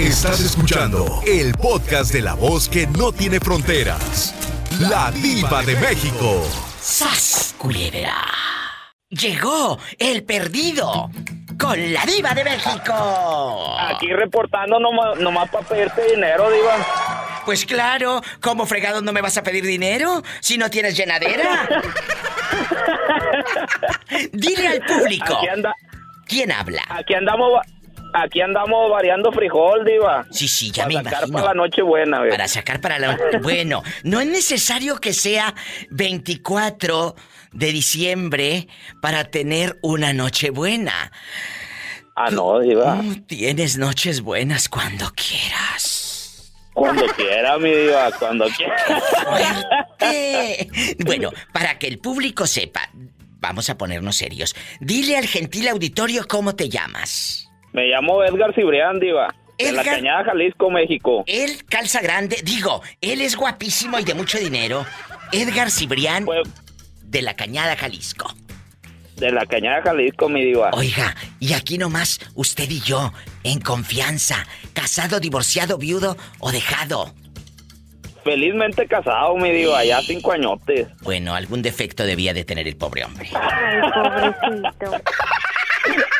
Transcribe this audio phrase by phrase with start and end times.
[0.00, 4.34] Estás escuchando el podcast de la voz que no tiene fronteras.
[4.78, 6.42] La diva de México.
[6.80, 8.16] ¡Sas, culebra!
[9.10, 11.10] Llegó el perdido
[11.58, 13.76] con la diva de México.
[13.78, 16.78] Aquí reportando nomás, nomás para pedirte dinero, diva.
[17.44, 21.68] Pues claro, ¿cómo fregado no me vas a pedir dinero si no tienes llenadera?
[24.32, 25.36] Dile al público.
[25.36, 25.74] Aquí anda,
[26.26, 26.82] ¿Quién habla?
[26.88, 27.60] aquí andamos,
[28.14, 30.26] aquí andamos variando frijol, diva.
[30.30, 31.38] Sí, sí, ya para me sacar imagino.
[31.38, 33.18] para la noche buena, Para sacar para la...
[33.42, 35.54] Bueno, no es necesario que sea
[35.90, 37.14] 24
[37.52, 38.68] de diciembre
[39.00, 41.12] para tener una noche buena.
[42.16, 43.00] Ah, no, diva.
[43.26, 46.52] Tienes noches buenas cuando quieras.
[46.74, 48.76] Cuando quiera, mi diva, cuando quiera.
[51.04, 52.88] Bueno, para que el público sepa,
[53.40, 54.54] vamos a ponernos serios.
[54.80, 57.49] Dile al gentil auditorio cómo te llamas.
[57.72, 59.34] Me llamo Edgar Cibrián, diva.
[59.58, 59.84] En la.
[59.84, 61.22] Cañada, Jalisco, México.
[61.26, 64.86] Él calza grande, digo, él es guapísimo y de mucho dinero.
[65.32, 66.48] Edgar Cibrián Pues,
[67.02, 68.34] de la Cañada, Jalisco.
[69.16, 70.70] de la Cañada, Jalisco, mi diva.
[70.72, 73.12] Oiga, y aquí nomás usted y yo,
[73.44, 77.12] en confianza, casado, divorciado, viudo o dejado.
[78.24, 80.88] Felizmente casado, mi diva, ya cinco añotes.
[81.02, 83.28] Bueno, algún defecto debía de tener el pobre hombre.
[83.34, 85.02] Ay, pobrecito.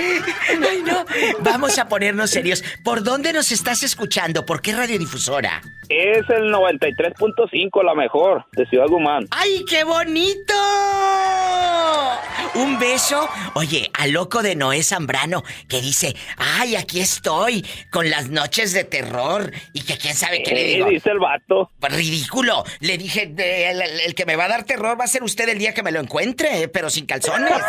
[0.68, 1.04] Ay, no.
[1.40, 2.62] Vamos a ponernos serios.
[2.84, 4.44] ¿Por dónde nos estás escuchando?
[4.46, 5.60] ¿Por qué radiodifusora?
[5.88, 9.26] Es el 93.5, la mejor, de Ciudad Guzmán.
[9.30, 10.54] ¡Ay, qué bonito!
[12.54, 13.28] Un beso.
[13.54, 18.84] Oye, al loco de Noé Zambrano que dice, ay, aquí estoy con las noches de
[18.84, 20.88] terror y que quién sabe qué le digo.
[20.88, 21.70] dice el vato.
[21.80, 22.64] Ridículo.
[22.80, 25.58] Le dije, el- el que me va a dar terror va a ser usted el
[25.58, 27.52] día que me lo encuentre, pero sin calzones.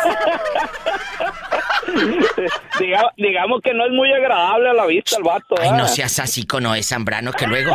[2.78, 5.54] Diga- digamos que no es muy agradable a la vista el vato.
[5.60, 7.74] Ay, no seas así con Noé Zambrano, que luego...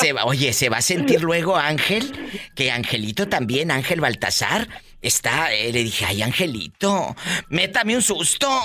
[0.00, 2.12] Se va, oye, se va a sentir luego Ángel,
[2.54, 4.68] que Angelito también, Ángel Baltasar,
[5.00, 5.52] está...
[5.54, 7.16] eh, le dije, ay, Angelito,
[7.48, 8.48] métame un susto.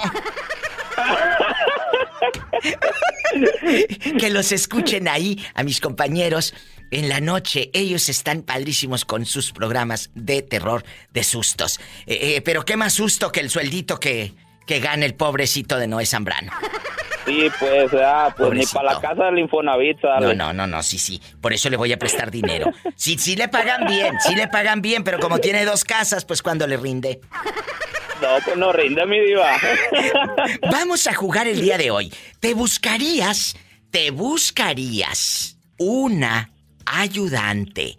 [4.19, 6.53] que los escuchen ahí a mis compañeros
[6.93, 7.69] en la noche.
[7.73, 11.79] Ellos están padrísimos con sus programas de terror, de sustos.
[12.05, 14.33] Eh, eh, pero qué más susto que el sueldito que,
[14.65, 16.51] que gana el pobrecito de Noé Zambrano.
[17.25, 18.73] Sí, pues, ah, pues ni Pobrecito.
[18.73, 21.21] para la casa del Infonavit, No, no, no, no, sí, sí.
[21.41, 22.71] Por eso le voy a prestar dinero.
[22.95, 26.41] Sí, sí le pagan bien, sí le pagan bien, pero como tiene dos casas, pues
[26.41, 27.21] cuando le rinde.
[28.21, 29.57] No, pues no rinde mi diva.
[30.71, 32.13] Vamos a jugar el día de hoy.
[32.39, 33.55] ¿Te buscarías,
[33.89, 36.52] te buscarías una
[36.85, 37.97] ayudante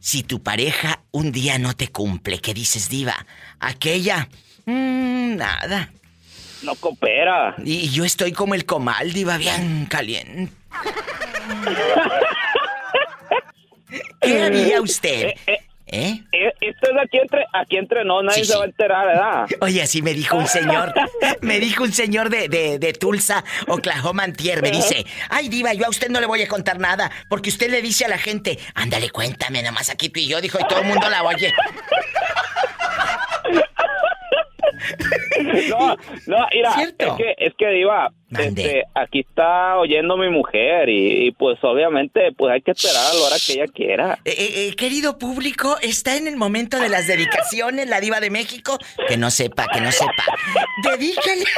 [0.00, 2.38] si tu pareja un día no te cumple?
[2.38, 3.26] ¿Qué dices, diva?
[3.60, 4.28] Aquella,
[4.66, 5.92] mm, nada.
[6.62, 7.56] No coopera.
[7.64, 10.52] Y yo estoy como el comal, diva, bien caliente.
[14.20, 15.34] ¿Qué haría usted?
[15.46, 16.51] Eh, eh, ¿Eh?
[16.82, 19.46] Eh, esto es aquí entre, aquí entre no, nadie Sí, se va a enterar, ¿verdad?
[19.60, 20.92] Oye, así me dijo un señor,
[21.40, 25.86] me dijo un señor de, de, de Tulsa, Oklahoma Antier, me dice, ay diva, yo
[25.86, 28.58] a usted no le voy a contar nada, porque usted le dice a la gente,
[28.74, 31.52] ándale, cuéntame, nomás aquí tú y yo, dijo, y todo el mundo la oye.
[35.68, 37.06] No, no, mira, ¿Cierto?
[37.06, 42.32] es que, es que Diva, este, aquí está oyendo mi mujer y, y, pues obviamente
[42.36, 44.18] pues hay que esperar a la hora que ella quiera.
[44.24, 48.30] Eh, eh, eh, querido público, está en el momento de las dedicaciones, la diva de
[48.30, 48.78] México,
[49.08, 50.24] que no sepa, que no sepa.
[50.82, 51.44] Dedícale...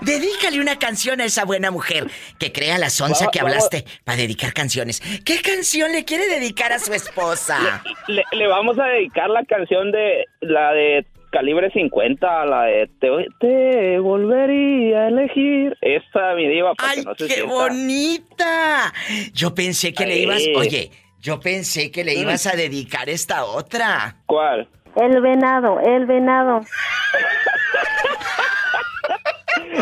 [0.00, 2.06] Dedícale una canción a esa buena mujer
[2.38, 5.00] que crea la sonza que hablaste para dedicar canciones.
[5.24, 7.82] ¿Qué canción le quiere dedicar a su esposa?
[8.08, 13.08] Le, le vamos a dedicar la canción de la de calibre 50, la de te,
[13.40, 15.76] te volvería a elegir.
[15.80, 17.52] Esa mi diva para ¡Ay, que no se qué sienta.
[17.52, 18.92] bonita!
[19.32, 20.42] Yo pensé que le ibas...
[20.56, 20.90] Oye,
[21.20, 24.16] yo pensé que le ibas a dedicar esta otra.
[24.26, 24.68] ¿Cuál?
[24.96, 26.60] El venado, el venado.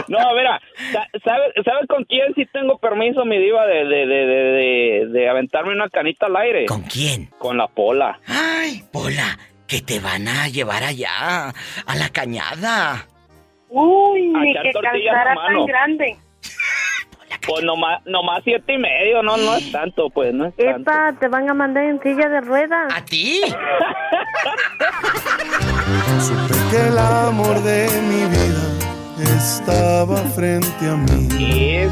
[0.09, 0.61] No, mira,
[0.93, 5.07] sa- ¿sabes sabe con quién sí tengo permiso, mi diva, de, de, de, de, de-
[5.09, 6.67] de aventarme una canita al aire?
[6.67, 7.27] ¿Con quién?
[7.39, 8.19] Con la pola.
[8.27, 9.39] ¡Ay, Pola!
[9.71, 11.55] Que te van a llevar allá,
[11.87, 13.07] a la cañada.
[13.69, 16.17] Uy, ni que calzara tan grande.
[17.47, 20.91] Pues nomás, nomás siete y medio, no, no es tanto, pues, no es tanto.
[20.91, 22.93] Epa, te van a mandar en silla de ruedas.
[22.93, 23.43] ¿A ti?
[26.19, 28.67] Supe que el amor de mi vida
[29.37, 31.87] estaba frente a mí y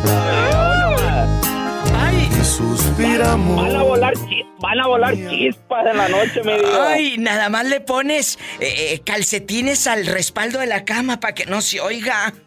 [2.49, 3.57] suspiramos.
[3.57, 6.89] Van a volar, chi- van a volar chispas en la noche, mi diva.
[6.93, 7.17] ¡Ay!
[7.19, 11.61] Nada más le pones eh, eh, calcetines al respaldo de la cama para que no
[11.61, 12.33] se oiga.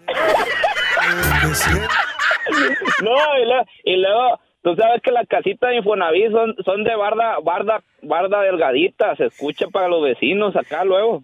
[3.01, 6.95] No, y luego, y luego, tú sabes que la casita de Infonavit son, son de
[6.95, 11.23] barda, barda, barda delgadita, se escucha para los vecinos acá luego.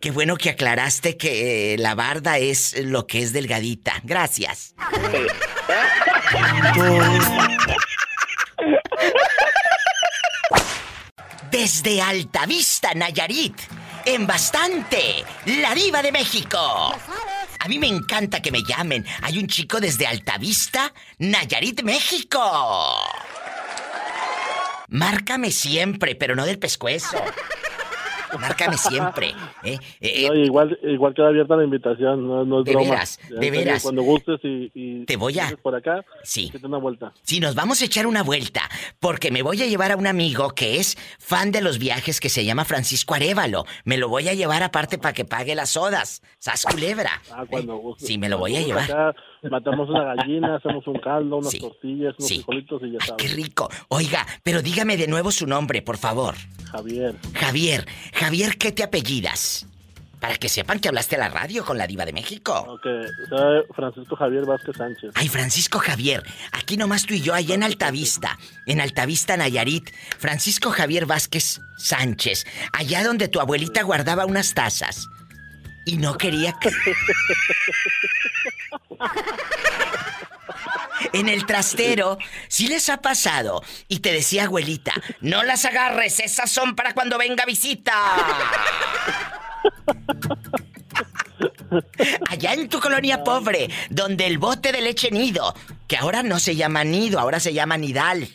[0.00, 3.94] Qué bueno que aclaraste que eh, la barda es lo que es delgadita.
[4.04, 4.74] Gracias.
[11.50, 13.56] Desde Altavista, Nayarit,
[14.04, 16.58] en bastante, la diva de México.
[17.60, 19.04] A mí me encanta que me llamen.
[19.22, 22.40] Hay un chico desde Altavista, Nayarit, México.
[24.88, 27.22] Márcame siempre, pero no del pescuezo.
[28.40, 29.34] Márcame siempre.
[29.62, 29.78] ¿eh?
[30.00, 32.90] Eh, No, igual, igual queda abierta la invitación, no, no es De broma.
[32.90, 33.82] veras, de serio, veras.
[33.82, 36.50] Cuando gustes y, y Te voy a- por acá, Sí.
[36.50, 37.12] que te una vuelta.
[37.22, 38.62] Si nos vamos a echar una vuelta,
[39.00, 42.28] porque me voy a llevar a un amigo que es fan de los viajes que
[42.28, 43.64] se llama Francisco Arevalo.
[43.84, 46.22] Me lo voy a llevar aparte para que pague las sodas.
[46.38, 47.10] Sas culebra.
[47.32, 47.94] Ah, cuando ¿Eh?
[48.04, 48.84] Sí, me lo voy a llevar.
[48.84, 49.14] Acá
[49.50, 51.60] matamos una gallina, hacemos un caldo, unas Sí.
[51.60, 52.34] tortillas, unos Sí.
[52.36, 53.36] frijolitos y ya Ay, qué sabes.
[53.36, 53.68] rico.
[53.88, 56.34] Oiga, pero dígame de nuevo su nombre, por favor.
[56.70, 57.14] Javier.
[57.34, 57.86] Javier.
[58.14, 59.66] Javier, ¿qué te apellidas?
[60.20, 62.52] Para que sepan que hablaste a la radio con la diva de México.
[62.68, 62.86] Ok,
[63.28, 65.12] soy Francisco Javier Vázquez Sánchez.
[65.14, 68.36] Ay, Francisco Javier, aquí nomás tú y yo, allá en Altavista,
[68.66, 69.90] en Altavista, Nayarit.
[70.18, 75.06] Francisco Javier Vázquez Sánchez, allá donde tu abuelita guardaba unas tazas.
[75.88, 76.70] Y no quería que...
[81.14, 82.18] En el trastero,
[82.48, 83.62] sí les ha pasado.
[83.88, 84.92] Y te decía abuelita,
[85.22, 87.94] no las agarres, esas son para cuando venga visita.
[92.28, 95.54] Allá en tu colonia pobre, donde el bote de leche nido,
[95.86, 98.28] que ahora no se llama nido, ahora se llama nidal.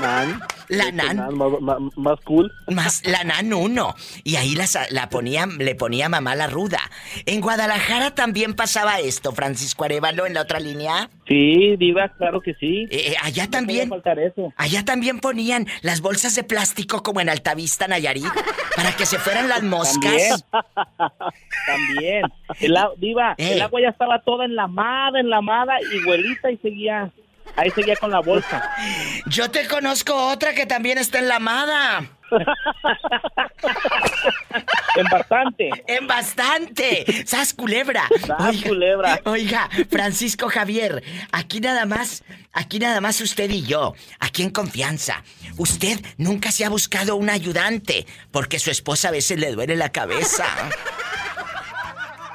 [0.00, 0.40] Nan.
[0.68, 1.16] La Este, nan.
[1.36, 2.50] más, más- más cool.
[2.68, 3.94] Más la nan uno.
[4.24, 6.78] Y ahí las- la ponía, le ponía mamá la ruda.
[7.26, 11.10] En Guadalajara también pasaba esto, Francisco Arevalo, en la otra línea.
[11.28, 12.86] Sí, diva, claro que sí.
[12.90, 13.90] Eh, eh, allá No también.
[14.26, 14.52] eso.
[14.56, 18.26] Allá también ponían las bolsas de plástico como en Altavista, Nayarit,
[18.76, 20.44] para que se fueran las moscas.
[21.66, 22.22] También.
[22.60, 23.52] El, a- diva, Eh.
[23.54, 27.10] el agua ya estaba toda enlamada, enlamada y huelita y seguía.
[27.56, 28.70] Ahí seguía con la bolsa.
[29.26, 32.04] Yo te conozco otra que también está enlamada.
[34.96, 35.70] En bastante.
[35.86, 37.24] En bastante.
[37.26, 38.08] ¡Sas culebra!
[38.26, 39.20] ¡Sas, culebra!
[39.24, 41.02] Oiga, Francisco Javier,
[41.32, 45.22] aquí nada más, aquí nada más usted y yo, aquí en confianza.
[45.56, 49.90] Usted nunca se ha buscado un ayudante, porque su esposa a veces le duele la
[49.90, 50.46] cabeza.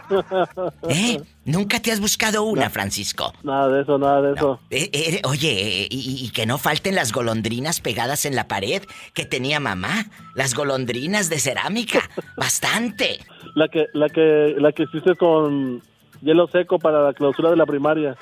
[0.90, 1.22] ¿Eh?
[1.46, 3.34] Nunca te has buscado una, Francisco.
[3.44, 4.60] Nada de eso, nada de eso.
[4.70, 8.84] Eh, eh, oye, eh, y, y que no falten las golondrinas pegadas en la pared
[9.14, 10.06] que tenía mamá.
[10.36, 12.10] Las golondrinas de cerámica.
[12.38, 13.20] Bastante.
[13.56, 15.82] La que, la que, la que hiciste con
[16.22, 18.16] hielo seco para la clausura de la primaria.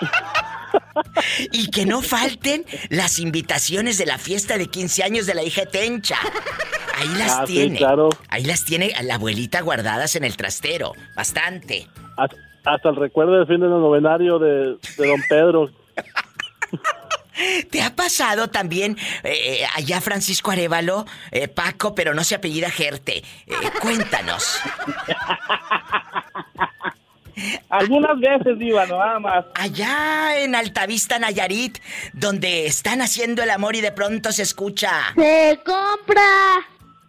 [1.52, 5.66] Y que no falten las invitaciones de la fiesta de 15 años de la hija
[5.66, 6.16] Tencha.
[6.98, 7.78] Ahí las Ah, sí, tiene.
[7.78, 8.08] claro.
[8.28, 10.92] Ahí las tiene la abuelita guardadas en el trastero.
[11.16, 11.86] Bastante.
[12.16, 15.70] Hasta, hasta el recuerdo del fin del novenario de, de don Pedro.
[17.70, 23.24] ¿Te ha pasado también eh, allá Francisco Arevalo, eh, Paco, pero no se apellida Gerte?
[23.46, 24.58] Eh, cuéntanos.
[27.68, 29.44] Algunas veces, diva, no nada más.
[29.54, 31.78] Allá en Altavista, Nayarit,
[32.12, 34.90] donde están haciendo el amor y de pronto se escucha.
[35.14, 36.22] Se compra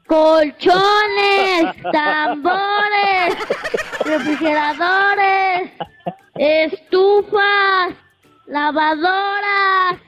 [0.07, 3.35] colchones, tambores,
[4.05, 5.71] refrigeradores,
[6.35, 7.93] estufas,
[8.47, 9.99] lavadoras,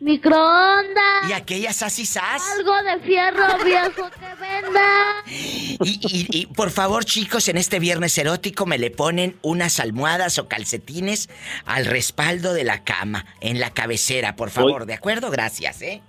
[0.00, 2.42] microondas, Y aquellas así sas.
[2.56, 5.24] algo de fierro viejo que venda.
[5.26, 10.38] Y, y- y, por favor, chicos, en este viernes erótico me le ponen unas almohadas
[10.38, 11.28] o calcetines
[11.66, 15.30] al respaldo de la cama, en la cabecera, por favor, ¿de acuerdo?
[15.30, 16.02] Gracias, ¿eh?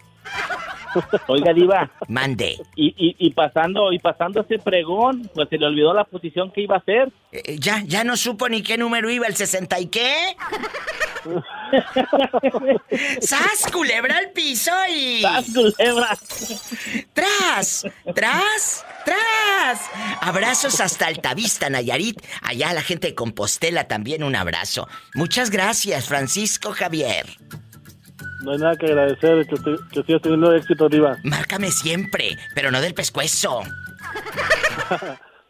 [1.27, 2.57] Oiga, diva, Mande.
[2.75, 6.61] y, y, y pasando y pasando ese pregón, pues se le olvidó la posición que
[6.61, 7.11] iba a hacer.
[7.31, 10.35] Eh, ya, ya no supo ni qué número iba, el 60 y qué.
[13.21, 15.21] ¡Sas, culebra al piso y...
[15.21, 16.17] ¡Sas, culebra!
[17.13, 17.85] ¡Tras!
[18.15, 18.85] ¡Tras!
[19.05, 19.89] ¡Tras!
[20.21, 22.19] Abrazos hasta Altavista, Nayarit.
[22.41, 24.87] Allá a la gente de Compostela también un abrazo.
[25.13, 27.27] Muchas gracias, Francisco Javier.
[28.43, 31.17] No hay nada que agradecer, que, usted- que sigas teniendo éxito, Diva.
[31.23, 33.61] Márcame siempre, pero no del pescuezo.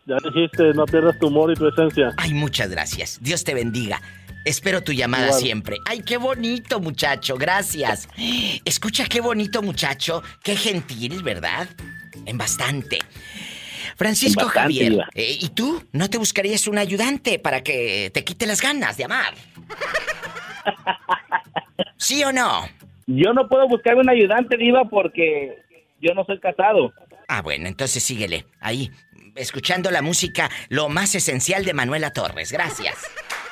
[0.06, 2.12] Ya dijiste, no pierdas tu humor y tu esencia.
[2.18, 3.20] Ay, muchas gracias.
[3.22, 4.02] Dios te bendiga.
[4.44, 5.40] Espero tu llamada Igual.
[5.40, 5.78] siempre.
[5.86, 7.36] Ay, qué bonito, muchacho.
[7.38, 8.10] Gracias.
[8.66, 10.24] Escucha qué bonito, muchacho.
[10.42, 11.68] Qué gentil, ¿verdad?
[12.26, 12.98] En bastante.
[13.98, 18.48] Francisco Bastante, Javier, eh, ¿y tú no te buscarías un ayudante para que te quite
[18.48, 19.36] las ganas de amar?
[21.98, 22.68] ¿Sí o no?
[23.08, 25.58] Yo no puedo buscar un ayudante, Diva, porque
[26.00, 26.94] yo no soy casado.
[27.28, 28.46] Ah, bueno, entonces síguele.
[28.60, 28.92] Ahí,
[29.36, 32.52] escuchando la música, lo más esencial de Manuela Torres.
[32.52, 32.96] Gracias.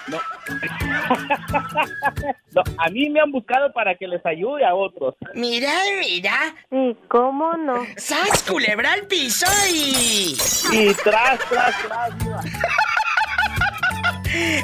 [0.08, 0.18] No,
[2.78, 5.16] a mí me han buscado para que les ayude a otros.
[5.34, 6.56] Mira, mira.
[6.72, 7.86] ¿Y cómo no?
[7.98, 10.38] ¡Sas, culebra al piso y...
[10.72, 12.42] Y tras, tras, tras, Diva.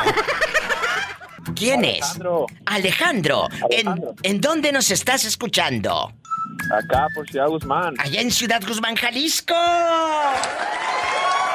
[1.55, 2.01] ¿Quién es?
[2.03, 2.45] Alejandro.
[2.65, 3.47] Alejandro.
[3.69, 4.03] ¿En.
[4.23, 6.11] ¿En dónde nos estás escuchando?
[6.69, 7.93] Acá por Ciudad Guzmán.
[7.97, 9.55] Allá en Ciudad Guzmán, Jalisco.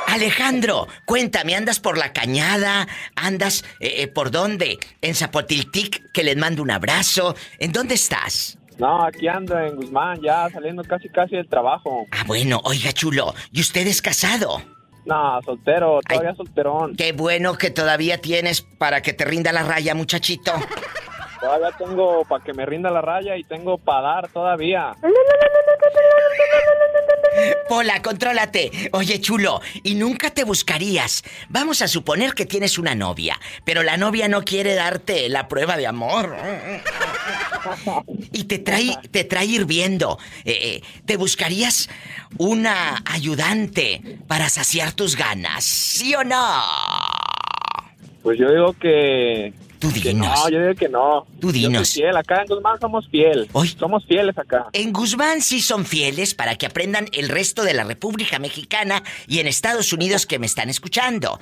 [0.07, 2.89] Alejandro, cuéntame, ¿andas por la cañada?
[3.15, 4.79] ¿Andas eh, eh, por dónde?
[5.03, 6.11] ¿En Zapotiltic?
[6.13, 7.37] Que les mando un abrazo.
[7.59, 8.57] ¿En dónde estás?
[8.81, 12.07] No, aquí ando en Guzmán, ya saliendo casi casi del trabajo.
[12.13, 14.63] Ah, bueno, oiga, chulo, ¿y usted es casado?
[15.05, 16.37] No, soltero, todavía Ay.
[16.37, 16.97] solterón.
[16.97, 20.53] Qué bueno que todavía tienes para que te rinda la raya, muchachito.
[21.41, 24.95] Todavía tengo para que me rinda la raya y tengo para dar todavía.
[27.69, 28.91] Pola, contrólate.
[28.93, 31.23] Oye, chulo, ¿y nunca te buscarías?
[31.49, 35.77] Vamos a suponer que tienes una novia, pero la novia no quiere darte la prueba
[35.77, 36.37] de amor.
[38.33, 40.19] Y te trae, te trae hirviendo.
[40.45, 41.89] Eh, eh, ¿Te buscarías
[42.39, 45.65] una ayudante para saciar tus ganas?
[45.65, 46.63] ¿Sí o no?
[48.23, 49.53] Pues yo digo que...
[49.81, 50.29] Tú dinos.
[50.29, 51.27] no, yo digo que no.
[51.41, 51.93] Tú Yo soy dinos.
[51.93, 53.49] fiel, acá en Guzmán somos fiel.
[53.53, 54.67] Hoy- Somos fieles acá.
[54.75, 59.39] En Guzmán sí son fieles para que aprendan el resto de la República Mexicana y
[59.39, 61.41] en Estados Unidos que me están escuchando.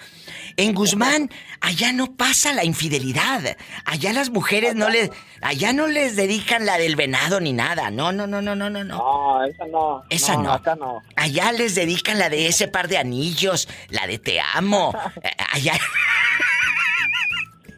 [0.56, 1.30] En Guzmán,
[1.60, 3.56] allá no pasa la infidelidad.
[3.84, 5.10] Allá las mujeres no les.
[5.42, 7.90] Allá no les dedican la del venado ni nada.
[7.90, 8.96] No, no, no, no, no, no, no.
[8.98, 10.02] No, esa no.
[10.10, 10.52] Esa no.
[10.52, 11.02] Acá no.
[11.16, 14.92] Allá les dedican la de ese par de anillos, la de te amo.
[15.52, 15.74] Allá.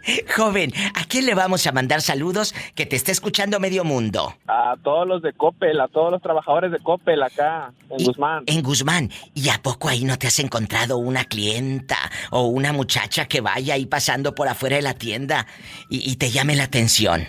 [0.37, 4.35] Joven, ¿a quién le vamos a mandar saludos que te está escuchando medio mundo?
[4.47, 8.45] A todos los de Coppel, a todos los trabajadores de Coppel acá en Y- Guzmán.
[8.47, 9.11] En Guzmán.
[9.35, 11.97] ¿Y a poco ahí no te has encontrado una clienta
[12.31, 15.47] o una muchacha que vaya ahí pasando por afuera de la tienda
[15.89, 17.27] y, y te llame la atención?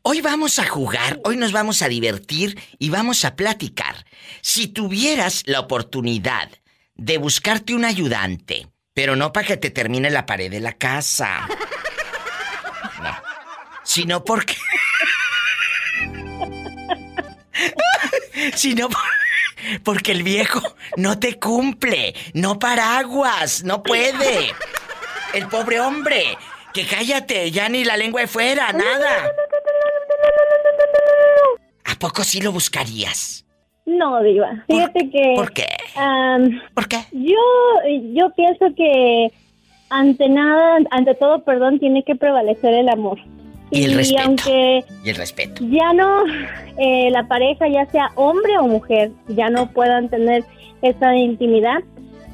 [0.10, 4.06] Hoy vamos a jugar, hoy nos vamos a divertir y vamos a platicar.
[4.40, 6.50] Si tuvieras la oportunidad
[6.96, 11.46] de buscarte un ayudante, pero no para que te termine la pared de la casa.
[13.04, 13.18] No.
[13.84, 14.56] Sino porque...
[18.56, 19.02] sino por-
[19.84, 20.62] porque el viejo
[20.96, 24.54] no te cumple, no paraguas, no puede.
[25.34, 26.38] El pobre hombre,
[26.74, 29.30] que cállate, ya ni la lengua de fuera, nada.
[31.98, 33.44] ¿A poco sí lo buscarías?
[33.88, 34.64] No, Diva.
[34.68, 35.34] Fíjate que.
[35.36, 35.66] ¿Por qué?
[36.76, 36.98] ¿Por qué?
[37.12, 37.40] Yo,
[38.14, 39.32] yo pienso que
[39.90, 43.18] ante nada, ante todo, perdón, tiene que prevalecer el amor.
[43.72, 44.22] Y el respeto.
[44.24, 45.64] aunque Y el respeto.
[45.72, 46.24] ya no
[46.78, 50.44] eh, la pareja, ya sea hombre o mujer, ya no puedan tener
[50.84, 51.80] esa intimidad,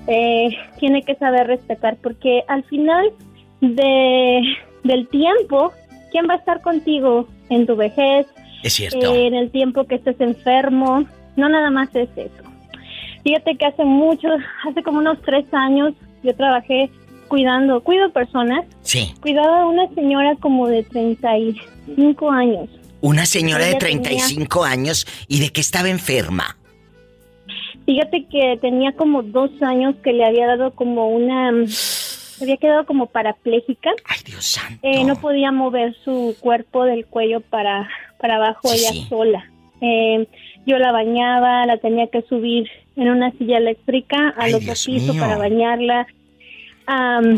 [0.07, 3.13] eh, tiene que saber respetar, porque al final
[3.61, 4.41] de,
[4.83, 5.71] del tiempo,
[6.11, 8.27] ¿quién va a estar contigo en tu vejez?
[8.63, 9.13] Es cierto.
[9.13, 11.05] en el tiempo que estés enfermo,
[11.35, 12.43] no nada más es eso.
[13.23, 14.27] Fíjate que hace mucho,
[14.67, 15.93] hace como unos tres años,
[16.23, 16.89] yo trabajé
[17.27, 19.13] cuidando, cuido personas, Sí.
[19.21, 22.69] cuidaba a una señora como de 35 años.
[23.01, 26.57] Una señora de Ella 35 años y de que estaba enferma.
[27.85, 31.51] Fíjate que tenía como dos años que le había dado como una...
[32.45, 33.91] se había quedado como parapléjica.
[34.05, 34.79] Ay, Dios santo.
[34.83, 39.05] Eh, no podía mover su cuerpo del cuello para, para abajo Sí, ella sí.
[39.09, 39.45] sola.
[39.81, 40.27] Eh,
[40.65, 45.21] yo la bañaba, la tenía que subir en una silla eléctrica al otro piso mío.
[45.21, 46.07] para bañarla,
[46.85, 47.37] am,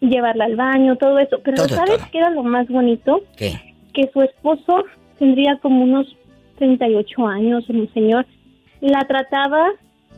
[0.00, 1.40] llevarla al baño, todo eso.
[1.44, 2.08] Pero Todo, ¿sabes todo.
[2.10, 3.20] qué era lo más bonito?
[3.36, 3.60] ¿Qué?
[3.92, 4.84] que su esposo
[5.18, 6.06] tendría como unos
[6.56, 8.24] 38 años, un señor,
[8.80, 9.68] la trataba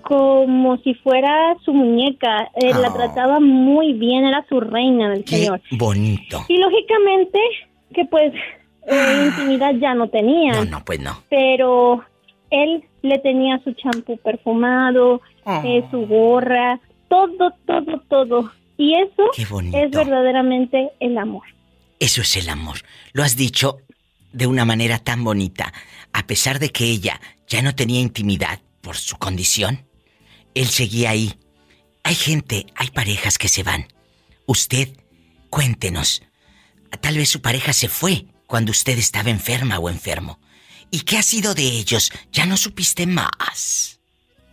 [0.07, 2.95] como si fuera su muñeca, eh, la Ah.
[2.95, 5.61] trataba muy bien, era su reina del Qué señor.
[5.73, 6.45] bonito.
[6.49, 7.39] Y lógicamente
[7.95, 8.33] que pues
[8.87, 11.23] eh, intimidad ya no tenían, No, no, pues no.
[11.31, 12.05] pero
[12.51, 15.63] él le tenía su champú perfumado, Oh.
[15.65, 18.51] eh, su gorra, todo, todo, todo.
[18.77, 21.45] Y eso es verdaderamente el amor.
[22.01, 22.77] Eso es el amor.
[23.13, 23.79] Lo has dicho
[24.33, 25.73] de una manera tan bonita.
[26.13, 29.79] A pesar de que ella ya no tenía intimidad por su condición,
[30.55, 31.33] él seguía ahí.
[32.03, 33.87] Hay gente, hay parejas que se van.
[34.47, 34.89] Usted,
[35.51, 36.23] cuéntenos.
[37.01, 40.39] Tal vez su pareja se fue cuando usted estaba enferma o enfermo.
[40.91, 42.13] ¿Y qué ha sido de ellos?
[42.31, 44.01] ¿Ya no supiste más?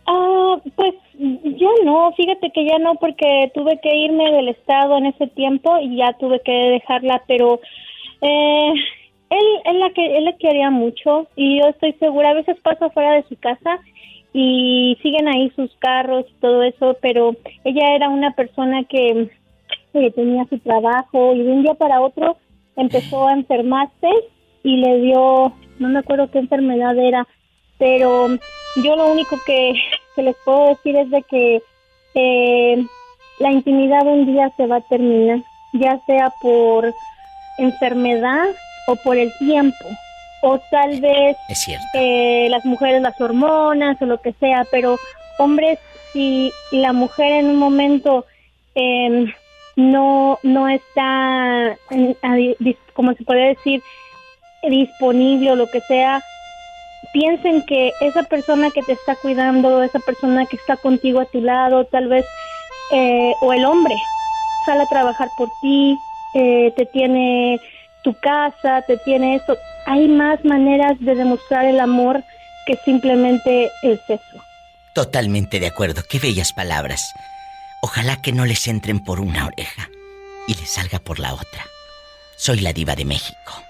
[0.06, 5.06] Ah, pues ya no, fíjate que ya no porque tuve que irme del estado en
[5.06, 7.60] ese tiempo y ya tuve que dejarla, pero
[8.20, 8.72] eh,
[9.30, 12.90] él, él, la que, él la quería mucho y yo estoy segura, a veces paso
[12.90, 13.78] fuera de su casa
[14.32, 19.30] y siguen ahí sus carros y todo eso, pero ella era una persona que,
[20.14, 22.38] tenía su trabajo y de un día para otro
[22.76, 24.08] empezó a enfermarse
[24.62, 27.28] y le dio, no me acuerdo qué enfermedad era,
[27.78, 28.28] pero
[28.82, 29.74] yo lo único que,
[30.16, 31.62] que les puedo decir es de que
[32.14, 32.86] eh,
[33.38, 35.40] la intimidad un día se va a terminar,
[35.74, 36.90] ya sea por
[37.58, 38.48] enfermedad
[38.86, 39.84] o por el tiempo,
[40.42, 41.36] o tal vez
[41.94, 44.98] eh, las mujeres las hormonas o lo que sea, pero
[45.38, 45.78] hombres,
[46.12, 48.26] si la mujer en un momento
[48.74, 49.32] eh,
[49.76, 51.76] no, no está,
[52.92, 53.82] como se podría decir,
[54.62, 56.22] disponible o lo que sea,
[57.12, 61.40] piensen que esa persona que te está cuidando, esa persona que está contigo a tu
[61.40, 62.24] lado, tal vez,
[62.92, 63.94] eh, o el hombre,
[64.66, 65.98] sale a trabajar por ti,
[66.34, 67.60] eh, te tiene
[68.02, 69.56] tu casa, te tiene eso.
[69.86, 72.22] Hay más maneras de demostrar el amor
[72.66, 74.42] que simplemente el sexo.
[74.94, 76.02] Totalmente de acuerdo.
[76.08, 77.12] Qué bellas palabras.
[77.82, 79.88] Ojalá que no les entren por una oreja
[80.46, 81.66] y les salga por la otra.
[82.36, 83.62] Soy la diva de México.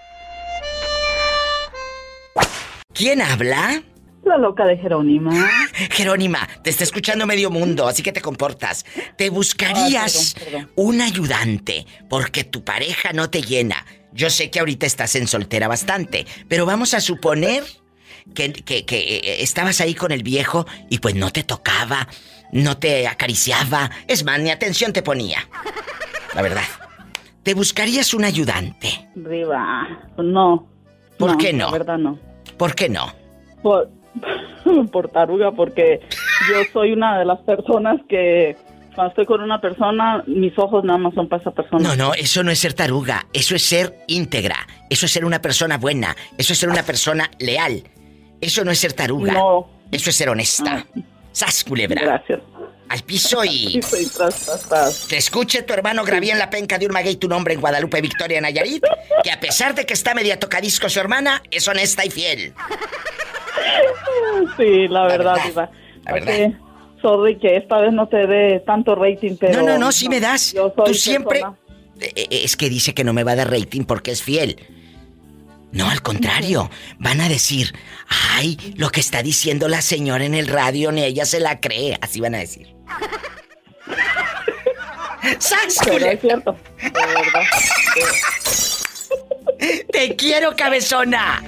[2.92, 3.82] ¿Quién habla?
[4.24, 5.32] La loca de Jerónima.
[5.90, 8.84] Jerónima, te está escuchando medio mundo, así que te comportas.
[9.16, 13.84] ¿Te buscarías perdón, un ayudante porque tu pareja no te llena?
[14.12, 17.62] Yo sé que ahorita estás en soltera bastante, pero vamos a suponer
[18.34, 22.08] que, que- que, eh, estabas ahí con el viejo y pues no te tocaba,
[22.52, 25.48] no te acariciaba, es más, ni atención te ponía.
[26.34, 26.62] La verdad.
[27.42, 29.08] ¿Te buscarías un ayudante?
[29.16, 29.88] Riva.
[30.18, 30.68] No.
[31.18, 31.66] ¿Por qué no?
[31.66, 32.18] La verdad no.
[32.56, 33.12] ¿Por qué no?
[33.62, 33.90] Por,
[34.92, 36.00] por taruga, porque
[36.48, 38.56] yo soy una de las personas que
[38.94, 41.88] cuando estoy con una persona, mis ojos nada más son para esa persona.
[41.88, 45.40] No, no, eso no es ser taruga, eso es ser íntegra, eso es ser una
[45.40, 47.82] persona buena, eso es ser una persona leal.
[48.40, 49.32] Eso no es ser taruga.
[49.32, 49.68] No.
[49.92, 50.84] Eso es ser honesta.
[51.30, 52.02] ¡Sas, culebra!
[52.02, 52.40] Gracias.
[52.88, 53.80] Al piso y...
[53.88, 55.06] Soy tras, tras, tras.
[55.06, 58.00] Que escuche tu hermano Gravier en la penca de un maguey tu nombre en Guadalupe,
[58.00, 58.84] Victoria, Nayarit,
[59.22, 62.52] que a pesar de que está media tocadisco su hermana, es honesta y fiel.
[64.56, 65.70] Sí, la verdad, verdad,
[66.04, 66.52] la verdad.
[67.02, 69.60] Sorry que esta vez no te dé tanto rating, pero...
[69.60, 70.52] no, no, no, sí me das.
[70.52, 71.40] yo soy Tú siempre...
[71.40, 71.58] persona-
[72.00, 74.56] Eh, eh, Es que dice que no me va a dar rating porque es fiel.
[75.72, 76.70] No, al contrario.
[76.98, 77.72] Van a decir,
[78.36, 81.98] ay, lo que está diciendo la señora en el radio, ni ella se la cree.
[82.00, 82.74] Así van a decir.
[85.38, 87.42] ¡Sas, Pero es cierto, de verdad.
[89.92, 91.42] ¡Te quiero, cabezona!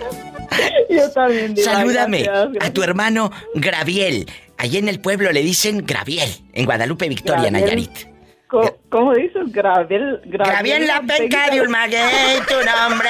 [0.89, 2.65] Yo también, Diva, Salúdame gracias, gracias.
[2.65, 4.27] a tu hermano Graviel.
[4.59, 7.65] Allí en el pueblo le dicen Graviel, en Guadalupe, Victoria, Graviel.
[7.65, 8.15] Nayarit.
[8.49, 9.43] ¿Cómo, cómo dices?
[9.47, 13.09] Graviel, Graviel la penca de un maguey, tu nombre,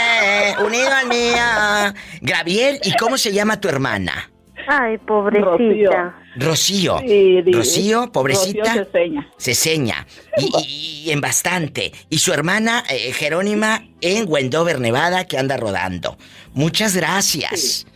[0.66, 1.94] unido al mío.
[2.22, 4.30] Graviel, ¿y cómo se llama tu hermana?
[4.66, 6.14] Ay, pobrecita.
[6.36, 6.98] Rocío.
[7.00, 8.62] Sí, di- Rocío, pobrecita.
[8.64, 9.28] Rocío Ceseña.
[9.38, 10.06] Ceseña.
[10.38, 11.92] Y, y- y en bastante.
[12.08, 16.16] Y su hermana eh, Jerónima en Wendover, Nevada, que anda rodando.
[16.54, 17.86] Muchas gracias.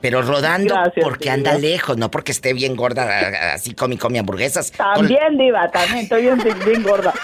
[0.00, 4.70] Pero rodando Gracias, porque anda lejos, no porque esté bien gorda, así come, come hamburguesas.
[4.70, 7.12] Con- También, Diva, también estoy bien, bien gorda.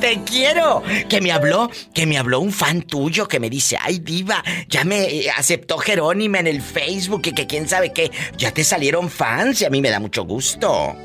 [0.00, 0.82] Te quiero.
[1.08, 4.84] Que me habló, que me habló un fan tuyo que me dice, ay diva, ya
[4.84, 8.10] me eh, aceptó Jerónima en el Facebook y que quién sabe qué.
[8.36, 10.96] Ya te salieron fans y a mí me da mucho gusto.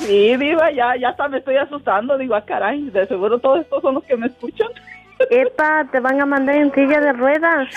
[0.00, 2.18] Sí, Diva, ya, ya hasta me estoy asustando.
[2.18, 4.68] Digo, ah, caray, de seguro todos estos son los que me escuchan.
[5.18, 7.68] Epa, te van a mandar en silla de ruedas.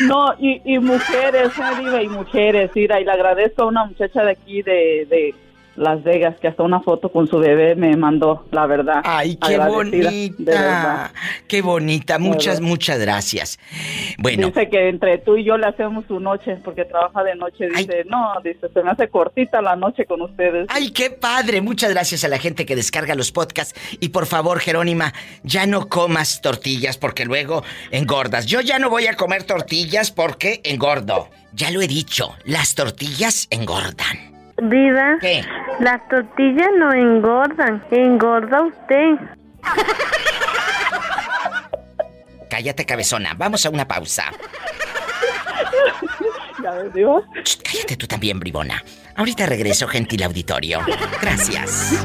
[0.00, 2.70] No, y, y mujeres, Diva, y mujeres.
[2.74, 5.34] Mira, y le agradezco a una muchacha de aquí de, de
[5.76, 9.00] Las Vegas que hasta una foto con su bebé me mandó, la verdad.
[9.04, 11.12] Ay, qué bonita.
[11.48, 12.18] Qué bonita.
[12.18, 13.58] Muchas, muchas gracias.
[14.18, 17.68] Bueno, Dice que entre tú y yo le hacemos su noche, porque trabaja de noche.
[17.68, 20.66] Dice, no, dice, se me hace cortita la noche con ustedes.
[20.68, 21.60] ay, qué padre.
[21.60, 23.78] Muchas gracias a la gente que descarga los podcasts.
[24.00, 28.46] Y por favor, Jerónima, ya no comas tortillas porque luego engordas.
[28.46, 31.28] Yo ya no voy a comer tortillas porque engordo.
[31.54, 34.31] Ya lo he dicho, las tortillas engordan.
[34.62, 35.18] Viva.
[35.20, 35.44] ¿Qué?
[35.80, 37.84] Las tortillas no engordan.
[37.90, 39.16] Engorda usted.
[42.48, 43.34] Cállate, cabezona.
[43.34, 44.30] Vamos a una pausa.
[46.62, 48.82] Cállate tú también, bribona.
[49.16, 50.80] Ahorita regreso, gentil auditorio.
[51.20, 52.04] Gracias.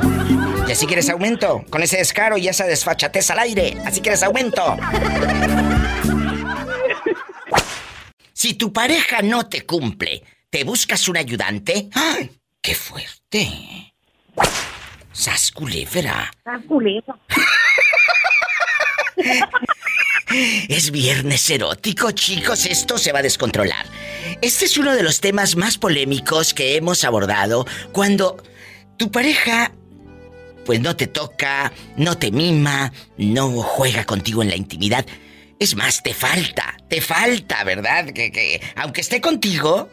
[0.67, 1.63] ¿Y así quieres aumento?
[1.69, 3.77] Con ese descaro y esa desfachatez al aire.
[3.85, 4.77] ¿Así quieres aumento?
[8.33, 11.89] Si tu pareja no te cumple, ¿te buscas un ayudante?
[11.93, 12.31] ¡Ay!
[12.67, 13.93] ¡Qué fuerte!
[15.13, 16.29] ¡Sas culebra!
[20.67, 23.85] Es viernes erótico, chicos, esto se va a descontrolar.
[24.41, 28.43] Este es uno de los temas más polémicos que hemos abordado cuando
[28.97, 29.71] tu pareja
[30.65, 35.05] pues no te toca, no te mima, no juega contigo en la intimidad.
[35.57, 38.07] Es más, te falta, te falta, ¿verdad?
[38.07, 39.89] Que, que aunque esté contigo,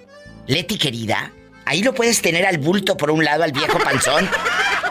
[0.48, 1.30] Leti querida,
[1.66, 4.28] ahí lo puedes tener al bulto por un lado, al viejo panzón,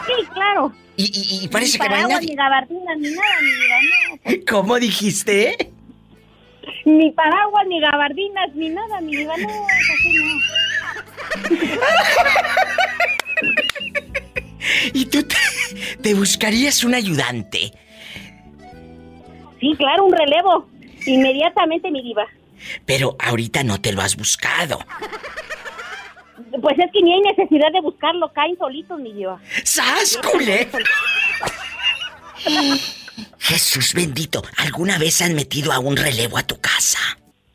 [0.06, 0.72] Sí, claro.
[0.96, 2.36] y, y- y parece ni que no hay paraguas, ni nadie.
[2.36, 3.48] gabardina, ni nada, ni
[4.38, 4.44] no.
[4.50, 5.70] ¿Cómo dijiste?
[6.84, 10.24] Ni paraguas, ni gabardinas, ni nada, ni diva, no, así no.
[14.92, 15.36] ¿Y tú te,
[16.02, 17.72] te buscarías un ayudante?
[19.60, 20.68] Sí, claro, un relevo.
[21.06, 22.24] Inmediatamente, mi diva.
[22.86, 24.78] Pero ahorita no te lo has buscado.
[26.60, 29.40] Pues es que ni hay necesidad de buscarlo, caen solitos, mi diva.
[29.64, 30.68] ¡Sas, culé!
[33.38, 36.98] Jesús bendito, ¿alguna vez han metido a un relevo a tu casa?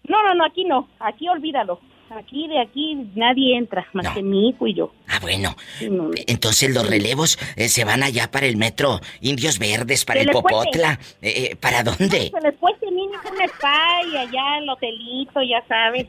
[0.07, 0.89] No, no, no, aquí no.
[0.99, 1.79] Aquí olvídalo.
[2.09, 4.13] Aquí, de aquí, nadie entra, más No.
[4.15, 4.91] que mi hijo y yo.
[5.07, 5.55] Ah, bueno.
[5.81, 6.11] No, no.
[6.25, 10.31] Entonces los relevos eh, se van allá para el metro Indios Verdes, para el.
[10.31, 10.99] Popotla.
[11.21, 12.31] Eh, eh, ¿Para dónde?
[12.31, 12.55] Se les
[12.91, 16.07] mínimo un spa y allá el hotelito, ya sabes.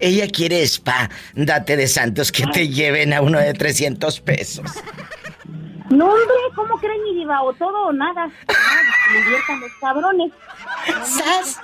[0.00, 1.10] Ella quiere spa.
[1.34, 4.70] Date de santos que te lleven a uno de 300 pesos.
[5.90, 7.42] No, hombre, ¿cómo creen, mi diva?
[7.42, 8.26] O todo o nada.
[8.26, 10.32] No, me inviertan los cabrones.
[11.04, 11.60] ¡Sas!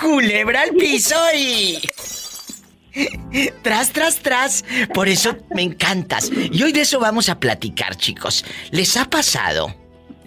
[0.00, 1.78] Culebra al piso y...
[3.62, 4.64] Tras, tras, tras.
[4.92, 6.30] Por eso me encantas.
[6.32, 8.44] Y hoy de eso vamos a platicar, chicos.
[8.70, 9.74] ¿Les ha pasado?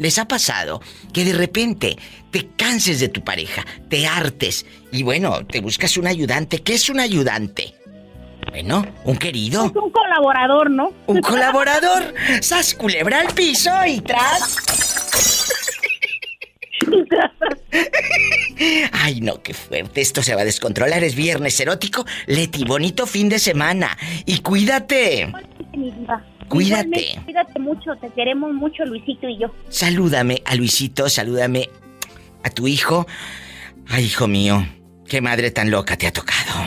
[0.01, 0.81] ¿Les ha pasado
[1.13, 1.95] que de repente
[2.31, 6.63] te canses de tu pareja, te hartes y bueno, te buscas un ayudante?
[6.63, 7.75] ¿Qué es un ayudante?
[8.49, 10.91] Bueno, un querido, Es un colaborador, ¿no?
[11.05, 12.15] un colaborador.
[12.41, 14.57] ¡Sas culebra al piso y tras!
[18.91, 20.01] Ay, no, qué fuerte.
[20.01, 21.03] Esto se va a descontrolar.
[21.03, 22.05] Es viernes erótico.
[22.25, 23.95] Leti, bonito fin de semana.
[24.25, 25.31] Y cuídate.
[25.73, 25.93] Mi.
[26.51, 26.81] Cuídate.
[26.89, 29.47] Igualmente, Cuídate mucho, te queremos mucho, Luisito y yo.
[29.69, 31.69] Salúdame a Luisito, salúdame
[32.43, 33.07] a tu hijo.
[33.87, 34.65] Ay, hijo mío,
[35.07, 36.51] qué madre tan loca te ha tocado.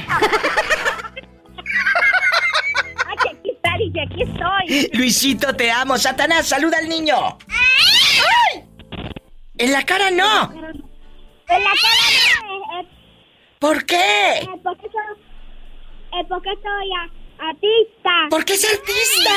[3.07, 4.90] Ay, que aquí está, y aquí estoy.
[4.94, 5.99] Luisito, te amo.
[5.99, 7.16] Satanás, saluda al niño.
[7.49, 8.64] ¡Ay!
[9.59, 10.51] En la cara no.
[10.51, 12.88] En la cara no, eh,
[13.59, 14.49] ¿Por qué?
[14.62, 16.90] porque soy, porque soy
[17.38, 18.11] artista.
[18.31, 19.31] Porque es artista.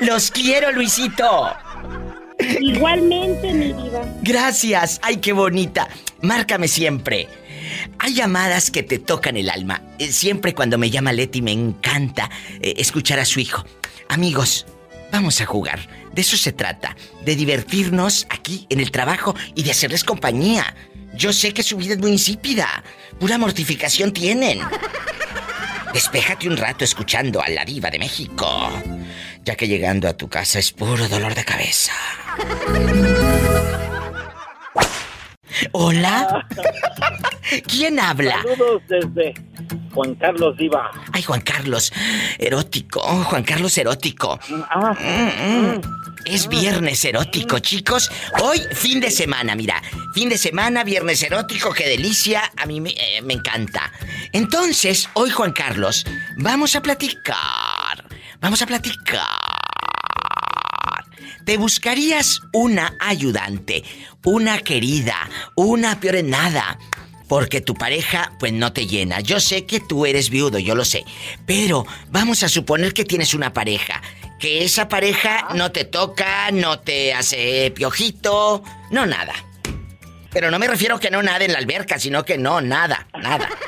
[0.00, 1.52] Los quiero, Luisito.
[2.60, 4.02] Igualmente, mi diva.
[4.22, 5.00] Gracias.
[5.02, 5.88] Ay, qué bonita.
[6.22, 7.28] Márcame siempre.
[7.98, 9.82] Hay llamadas que te tocan el alma.
[9.98, 13.64] Eh, Siempre cuando me llama Leti me encanta eh, escuchar a su hijo.
[14.08, 14.66] Amigos,
[15.12, 15.80] vamos a jugar.
[16.12, 16.96] De eso se trata.
[17.24, 20.74] De divertirnos aquí en el trabajo y de hacerles compañía.
[21.14, 22.84] Yo sé que su vida es muy insípida.
[23.18, 24.60] Pura mortificación tienen.
[25.92, 28.70] Despéjate un rato escuchando a la diva de México.
[29.44, 31.92] Ya que llegando a tu casa es puro dolor de cabeza.
[35.72, 36.46] Hola.
[37.66, 38.42] ¿Quién habla?
[38.42, 39.34] Saludos desde
[39.92, 40.90] Juan Carlos Diva.
[41.12, 41.92] Ay, Juan Carlos.
[42.38, 43.00] Erótico.
[43.00, 44.38] Juan Carlos erótico.
[44.70, 45.80] Ah, Mm, mm.
[46.28, 48.10] Es viernes erótico, chicos.
[48.42, 49.82] Hoy, fin de semana, mira.
[50.12, 52.52] Fin de semana, viernes erótico, qué delicia.
[52.58, 53.90] A mí me, eh, me encanta.
[54.32, 56.04] Entonces, hoy, Juan Carlos,
[56.36, 58.04] vamos a platicar.
[58.40, 59.24] Vamos a platicar.
[61.46, 63.82] ¿Te buscarías una ayudante,
[64.22, 66.78] una querida, una peor en nada?
[67.26, 69.20] Porque tu pareja, pues no te llena.
[69.20, 71.04] Yo sé que tú eres viudo, yo lo sé.
[71.46, 74.02] Pero vamos a suponer que tienes una pareja.
[74.38, 79.34] Que esa pareja no te toca, no te hace piojito, no nada.
[80.30, 83.48] Pero no me refiero que no nada en la alberca, sino que no, nada, nada.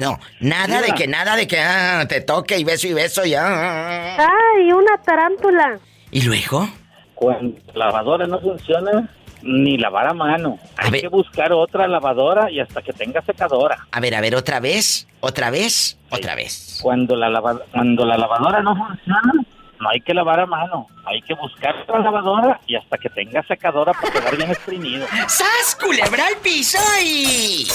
[0.00, 4.16] No, nada de que nada de que ah, te toque y beso y beso ya.
[4.16, 5.78] Ay, una tarántula.
[6.10, 6.68] ¿Y luego?
[7.14, 9.08] Cuando la lavadora no funciona,
[9.42, 10.58] ni lavar a mano.
[10.76, 13.86] Hay que buscar otra lavadora y hasta que tenga secadora.
[13.92, 16.78] A ver, a ver, otra vez, otra vez, otra vez.
[16.82, 19.32] Cuando la, lava- cuando la lavadora no funciona,
[19.80, 20.86] no hay que lavar a mano.
[21.06, 25.06] Hay que buscar otra lavadora y hasta que tenga secadora para quedar bien exprimido.
[25.28, 27.66] ¡Sas, culebra al piso y...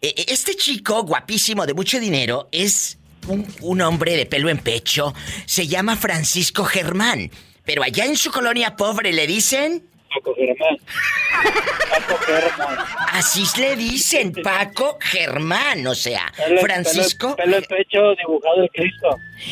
[0.00, 2.98] E- e- Este chico guapísimo de mucho dinero es
[3.28, 5.14] un, un hombre de pelo en pecho.
[5.46, 7.30] Se llama Francisco Germán.
[7.64, 9.86] Pero allá en su colonia pobre le dicen...
[10.14, 10.76] Paco Germán.
[11.90, 12.78] Paco Germán.
[13.12, 17.36] Así le dicen, Paco Germán, o sea, Pelo- Francisco.
[17.36, 19.08] Pelo, pelo en pecho dibujado el Cristo.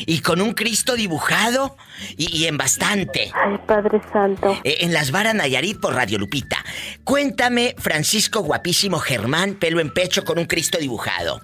[0.07, 1.77] Y con un Cristo dibujado
[2.17, 3.31] y, y en bastante.
[3.35, 4.59] Ay, Padre Santo.
[4.65, 6.65] Eh, En Las Varas Nayarit por Radio Lupita.
[7.05, 11.41] Cuéntame, Francisco guapísimo Germán, pelo en pecho con un Cristo dibujado.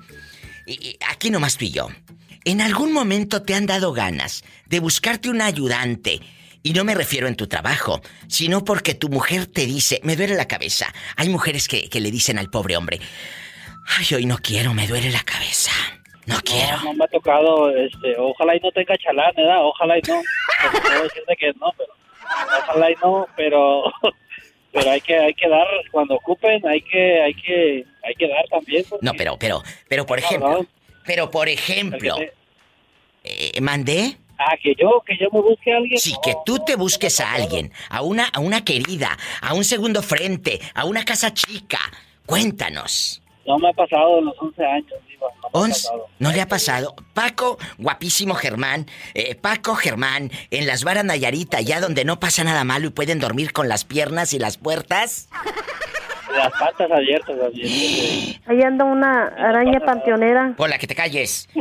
[0.67, 1.89] Y, y aquí nomás tú y yo.
[2.47, 6.21] ¿En algún momento te han dado ganas de buscarte un ayudante?
[6.67, 10.35] Y no me refiero en tu trabajo, sino porque tu mujer te dice, me duele
[10.35, 10.87] la cabeza.
[11.15, 13.01] Hay mujeres que, que le dicen al pobre hombre,
[13.87, 15.73] ay, hoy no quiero, me duele la cabeza.
[16.25, 16.79] No quiero.
[16.79, 19.59] No, no me ha tocado, este, ojalá y no tenga chalán, ¿verdad?
[19.61, 20.23] Ojalá y no.
[20.81, 21.93] Puedo decirte que no, pero
[22.67, 23.85] ojalá y no, pero
[24.73, 28.47] pero hay que hay que dar cuando ocupen, hay que hay que hay que dar
[28.49, 28.87] también.
[29.03, 30.65] No, pero, pero, pero por ejemplo,
[31.05, 32.17] pero por ejemplo,
[33.23, 34.17] eh, mandé.
[34.39, 35.99] Ah, que yo, que yo me busque a alguien.
[35.99, 40.03] Sí, que tú te busques a alguien, a una, a una querida, a un segundo
[40.03, 41.79] frente, a una casa chica.
[42.27, 43.23] Cuéntanos.
[43.47, 45.89] No me ha pasado en los 11 años, diva, no Once.
[46.19, 46.95] ¿No le ha pasado?
[47.13, 52.65] Paco, guapísimo Germán, eh, Paco Germán, en las varas Nayarita, allá donde no pasa nada
[52.65, 55.29] malo y pueden dormir con las piernas y las puertas.
[56.35, 58.41] Las patas abiertas, así.
[58.47, 60.55] Ahí anda una araña panteonera.
[60.57, 61.49] Hola, que te calles.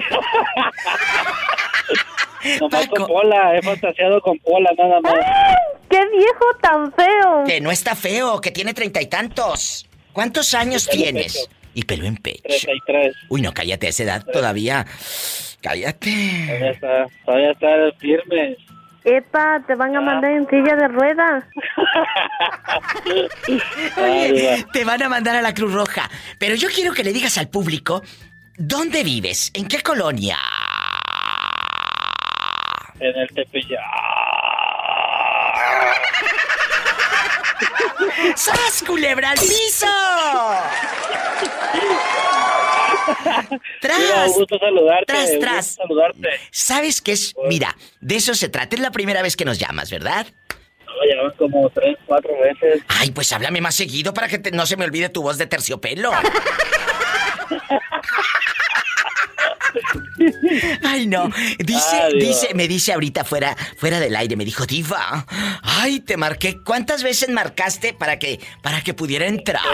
[2.59, 5.13] Nomás con pola, he fantaseado con pola nada más.
[5.89, 7.43] ¡Qué viejo tan feo!
[7.45, 9.87] Que no está feo, que tiene treinta y tantos.
[10.11, 11.33] ¿Cuántos años pelo tienes?
[11.33, 11.49] pecho.
[11.73, 12.41] Y pelo en pecho.
[12.43, 13.15] 33.
[13.29, 14.85] Uy, no, cállate a esa edad todavía.
[15.61, 16.45] Cállate.
[16.45, 17.67] Todavía está, todavía está
[17.99, 18.57] firme.
[19.05, 21.43] Epa, te van a mandar en silla de ruedas.
[23.97, 26.09] Oye, te van a mandar a la Cruz Roja.
[26.39, 28.01] Pero yo quiero que le digas al público,
[28.57, 29.51] ¿dónde vives?
[29.53, 30.37] ¿En qué colonia?
[32.99, 33.81] En el Tepeyac.
[38.35, 39.87] ¡Sas, culebra al piso!
[43.81, 43.99] ¡Tras!
[43.99, 45.37] Mira, un gusto saludarte.
[45.39, 46.29] ¡Tras, gusto saludarte.
[46.51, 47.33] ¿Sabes qué es?
[47.49, 48.75] Mira, de eso se trata.
[48.75, 50.25] Es la primera vez que nos llamas, ¿verdad?
[50.85, 52.81] No, van como tres, cuatro veces.
[52.87, 55.47] Ay, pues háblame más seguido para que te- no se me olvide tu voz de
[55.47, 56.11] terciopelo.
[60.83, 61.29] Ay, no.
[61.59, 65.25] Dice, dice, me dice ahorita fuera, fuera del aire, me dijo, Diva,
[65.63, 66.61] ay, te marqué.
[66.63, 69.61] ¿Cuántas veces marcaste para que, para que pudiera entrar?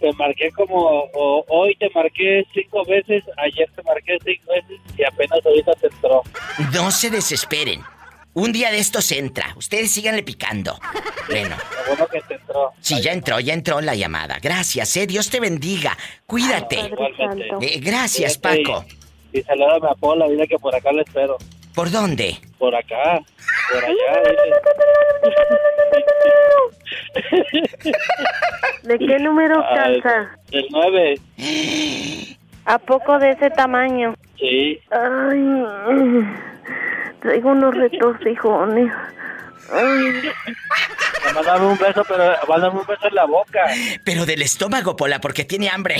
[0.00, 0.78] Te marqué como,
[1.14, 5.86] o- hoy te marqué cinco veces, ayer te marqué cinco veces y apenas ahorita te
[5.86, 6.22] entró.
[6.72, 7.82] No se desesperen.
[8.34, 9.52] Un día de estos entra.
[9.56, 10.78] Ustedes síganle picando.
[11.28, 11.54] Bueno.
[11.86, 12.72] Bueno que te entró.
[12.80, 14.38] Sí, ya entró, ya entró la llamada.
[14.40, 15.06] Gracias, eh.
[15.06, 15.96] Dios te bendiga.
[16.26, 16.80] Cuídate.
[17.60, 18.84] Eh, gracias, Cuídate Paco.
[19.32, 21.36] Y, y salúdame a Paula, dile que por acá le espero.
[21.74, 22.38] ¿Por dónde?
[22.58, 23.20] Por acá,
[23.70, 24.56] por allá, dile.
[28.82, 30.38] ¿De qué número Ay, calza?
[30.50, 31.18] El nueve,
[32.64, 34.14] ¿A poco de ese tamaño?
[34.38, 34.78] sí.
[34.90, 36.26] Ay,
[37.22, 38.92] traigo unos retorcijones.
[39.72, 40.30] Ay,
[41.34, 43.60] Mándame un beso, pero mándame un beso en la boca.
[44.04, 45.96] Pero del estómago, Pola, porque tiene hambre.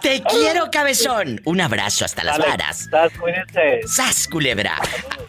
[0.00, 1.40] Te quiero, cabezón.
[1.44, 2.86] Un abrazo hasta las Dale, varas.
[2.90, 3.80] sas, cuídense.
[3.86, 4.78] ¡Sas, culebra!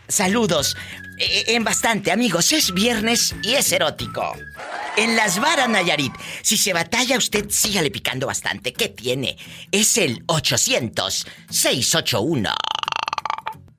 [0.08, 0.77] Saludos.
[1.17, 2.51] Eh, en bastante, amigos.
[2.54, 4.34] Es viernes y es erótico.
[4.97, 6.13] En las varas, Nayarit.
[6.43, 8.71] Si se batalla, usted sígale picando bastante.
[8.71, 9.36] ¿Qué tiene?
[9.71, 11.32] Es el 800-681.
[11.49, 12.81] 8177.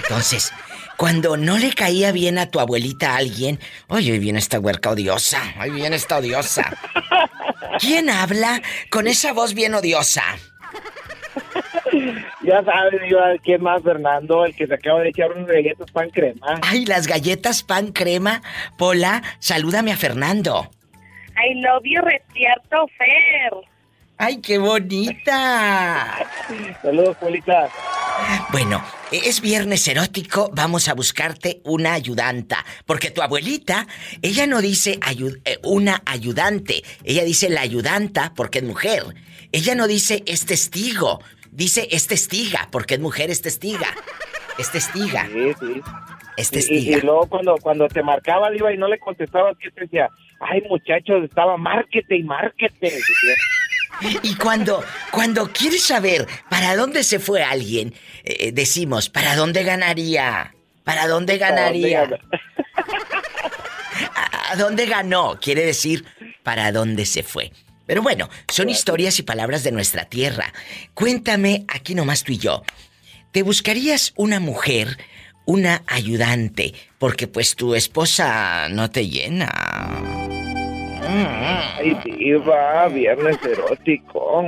[0.03, 0.51] Entonces,
[0.97, 4.89] cuando no le caía bien a tu abuelita a alguien, oye, ahí viene esta huerca
[4.89, 5.39] odiosa.
[5.57, 6.75] Ahí viene esta odiosa.
[7.79, 10.23] ¿Quién habla con esa voz bien odiosa?
[12.51, 14.43] Ya sabes, Diva, ¿quién más, Fernando?
[14.45, 16.59] El que se acaba de echar unos galletas pan crema.
[16.63, 18.41] Ay, las galletas pan crema.
[18.77, 20.69] Pola, salúdame a Fernando.
[21.37, 23.53] I love you, Retierto Fer.
[24.17, 26.17] Ay, qué bonita.
[26.81, 27.69] Saludos, Polita.
[28.51, 28.83] Bueno,
[29.13, 32.65] es viernes erótico, vamos a buscarte una ayudanta.
[32.85, 33.87] Porque tu abuelita,
[34.21, 39.03] ella no dice ayu- eh, una ayudante, ella dice la ayudanta porque es mujer.
[39.53, 41.21] Ella no dice es testigo,
[41.51, 43.87] dice es testiga porque es mujer, es testiga.
[44.57, 45.27] Es testiga.
[45.31, 45.81] Sí, sí.
[46.37, 46.97] Es y- testiga.
[46.97, 50.09] y luego cuando, cuando te marcaba, Diva, y no le contestabas, ¿qué te decía?
[50.39, 52.97] Ay, muchachos, estaba márquete y márquete.
[54.23, 57.93] Y cuando, cuando quieres saber para dónde se fue alguien,
[58.23, 60.55] eh, decimos, ¿para dónde ganaría?
[60.83, 62.01] ¿Para dónde ¿Para dónde ganaría?
[62.05, 62.17] gana?
[64.15, 65.37] ¿A, a dónde ganó?
[65.39, 66.03] Quiere decir,
[66.41, 67.51] ¿para dónde se fue?
[67.91, 70.53] Pero bueno, son historias y palabras de nuestra tierra.
[70.93, 72.63] Cuéntame, aquí nomás tú y yo,
[73.33, 74.97] ¿te buscarías una mujer
[75.45, 79.49] una ayudante, porque pues tu esposa no te llena.
[81.05, 84.45] Ay, diva, viernes erótico.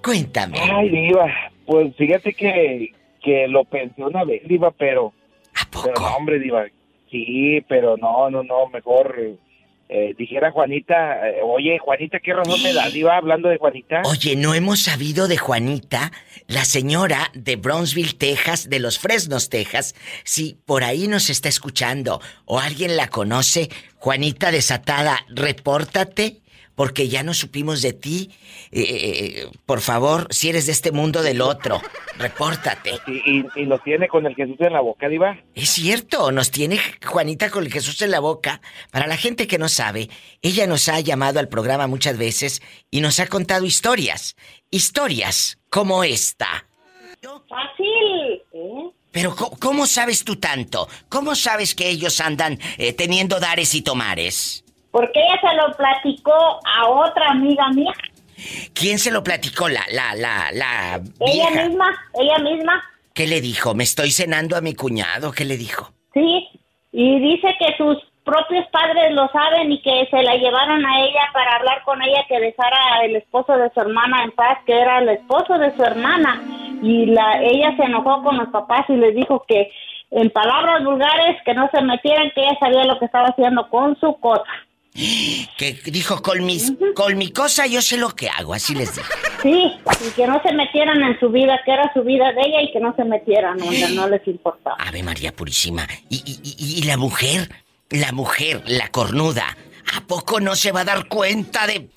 [0.00, 0.56] Cuéntame.
[0.60, 1.26] Ay, diva,
[1.66, 5.12] pues fíjate que, que lo pensé una vez, diva, pero...
[5.56, 6.66] ¿A Pero no, hombre, diva,
[7.10, 9.42] sí, pero no, no, no, mejor...
[9.96, 14.02] eh, dijera Juanita, eh, oye, Juanita, ¿qué razón me da, diva, hablando de Juanita?
[14.06, 16.10] Oye, no hemos sabido de Juanita,
[16.48, 19.94] la señora de Brownsville, Texas, de los Fresnos, Texas.
[20.24, 26.42] Si por ahí nos está escuchando o alguien la conoce, Juanita desatada, repórtate
[26.74, 28.30] porque ya no supimos de ti.
[28.70, 31.80] Eh, eh, por favor, si eres de este mundo del otro,
[32.18, 32.98] repórtate.
[33.06, 35.38] Y, y, y lo tiene con el Jesús en la boca, diva.
[35.54, 38.60] Es cierto, nos tiene Juanita con el Jesús en la boca.
[38.90, 40.08] Para la gente que no sabe,
[40.42, 44.36] ella nos ha llamado al programa muchas veces y nos ha contado historias.
[44.70, 46.66] Historias como esta.
[47.48, 48.42] Fácil.
[48.52, 48.90] ¿eh?
[49.12, 50.88] Pero ¿cómo, cómo sabes tú tanto?
[51.08, 54.63] ¿Cómo sabes que ellos andan eh, teniendo dares y tomares?
[54.94, 57.92] Porque ella se lo platicó a otra amiga mía.
[58.74, 59.68] ¿Quién se lo platicó?
[59.68, 62.80] La, la, la, la Ella misma, ella misma.
[63.12, 63.74] ¿Qué le dijo?
[63.74, 65.32] Me estoy cenando a mi cuñado.
[65.32, 65.90] ¿Qué le dijo?
[66.12, 66.48] Sí.
[66.92, 71.22] Y dice que sus propios padres lo saben y que se la llevaron a ella
[71.32, 75.00] para hablar con ella que dejara el esposo de su hermana en paz, que era
[75.00, 76.40] el esposo de su hermana.
[76.84, 79.72] Y la ella se enojó con los papás y les dijo que
[80.12, 83.98] en palabras vulgares que no se metieran, que ella sabía lo que estaba haciendo con
[83.98, 84.44] su cosa.
[84.94, 89.08] Que dijo, con, mis, con mi cosa yo sé lo que hago, así les dije.
[89.42, 89.72] Sí,
[90.06, 92.72] y que no se metieran en su vida, que era su vida de ella y
[92.72, 94.76] que no se metieran donde no les importaba.
[94.78, 95.84] Ave María Purísima.
[96.08, 97.50] ¿Y, y, y- y la mujer?
[97.90, 99.56] La mujer, la cornuda.
[99.96, 101.88] ¿A poco no se va a dar cuenta de...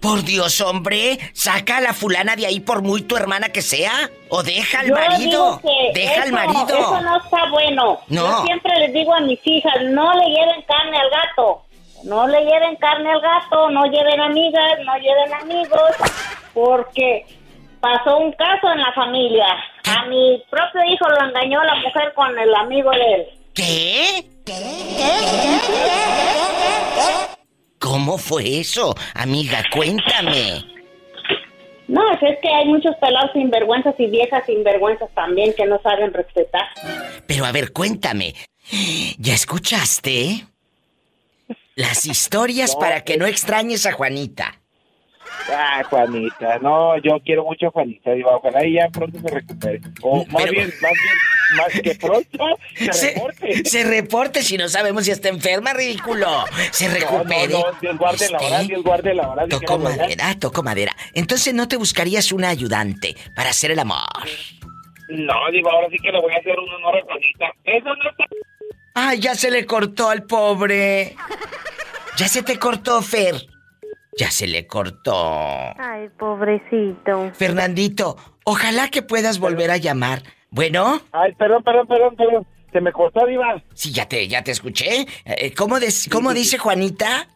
[0.00, 4.08] Por Dios, hombre, saca a la fulana de ahí por muy tu hermana que sea.
[4.28, 5.18] O deja al Yo marido.
[5.18, 6.66] digo que Deja al marido.
[6.68, 8.00] Eso no está bueno.
[8.08, 8.22] No.
[8.40, 11.62] Yo siempre les digo a mis hijas, no le lleven carne al gato.
[12.06, 15.90] No le lleven carne al gato, no lleven amigas, no lleven amigos,
[16.54, 17.26] porque
[17.80, 19.46] pasó un caso en la familia.
[19.88, 23.26] A mi propio hijo lo engañó la mujer con el amigo de él.
[23.54, 24.24] ¿Qué?
[27.80, 28.94] ¿Cómo fue eso?
[29.14, 30.64] Amiga, cuéntame.
[31.88, 36.68] No, es que hay muchos pelados sinvergüenzas y viejas sinvergüenzas también que no saben respetar.
[37.26, 38.34] Pero a ver, cuéntame.
[39.18, 40.46] ¿Ya escuchaste?
[41.76, 44.60] Las historias No, para que no extrañes a Juanita.
[45.52, 49.80] Ah, Juanita, no, yo quiero mucho a Juanita, diva, ojalá ella pronto se recupere.
[50.02, 53.64] O más bien, más bien, más que pronto se Se, reporte.
[53.64, 56.44] se reporte si no sabemos si está enferma, ridículo.
[56.70, 57.52] Se recupere.
[57.52, 59.46] No, no, no, Dios guarde la hora, Este, Dios guarde la hora.
[59.46, 59.78] ¿verdad?
[59.78, 60.96] madera, tocó madera.
[61.12, 63.98] Entonces no te buscarías una ayudante para hacer el amor.
[65.10, 67.46] No, diva, ahora sí que le voy a hacer un honor a Juanita.
[67.64, 68.24] Eso no está...
[68.98, 71.14] Ay, ya se le cortó al pobre.
[72.16, 73.34] Ya se te cortó, Fer.
[74.18, 75.14] Ya se le cortó.
[75.78, 77.30] Ay, pobrecito.
[77.34, 80.22] Fernandito, ojalá que puedas volver a llamar.
[80.50, 82.46] Bueno, Ay, perdón, perdón, perdón, perdón.
[82.72, 83.62] Se me cortó, diva.
[83.74, 85.06] sí, ya te, ya te escuché.
[85.26, 87.26] Eh, ¿Cómo, des- cómo dice Juanita?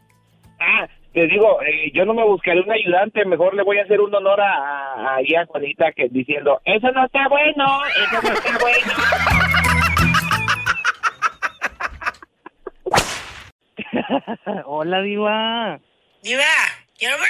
[0.58, 4.00] Ah, te digo, eh, yo no me buscaré un ayudante, mejor le voy a hacer
[4.00, 7.66] un honor a, a, ahí a Juanita que diciendo, eso no está bueno,
[8.06, 8.92] eso no está bueno.
[14.66, 15.80] Hola, Diva.
[16.22, 16.44] Diva,
[16.98, 17.28] quiero ver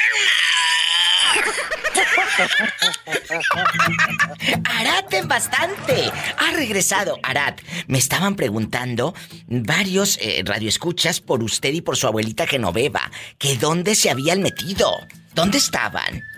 [4.78, 6.10] Arat en bastante.
[6.38, 7.60] Ha regresado, Arat.
[7.86, 9.14] Me estaban preguntando
[9.46, 14.90] varios eh, radioescuchas por usted y por su abuelita Genoveva, que dónde se habían metido.
[15.34, 16.22] ¿Dónde estaban?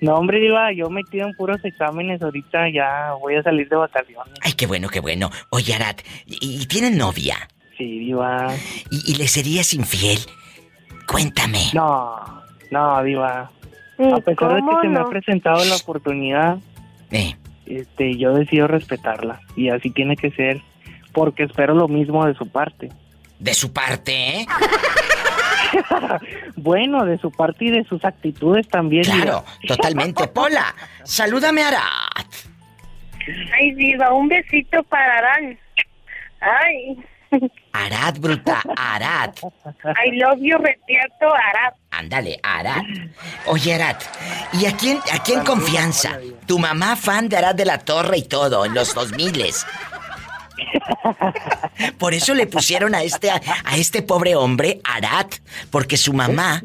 [0.00, 2.20] No, hombre, Diva, yo metido en puros exámenes.
[2.20, 4.34] Ahorita ya voy a salir de vacaciones.
[4.42, 5.30] Ay, qué bueno, qué bueno.
[5.50, 7.48] Oye, Arat, ¿y, y tienen novia?
[7.82, 8.54] Sí, Diva.
[8.90, 10.18] ¿Y, y le serías infiel?
[11.08, 11.58] Cuéntame.
[11.74, 12.14] No,
[12.70, 13.50] no, Diva.
[13.96, 16.58] Sí, A pesar de que ¿cómo se me ha presentado la oportunidad,
[17.10, 17.34] Eh,
[17.66, 19.40] este, yo decido respetarla.
[19.56, 20.60] Y así tiene que ser.
[21.12, 22.90] Porque espero lo mismo de su parte.
[23.40, 24.46] de su parte, ¿eh?
[26.56, 29.02] Bueno, de su parte y de sus actitudes también.
[29.04, 29.74] Claro, Diva.
[29.74, 30.28] totalmente.
[30.34, 31.82] Pola, salúdame, Arat.
[33.58, 35.58] Ay, diva, un besito para Arán.
[36.40, 36.98] Ay,
[37.72, 39.34] Arad, bruta, Arad.
[40.04, 41.74] I love you, Retierto Arad.
[41.90, 42.82] Ándale, Arad.
[43.46, 43.96] Oye, Arad,
[44.52, 46.18] ¿y a quién, a quién confianza?
[46.46, 49.44] Tu mamá fan de Arad de la Torre y todo, en los 2000
[51.98, 55.26] Por eso le pusieron a este, a, a este pobre hombre Arad,
[55.70, 56.62] porque su mamá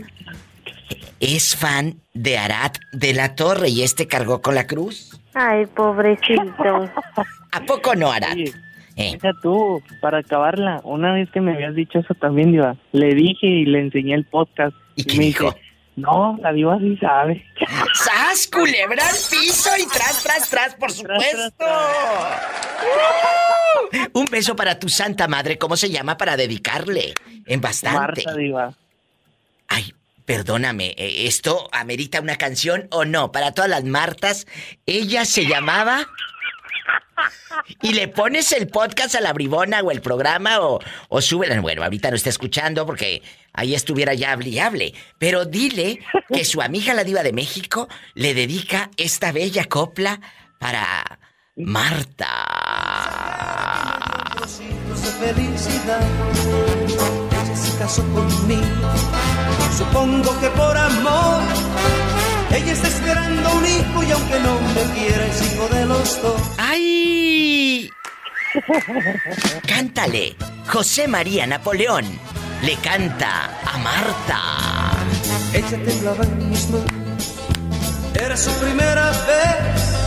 [1.20, 5.20] es fan de Arad de la Torre y este cargó con la cruz.
[5.34, 6.90] Ay, pobrecito.
[7.52, 8.34] ¿A poco no, Arad?
[8.34, 8.54] Oye,
[8.98, 9.12] Eh.
[9.14, 13.46] deja tú, para acabarla, una vez que me habías dicho eso también, Diva, le dije
[13.46, 14.76] y le enseñé el podcast.
[14.96, 15.52] ¿Y qué me dijo?
[15.52, 15.62] dice,
[15.98, 17.46] no, la Diva sí sabe.
[17.94, 21.66] ¡Sas, culebra al piso y tras, tras, tras, por supuesto!
[23.94, 24.20] ¡Uh!
[24.20, 27.14] Un beso para tu santa madre, ¿cómo se llama para dedicarle?
[27.46, 28.00] En bastante.
[28.00, 28.74] Marta, Diva.
[29.68, 29.94] Ay,
[30.26, 33.32] perdóname, eh, ¿esto amerita una canción o no?
[33.32, 34.48] Para todas las Martas,
[34.88, 36.08] ella se llamaba...
[37.82, 41.62] Y le pones el podcast a la bribona o el programa o, o.
[41.62, 43.22] Bueno, ahorita no está escuchando porque
[43.54, 44.94] ahí estuviera ya hable y.
[45.18, 46.00] Pero dile
[46.32, 50.22] que su amiga la diva de México le dedica esta bella copla
[50.60, 51.20] para
[51.56, 52.28] Marta.
[59.78, 61.42] Supongo que por amor.
[62.52, 66.42] Ella está esperando un hijo y aunque no me quiera es hijo de los dos.
[66.58, 67.90] ¡Ay!
[69.68, 70.36] Cántale.
[70.68, 72.06] José María Napoleón
[72.62, 74.42] le canta a Marta.
[75.54, 77.34] Ella temblaba en mis manos.
[78.14, 79.98] Era su primera vez.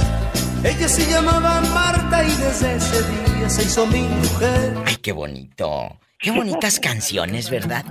[0.62, 4.76] Ella se llamaba Marta y desde ese día se hizo mi mujer.
[4.84, 5.98] Ay, qué bonito.
[6.20, 7.84] Qué bonitas canciones, ¿verdad?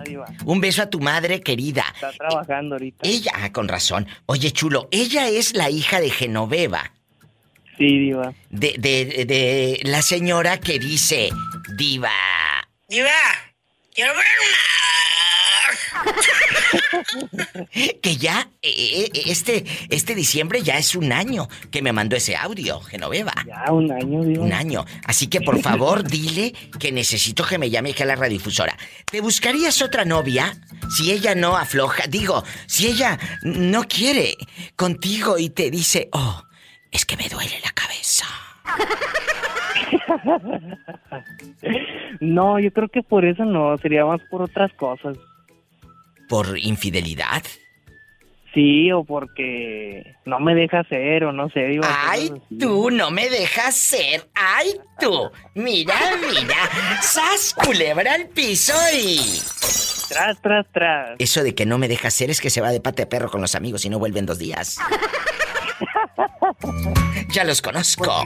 [0.45, 1.83] Un beso a tu madre querida.
[1.95, 3.07] Está trabajando ahorita.
[3.07, 4.07] Ella, ah, con razón.
[4.27, 6.93] Oye, chulo, ella es la hija de Genoveva.
[7.77, 8.33] Sí, Diva.
[8.49, 11.29] De, de, de la señora que dice,
[11.77, 12.11] diva.
[12.87, 13.09] Diva,
[13.99, 14.23] quiero ver
[18.01, 22.37] que ya, eh, eh, este, este diciembre ya es un año que me mandó ese
[22.37, 23.33] audio, Genoveva.
[23.45, 24.43] Ya, un año, Diva.
[24.43, 24.85] Un año.
[25.05, 28.77] Así que por favor dile que necesito que me llame aquí a la radiodifusora.
[29.05, 30.57] ¿Te buscarías otra novia
[30.95, 32.07] si ella no afloja?
[32.07, 34.37] Digo, si ella no quiere
[34.77, 36.43] contigo y te dice, oh,
[36.91, 38.25] es que me duele la cabeza.
[42.19, 45.17] No, yo creo que por eso no, sería más por otras cosas.
[46.27, 47.43] ¿Por infidelidad?
[48.53, 51.79] Sí, o porque no me deja ser, o no sé.
[51.83, 54.27] Ay, tú no me dejas ser.
[54.33, 55.29] Ay, tú.
[55.53, 56.55] Mira, mira.
[57.01, 59.19] Sas culebra al piso y.
[60.09, 61.11] Tras, tras, tras.
[61.19, 63.29] Eso de que no me dejas ser es que se va de pate a perro
[63.29, 64.79] con los amigos y no vuelve en dos días.
[67.29, 68.25] ya los conozco.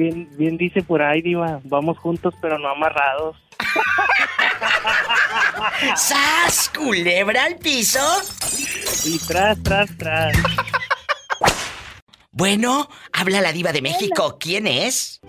[0.00, 3.36] Bien, bien dice por ahí, Diva, vamos juntos pero no amarrados.
[5.94, 6.72] ¡Sas!
[6.74, 8.00] ¿Culebra al piso?
[9.04, 10.34] Y tras, tras, tras.
[12.32, 14.38] Bueno, habla la diva de México.
[14.40, 15.20] ¿Quién es?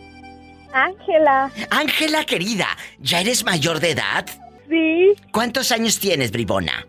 [0.72, 1.52] Ángela.
[1.70, 4.26] Ángela, querida, ¿ya eres mayor de edad?
[4.70, 5.12] Sí.
[5.34, 6.88] ¿Cuántos años tienes, bribona?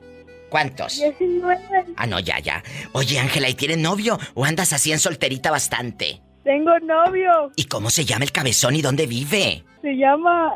[0.51, 1.01] ¿Cuántos?
[1.01, 1.59] 19.
[1.97, 2.63] Ah, no, ya, ya.
[2.93, 6.23] Oye, Ángela, ¿y tienes novio o andas así en solterita bastante?
[6.45, 7.53] Tengo novio.
[7.57, 9.65] ¿Y cómo se llama el cabezón y dónde vive?
[9.81, 10.51] Se llama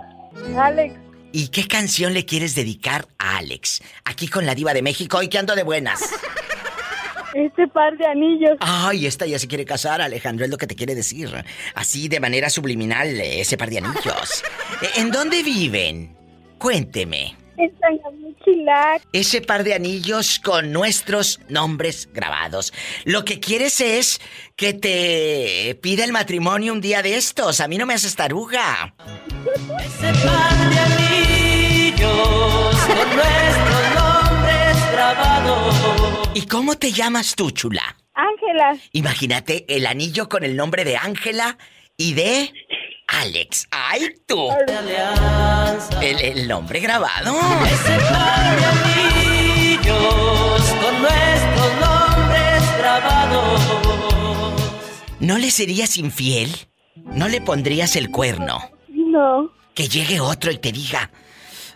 [0.58, 0.94] Alex.
[1.32, 3.82] ¿Y qué canción le quieres dedicar a Alex?
[4.04, 6.00] Aquí con la diva de México, hoy que ando de buenas.
[7.34, 8.56] Este par de anillos.
[8.60, 11.30] Ay, esta ya se quiere casar, Alejandro, es lo que te quiere decir.
[11.74, 14.42] Así de manera subliminal, eh, ese par de anillos.
[14.96, 16.16] ¿En dónde viven?
[16.56, 17.36] Cuénteme.
[19.12, 22.72] Ese par de anillos con nuestros nombres grabados.
[23.04, 24.20] Lo que quieres es
[24.56, 27.60] que te pida el matrimonio un día de estos.
[27.60, 28.94] A mí no me haces taruga.
[29.80, 32.06] Ese par de anillos
[32.86, 36.30] con nuestros nombres grabados.
[36.34, 37.96] ¿Y cómo te llamas tú, chula?
[38.14, 38.78] Ángela.
[38.92, 41.58] Imagínate el anillo con el nombre de Ángela
[41.96, 42.52] y de
[43.20, 43.66] Alex.
[43.70, 44.50] ¡Ay, tú!
[46.02, 47.34] El, el nombre grabado.
[47.64, 53.60] Ese par de anillos con nuestros nombres grabados.
[55.20, 56.54] ¿No le serías infiel?
[56.94, 58.70] ¿No le pondrías el cuerno?
[58.88, 59.50] No.
[59.74, 61.10] Que llegue otro y te diga,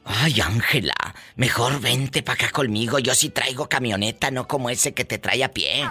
[0.04, 0.94] ay Ángela,
[1.36, 5.42] mejor vente para acá conmigo, yo sí traigo camioneta, no como ese que te trae
[5.42, 5.88] a pie.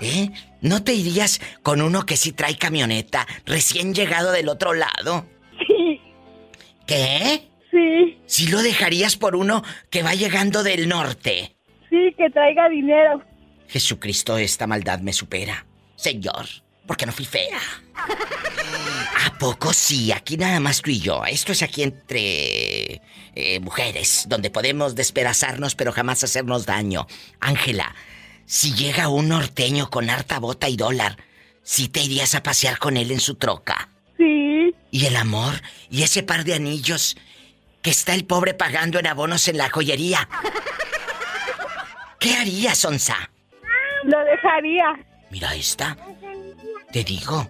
[0.00, 0.30] ¿Eh?
[0.60, 5.26] ¿No te irías con uno que sí trae camioneta, recién llegado del otro lado?
[5.66, 6.00] Sí.
[6.86, 7.48] ¿Qué?
[7.70, 8.18] Sí.
[8.26, 11.56] ¿Si lo dejarías por uno que va llegando del norte?
[11.88, 13.22] Sí, que traiga dinero.
[13.68, 15.66] Jesucristo, esta maldad me supera.
[15.96, 16.46] Señor,
[16.86, 17.60] porque no fui fea.
[19.26, 20.12] ¿A poco sí?
[20.12, 21.24] Aquí nada más tú y yo.
[21.24, 23.00] Esto es aquí entre
[23.34, 27.06] eh, mujeres, donde podemos despedazarnos pero jamás hacernos daño.
[27.38, 27.94] Ángela,
[28.50, 31.16] si llega un norteño con harta bota y dólar,
[31.62, 33.90] ¿sí te irías a pasear con él en su troca?
[34.16, 34.74] Sí.
[34.90, 35.54] ¿Y el amor?
[35.88, 37.16] ¿Y ese par de anillos
[37.80, 40.28] que está el pobre pagando en abonos en la joyería?
[42.18, 43.30] ¿Qué harías, Onza?
[44.02, 44.98] Lo dejaría.
[45.30, 45.96] Mira esta.
[46.92, 47.48] Te digo,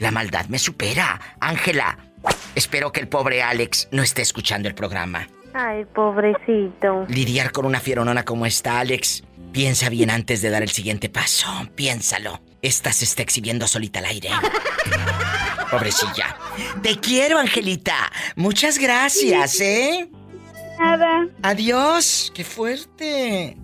[0.00, 1.20] la maldad me supera.
[1.38, 1.96] Ángela,
[2.56, 5.28] espero que el pobre Alex no esté escuchando el programa.
[5.54, 7.06] Ay, pobrecito.
[7.08, 9.22] Lidiar con una fieronona como esta, Alex.
[9.52, 11.46] Piensa bien antes de dar el siguiente paso.
[11.74, 12.40] Piénsalo.
[12.62, 14.30] Esta se está exhibiendo solita al aire.
[15.70, 16.36] Pobrecilla.
[16.82, 18.12] Te quiero, Angelita.
[18.36, 20.08] Muchas gracias, ¿eh?
[20.78, 21.26] Nada.
[21.42, 22.30] Adiós.
[22.34, 23.56] Qué fuerte.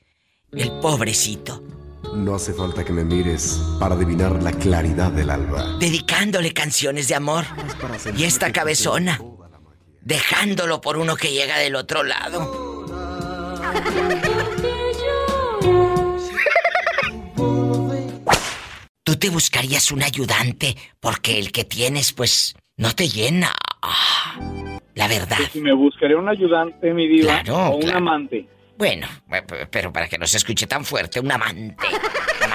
[0.52, 1.64] El pobrecito.
[2.14, 5.78] No hace falta que me mires para adivinar la claridad del alba.
[5.78, 7.46] Dedicándole canciones de amor.
[8.16, 9.18] Y esta cabezona.
[10.02, 12.82] Dejándolo por uno que llega del otro lado.
[19.22, 23.52] te buscarías un ayudante porque el que tienes pues no te llena.
[23.80, 24.34] Ah,
[24.96, 25.36] la verdad.
[25.52, 27.98] Si me buscaría un ayudante, mi diva, Claro, o un claro.
[27.98, 28.48] amante.
[28.76, 29.06] Bueno,
[29.70, 31.86] pero para que no se escuche tan fuerte, un amante.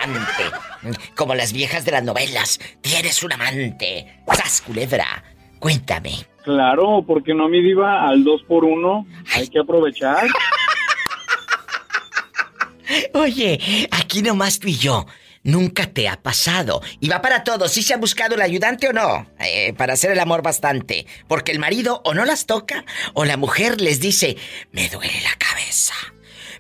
[0.04, 1.00] Amante.
[1.16, 2.60] Como las viejas de las novelas.
[2.82, 4.24] Tienes un amante.
[4.36, 5.24] ¡Sas, culebra!
[5.60, 6.16] Cuéntame.
[6.44, 10.28] Claro, porque no, mi diva, al dos por uno hay que aprovechar.
[13.14, 15.06] Oye, aquí nomás tú y yo.
[15.48, 16.82] Nunca te ha pasado.
[17.00, 17.72] Y va para todos.
[17.72, 19.28] ¿Sí se ha buscado el ayudante o no?
[19.40, 21.06] Eh, para hacer el amor bastante.
[21.30, 22.84] Porque el marido o no las toca
[23.14, 24.36] o la mujer les dice,
[24.74, 25.94] me duele la cabeza.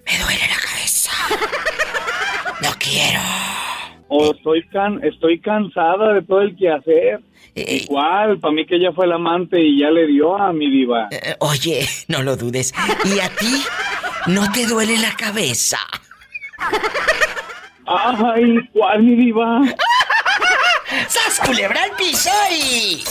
[0.06, 1.12] Me duele la cabeza.
[2.62, 3.20] No quiero.
[4.08, 7.20] O estoy, can estoy cansada de todo el quehacer.
[7.54, 10.72] Eh, Igual, para mí que ella fue el amante y ya le dio a mi
[10.72, 11.08] diva.
[11.12, 12.74] Eh, Oye, no lo dudes.
[13.06, 13.64] ¿Y a ti?
[14.28, 15.78] ¿No te duele la cabeza?
[17.88, 19.62] Ay, ¿cuál mi diva?
[21.08, 23.04] ¡Sas culebra al piso y...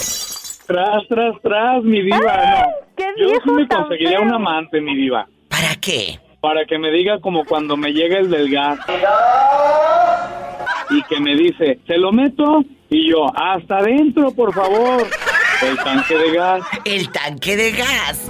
[0.66, 2.18] Tras, tras, tras, mi diva.
[2.18, 2.66] No.
[2.96, 4.22] qué Yo sí viejo me tan conseguiría feo.
[4.22, 5.26] un amante, mi diva.
[5.48, 6.18] ¿Para qué?
[6.40, 8.78] Para que me diga como cuando me llega el del gas.
[10.90, 12.64] Y que me dice, ¿se lo meto?
[12.90, 15.06] Y yo, hasta adentro, por favor.
[15.62, 16.62] El tanque de gas.
[16.84, 18.28] El tanque de gas.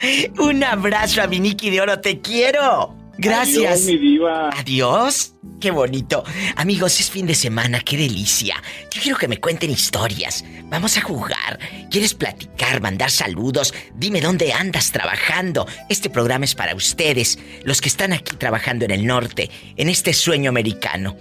[0.38, 2.94] Un abrazo a mi Nicky de Oro, te quiero.
[3.20, 3.82] Gracias.
[3.82, 4.50] Adiós, mi diva.
[4.50, 5.34] Adiós.
[5.60, 6.22] Qué bonito.
[6.54, 8.62] Amigos, es fin de semana, qué delicia.
[8.92, 10.44] Yo quiero que me cuenten historias.
[10.66, 11.58] Vamos a jugar.
[11.90, 13.74] ¿Quieres platicar, mandar saludos?
[13.96, 15.66] Dime dónde andas trabajando.
[15.88, 20.12] Este programa es para ustedes, los que están aquí trabajando en el norte, en este
[20.12, 21.16] sueño americano.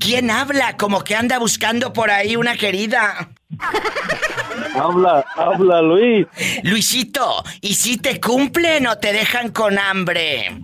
[0.00, 0.76] ¿Quién habla?
[0.76, 3.30] Como que anda buscando por ahí una querida.
[4.74, 6.26] Habla, habla, Luis.
[6.64, 10.60] Luisito, ¿y si te cumplen o te dejan con hambre?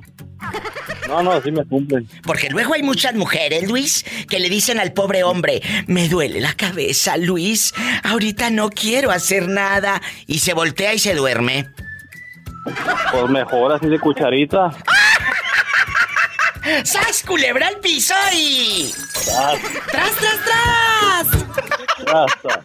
[1.08, 2.08] No, no, sí me cumplen.
[2.22, 6.54] Porque luego hay muchas mujeres, Luis, que le dicen al pobre hombre, me duele la
[6.54, 10.00] cabeza, Luis, ahorita no quiero hacer nada.
[10.26, 11.68] Y se voltea y se duerme.
[13.12, 14.70] Pues mejor así de cucharita.
[16.84, 18.90] ¡Sas, culebra al piso y...
[19.90, 21.44] ¡Tras, tras, tras!
[22.06, 22.64] basta.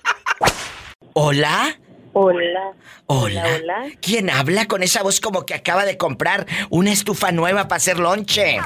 [1.14, 1.78] ¿Hola?
[2.22, 2.74] Hola.
[3.06, 3.46] Hola.
[3.46, 3.86] Hola.
[4.02, 7.98] ¿Quién habla con esa voz como que acaba de comprar una estufa nueva para hacer
[7.98, 8.60] lonche?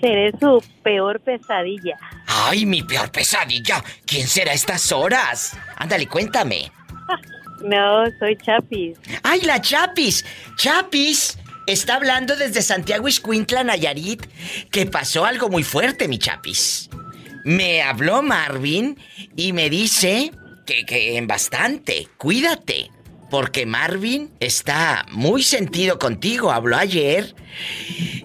[0.00, 1.96] Seré su peor pesadilla.
[2.26, 3.84] ¡Ay, mi peor pesadilla!
[4.04, 5.56] ¿Quién será a estas horas?
[5.76, 6.72] Ándale, cuéntame.
[7.60, 8.96] No, soy Chapis.
[9.24, 10.24] ¡Ay, la Chapis!
[10.56, 11.38] ¡Chapis!
[11.66, 14.26] Está hablando desde Santiago Iscuintla, Nayarit,
[14.70, 16.88] que pasó algo muy fuerte, mi Chapis.
[17.44, 18.96] Me habló Marvin
[19.34, 20.30] y me dice
[20.68, 22.90] que, que en bastante, cuídate.
[23.30, 27.34] porque Marvin está muy sentido contigo, habló ayer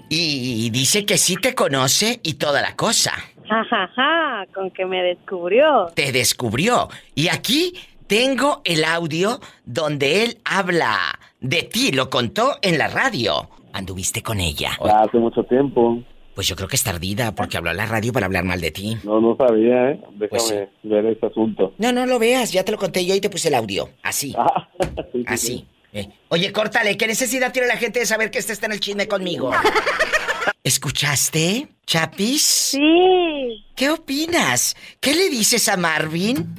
[0.10, 3.14] y dice que sí te conoce y toda la cosa.
[3.50, 5.88] Ja, ja, ja, con que me descubrió.
[5.96, 6.88] Te descubrió.
[7.16, 7.74] Y aquí
[8.08, 10.98] tengo el audio donde él habla
[11.42, 13.50] de ti, lo contó en la radio.
[13.74, 14.78] ¿Anduviste con ella?
[14.82, 16.02] Hace mucho tiempo.
[16.36, 18.72] Pues yo creo que es tardida porque habló a la radio para hablar mal de
[18.72, 18.98] ti.
[19.04, 20.00] No, no sabía, ¿eh?
[20.14, 20.56] Déjame Pues sí.
[20.84, 21.74] ver este asunto.
[21.78, 23.90] No, no lo veas, ya te lo conté yo y te puse el audio.
[24.02, 24.34] Así.
[24.38, 24.68] Ah,
[25.28, 25.68] Así.
[25.94, 28.80] Eh, Oye, córtale, ¿qué necesidad tiene la gente de saber que este está en el
[28.80, 29.52] chisme conmigo?
[30.64, 32.42] ¿Escuchaste, Chapis?
[32.44, 33.66] Sí.
[33.76, 34.76] ¿Qué opinas?
[35.00, 36.56] ¿Qué le dices a Marvin?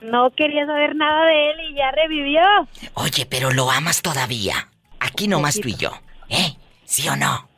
[0.00, 2.40] No quería saber nada de él y ya revivió.
[2.94, 4.68] Oye, pero lo amas todavía.
[5.00, 5.90] Aquí nomás tú y yo.
[6.30, 6.54] ¿Eh?
[6.84, 7.48] ¿Sí o no?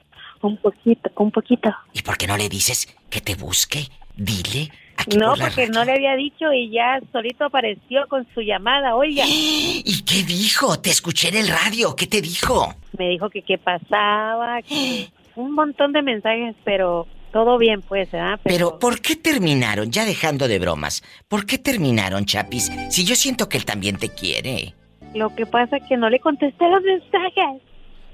[0.42, 1.70] Un poquito, un poquito.
[1.92, 3.88] ¿Y por qué no le dices que te busque?
[4.16, 4.70] Dile.
[4.96, 5.72] Aquí No, por la porque radio.
[5.78, 9.24] no le había dicho y ya solito apareció con su llamada, oiga.
[9.28, 10.78] ¿Y qué dijo?
[10.78, 11.94] Te escuché en el radio.
[11.96, 12.74] ¿Qué te dijo?
[12.98, 18.40] Me dijo que qué pasaba, que un montón de mensajes, pero todo bien pues, ¿verdad?
[18.42, 19.90] Pero, ¿por qué terminaron?
[19.90, 21.02] Ya dejando de bromas.
[21.28, 22.70] ¿Por qué terminaron, Chapis?
[22.90, 24.74] Si yo siento que él también te quiere.
[25.14, 27.62] Lo que pasa es que no le contesté los mensajes.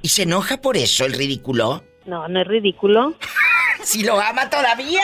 [0.03, 1.83] ¿Y se enoja por eso el ridículo?
[2.07, 3.15] No, no es ridículo.
[3.83, 5.03] Si lo ama todavía,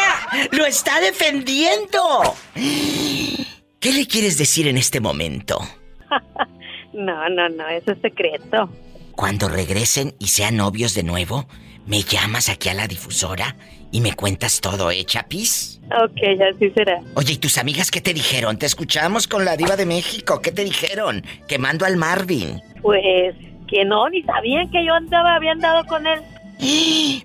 [0.51, 2.35] lo está defendiendo.
[2.55, 5.61] ¿Qué le quieres decir en este momento?
[6.95, 8.69] No, no, no, eso es secreto.
[9.17, 11.47] Cuando regresen y sean novios de nuevo,
[11.87, 13.57] me llamas aquí a la difusora
[13.91, 15.81] y me cuentas todo, ¿eh, Chapis?
[15.87, 16.19] Ok,
[16.55, 17.01] así será.
[17.15, 18.59] Oye, ¿y tus amigas qué te dijeron?
[18.59, 20.41] Te escuchamos con la diva de México.
[20.43, 21.25] ¿Qué te dijeron?
[21.49, 22.61] Que mando al Marvin.
[22.83, 23.35] Pues
[23.69, 26.21] que no, ni sabían que yo andaba, había andado con él.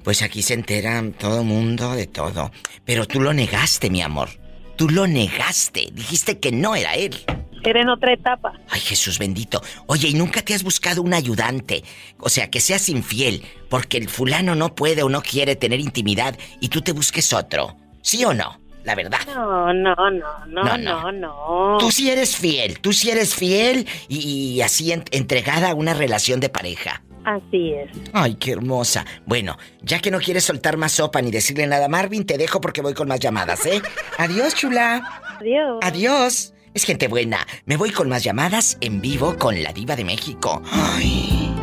[0.04, 2.52] Pues aquí se entera todo mundo de todo.
[2.86, 4.30] Pero tú lo negaste, mi amor.
[4.76, 5.90] Tú lo negaste.
[5.94, 7.16] Dijiste que no era él.
[7.64, 8.54] Era en otra etapa.
[8.70, 9.62] Ay, Jesús bendito.
[9.88, 11.84] Oye, ¿y nunca te has buscado un ayudante?
[12.20, 16.38] O sea, que seas infiel, porque el fulano no puede o no quiere tener intimidad
[16.62, 17.76] y tú te busques otro.
[18.02, 18.60] ¿Sí o no?
[18.86, 19.20] La verdad.
[19.28, 21.12] No, no, no, no, No, no, no.
[21.12, 21.78] no.
[21.78, 24.20] Tú sí eres fiel, tú sí eres fiel y,
[24.56, 27.02] y así en- entregada a una relación de pareja.
[27.28, 27.92] Así es.
[28.14, 29.06] Ay, qué hermosa.
[29.26, 32.62] Bueno, ya que no quieres soltar más sopa ni decirle nada a Marvin, te dejo
[32.62, 33.82] porque voy con más llamadas, ¿eh?
[34.18, 35.22] Adiós, chula.
[35.38, 35.80] Adiós.
[35.82, 36.54] Adiós.
[36.74, 37.46] Es gente buena.
[37.66, 40.62] Me voy con más llamadas en vivo con la diva de México.
[40.72, 41.54] Ay.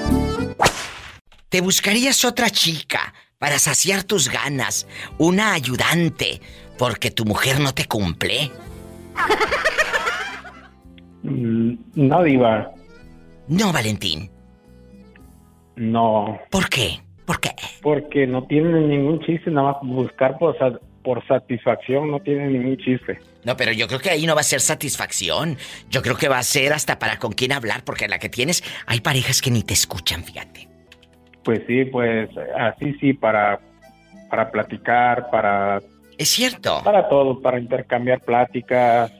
[1.49, 4.87] ¿Te buscarías otra chica para saciar tus ganas?
[5.19, 6.41] Una ayudante,
[6.79, 8.51] porque tu mujer no te cumple.
[11.21, 12.71] Mm, No, Diva.
[13.47, 14.31] No, Valentín.
[15.75, 16.39] No.
[16.49, 17.03] ¿Por qué?
[17.25, 17.51] ¿Por qué?
[17.81, 20.55] Porque no tiene ningún chiste, nada más buscar por,
[21.03, 23.19] por satisfacción no tiene ningún chiste.
[23.43, 25.57] No, pero yo creo que ahí no va a ser satisfacción.
[25.89, 28.63] Yo creo que va a ser hasta para con quién hablar, porque la que tienes,
[28.85, 30.67] hay parejas que ni te escuchan, fíjate.
[31.43, 33.59] Pues sí, pues así sí, para,
[34.29, 35.81] para platicar, para...
[36.17, 36.81] Es cierto.
[36.83, 39.11] Para todo, para intercambiar pláticas.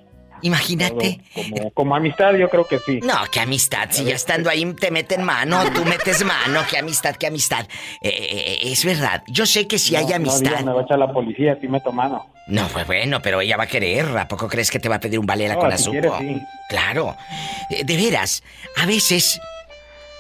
[0.44, 1.20] Imagínate.
[1.34, 3.00] Como, como amistad yo creo que sí.
[3.02, 3.88] No, qué amistad.
[3.92, 6.62] Si ya estando ahí te meten mano, tú metes mano.
[6.70, 7.66] Qué amistad, qué amistad.
[8.02, 9.24] Eh, eh, es verdad.
[9.28, 10.52] Yo sé que si hay No, amistad.
[10.52, 12.28] Diva, me va a echar la policía, sí meto mano.
[12.48, 14.06] No, pues bueno, pero ella va a querer.
[14.18, 16.20] ¿A poco crees que te va a pedir un valera No, con si azúcar?
[16.20, 16.42] sí.
[16.70, 17.16] Claro.
[17.70, 18.44] Eh, De veras,
[18.78, 19.40] a veces.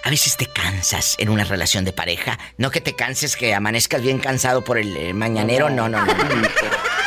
[0.05, 2.37] A veces te cansas en una relación de pareja.
[2.57, 5.69] No que te canses, que amanezcas bien cansado por el eh, mañanero.
[5.69, 6.13] No, no, no.
[6.13, 6.13] no.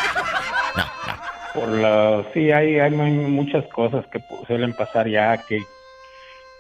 [1.57, 5.59] Por la, sí, hay, hay mu- muchas cosas que suelen pasar ya, que,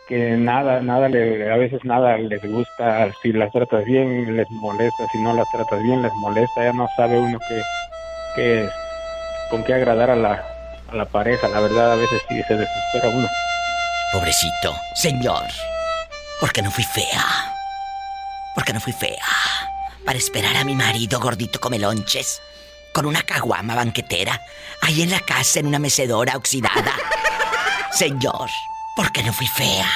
[0.09, 5.05] que nada, nada, le, a veces nada les gusta, si las tratas bien les molesta,
[5.12, 7.62] si no las tratas bien les molesta, ya no sabe uno qué,
[8.34, 8.68] qué,
[9.51, 10.42] con qué agradar a la,
[10.90, 13.28] a la pareja, la verdad a veces sí se desespera uno.
[14.12, 15.42] Pobrecito, señor.
[16.40, 17.24] Porque no fui fea.
[18.55, 19.18] Porque no fui fea.
[20.07, 22.40] Para esperar a mi marido gordito come lonches.
[22.97, 24.40] Con una caguama banquetera.
[24.80, 26.94] Ahí en la casa en una mecedora oxidada.
[27.92, 28.49] Señor,
[28.97, 29.86] porque no fui fea.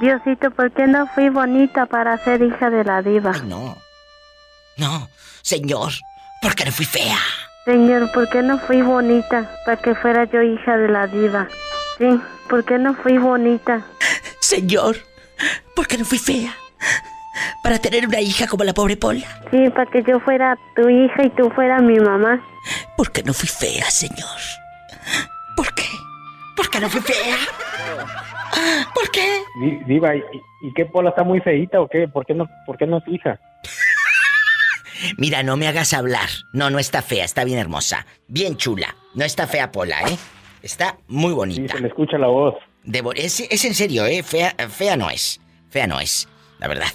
[0.00, 3.30] Diosito, ¿por qué no fui bonita para ser hija de la diva?
[3.36, 3.76] Ay, no.
[4.78, 5.08] No,
[5.42, 5.92] señor,
[6.42, 7.20] porque no fui fea.
[7.66, 11.46] Señor, ¿por qué no fui bonita para que fuera yo hija de la diva?
[11.98, 13.82] Sí, ¿por qué no fui bonita?
[14.40, 14.96] Señor,
[15.76, 16.52] porque no fui fea.
[17.62, 19.26] Para tener una hija como la pobre Pola?
[19.50, 22.42] Sí, para que yo fuera tu hija y tú fueras mi mamá.
[22.96, 24.38] ¿Por qué no fui fea, señor?
[25.56, 25.84] ¿Por qué?
[26.56, 27.36] ¿Por qué no fui fea?
[28.94, 29.42] ¿Por qué?
[29.60, 30.20] Di- Diva, ¿y,
[30.62, 32.08] y qué Pola está muy feíta o qué?
[32.08, 33.38] ¿Por qué no, por qué no es tu hija?
[35.16, 36.28] Mira, no me hagas hablar.
[36.52, 38.06] No, no está fea, está bien hermosa.
[38.28, 38.94] Bien chula.
[39.14, 40.18] No está fea Pola, ¿eh?
[40.62, 41.74] Está muy bonita.
[41.74, 42.54] se le escucha la voz.
[42.84, 44.22] De bo- es, es en serio, ¿eh?
[44.22, 45.40] Fea, fea no es.
[45.70, 46.28] Fea no es,
[46.58, 46.88] la verdad.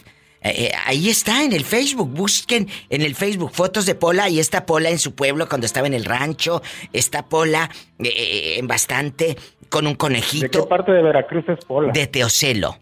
[0.46, 2.10] Eh, eh, ahí está en el Facebook.
[2.10, 4.26] Busquen en el Facebook fotos de Pola.
[4.26, 6.62] Ahí está Pola en su pueblo cuando estaba en el rancho.
[6.94, 7.70] Está Pola
[8.00, 9.36] eh, eh, en bastante
[9.70, 11.92] con un ¿De qué conejito parte de Veracruz es Pola?
[11.92, 12.78] de Teocelo,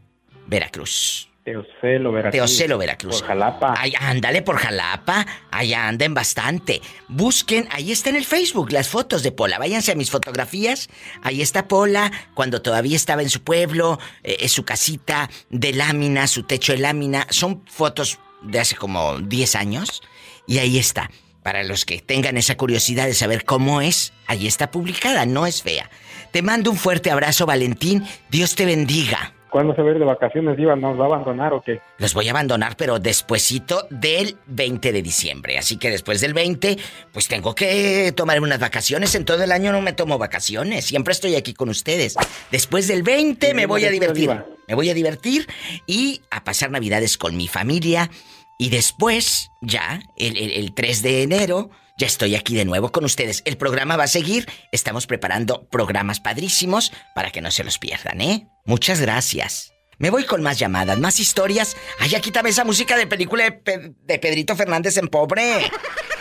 [0.47, 1.29] Veracruz.
[1.43, 2.31] Teocelo, Veracruz.
[2.31, 3.19] Teocelo, Veracruz.
[3.19, 3.75] Por Jalapa.
[3.77, 5.25] Ay, ándale por Jalapa.
[5.51, 6.81] Allá anden bastante.
[7.09, 9.59] Busquen, ahí está en el Facebook las fotos de Pola.
[9.59, 10.89] Váyanse a mis fotografías.
[11.21, 16.27] Ahí está Pola cuando todavía estaba en su pueblo, eh, en su casita de lámina,
[16.27, 17.27] su techo de lámina.
[17.29, 20.01] Son fotos de hace como 10 años.
[20.47, 21.09] Y ahí está.
[21.43, 25.61] Para los que tengan esa curiosidad de saber cómo es, ahí está publicada, no es
[25.61, 25.89] fea.
[26.31, 28.05] Te mando un fuerte abrazo, Valentín.
[28.29, 29.32] Dios te bendiga.
[29.53, 30.75] ¿Cuándo se va a ir de vacaciones, Diva?
[30.75, 31.79] ¿Nos va a abandonar o qué?
[31.99, 35.59] Los voy a abandonar, pero despuesito del 20 de diciembre.
[35.59, 36.75] Así que después del 20,
[37.11, 39.13] pues tengo que tomar unas vacaciones.
[39.13, 40.85] En todo el año no me tomo vacaciones.
[40.85, 42.15] Siempre estoy aquí con ustedes.
[42.51, 44.31] Después del 20 me voy a divertir.
[44.67, 45.47] Me voy a divertir
[45.85, 48.09] y a pasar navidades con mi familia.
[48.57, 53.05] Y después, ya, el, el- el 3 de enero, ya estoy aquí de nuevo con
[53.05, 53.41] ustedes.
[53.45, 54.47] El programa va a seguir.
[54.71, 58.47] Estamos preparando programas padrísimos para que no se los pierdan, ¿eh?
[58.65, 59.71] Muchas gracias.
[59.99, 61.77] Me voy con más llamadas, más historias.
[61.99, 65.69] Ay, ya quítame esa música de película de, Pe- de Pedrito Fernández en pobre.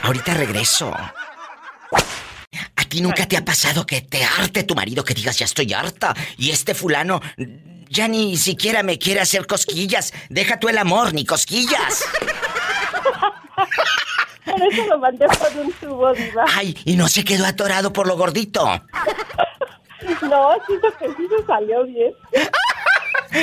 [0.02, 0.92] Ahorita regreso.
[2.76, 5.72] ¿A ti nunca te ha pasado que te harte tu marido, que digas ya estoy
[5.72, 6.14] harta?
[6.36, 7.20] Y este fulano
[7.88, 10.12] ya ni siquiera me quiere hacer cosquillas.
[10.28, 12.04] Deja tú el amor, ni cosquillas.
[14.44, 16.44] Por eso lo mandé por un tubo, Diva.
[16.54, 18.66] Ay, y no se quedó atorado por lo gordito.
[20.22, 22.12] No, siento que sí se salió bien.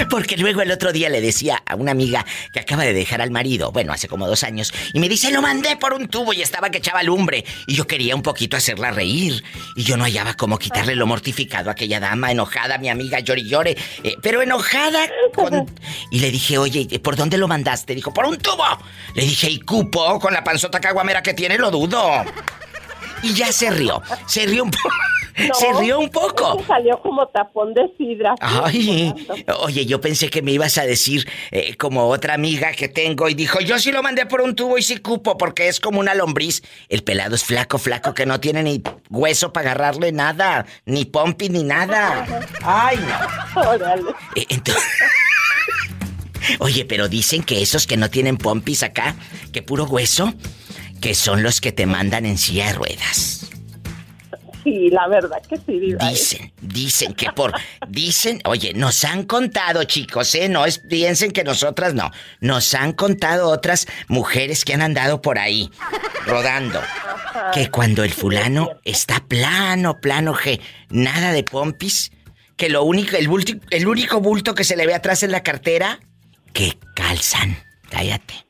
[0.10, 3.32] Porque luego el otro día le decía a una amiga que acaba de dejar al
[3.32, 6.42] marido, bueno, hace como dos años, y me dice, lo mandé por un tubo y
[6.42, 7.46] estaba que echaba lumbre.
[7.68, 9.44] Y yo quería un poquito hacerla reír.
[9.76, 13.42] Y yo no hallaba cómo quitarle lo mortificado a aquella dama, enojada, mi amiga, llore
[13.42, 13.78] y llore.
[14.04, 15.66] eh, pero enojada con...
[16.12, 17.96] Y le dije, oye, ¿por dónde lo mandaste?
[17.96, 18.66] Dijo, por un tubo.
[19.16, 21.58] Le dije, ¿y cupo con la panzota caguamera que tiene?
[21.58, 22.24] Lo dudo.
[23.24, 24.02] Y ya se rió.
[24.28, 24.90] Se rió un poco.
[25.38, 26.64] No, se rió un poco.
[26.68, 28.36] salió como tapón de sidra.
[28.42, 29.14] Ay,
[29.60, 33.34] oye, yo pensé que me ibas a decir eh, como otra amiga que tengo y
[33.34, 36.14] dijo, yo sí lo mandé por un tubo y sí cupo porque es como una
[36.14, 36.62] lombriz.
[36.90, 41.50] El pelado es flaco, flaco, que no tiene ni hueso para agarrarle nada, ni pompi
[41.50, 42.26] ni nada.
[42.64, 42.98] Ay,
[43.56, 43.62] no.
[43.70, 44.12] Órale.
[44.36, 44.84] Eh, entonces...
[46.60, 49.16] Oye, pero dicen que esos que no tienen pompis acá,
[49.52, 50.34] que puro hueso,
[51.02, 53.50] que son los que te mandan en silla de ruedas.
[54.70, 56.08] Sí, la verdad que sí, Diva.
[56.10, 57.54] Dicen, dicen que por.
[57.88, 60.48] Dicen, oye, nos han contado, chicos, ¿eh?
[60.48, 62.12] No es, piensen que nosotras no.
[62.40, 65.72] Nos han contado otras mujeres que han andado por ahí,
[66.28, 66.80] rodando.
[67.52, 72.12] Que cuando el fulano está plano, plano, G, nada de pompis,
[72.56, 75.42] que lo único, el, bulti- el único bulto que se le ve atrás en la
[75.42, 76.00] cartera,
[76.54, 77.58] que calzan.
[77.90, 78.46] Cállate.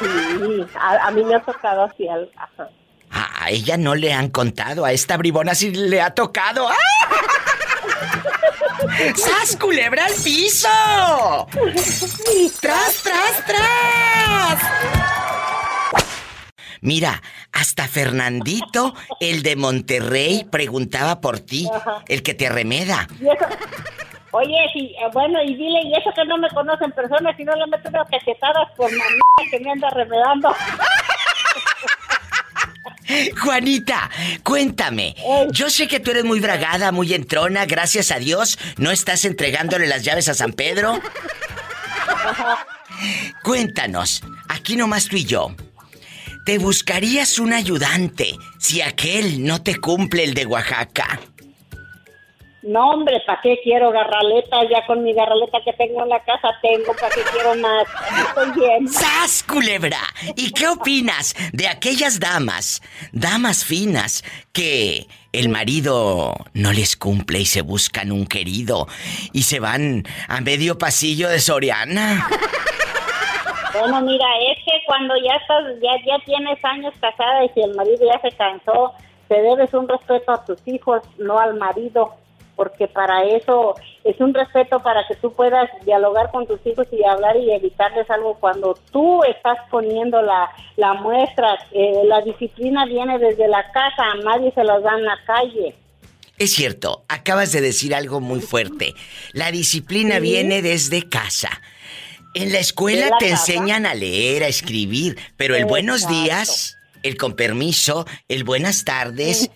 [0.00, 2.08] Sí, a, a mí me ha tocado así.
[2.08, 2.70] Al, ajá.
[3.50, 6.68] A, ella no le han contado, a esta bribona sí le ha tocado.
[6.68, 6.74] ¡Ah!
[9.16, 10.68] ¡Sas, culebra al piso!
[12.60, 14.62] ¡Tras, tras, tras!
[16.82, 17.20] Mira,
[17.52, 21.68] hasta Fernandito, el de Monterrey, preguntaba por ti,
[22.08, 23.06] el que te arremeda.
[24.32, 27.44] Oye, sí, eh, bueno, y dile, y eso que no me conocen en persona, si
[27.44, 29.20] no le meto unas cachetadas por mamá
[29.50, 30.54] que me anda remedando.
[33.42, 34.10] Juanita,
[34.42, 35.14] cuéntame.
[35.50, 38.58] Yo sé que tú eres muy bragada, muy entrona, gracias a Dios.
[38.76, 41.00] ¿No estás entregándole las llaves a San Pedro?
[43.42, 45.54] Cuéntanos, aquí nomás tú y yo.
[46.44, 51.20] ¿Te buscarías un ayudante si aquel no te cumple el de Oaxaca?
[52.62, 54.68] No, hombre, ¿para qué quiero garraletas?
[54.70, 57.84] Ya con mi garraleta que tengo en la casa tengo, ¿para qué quiero más?
[58.28, 58.86] Estoy bien.
[58.86, 60.00] ¡Sas, culebra!
[60.36, 62.82] ¿Y qué opinas de aquellas damas,
[63.12, 68.86] damas finas, que el marido no les cumple y se buscan un querido
[69.32, 72.28] y se van a medio pasillo de Soriana?
[73.72, 77.74] Bueno, mira, es que cuando ya estás, ya, ya tienes años casada y si el
[77.74, 78.92] marido ya se cansó,
[79.28, 82.19] te debes un respeto a tus hijos, no al marido.
[82.60, 87.02] Porque para eso es un respeto para que tú puedas dialogar con tus hijos y
[87.02, 91.56] hablar y evitarles algo cuando tú estás poniendo la, la muestra.
[91.72, 95.74] Eh, la disciplina viene desde la casa, a nadie se las da en la calle.
[96.36, 98.92] Es cierto, acabas de decir algo muy fuerte.
[99.32, 100.20] La disciplina Sí.
[100.20, 101.48] viene desde casa.
[102.34, 103.52] En la escuela ¿De la te casa?
[103.54, 109.50] enseñan a leer, a escribir, pero el buenos días, el con permiso, el buenas tardes,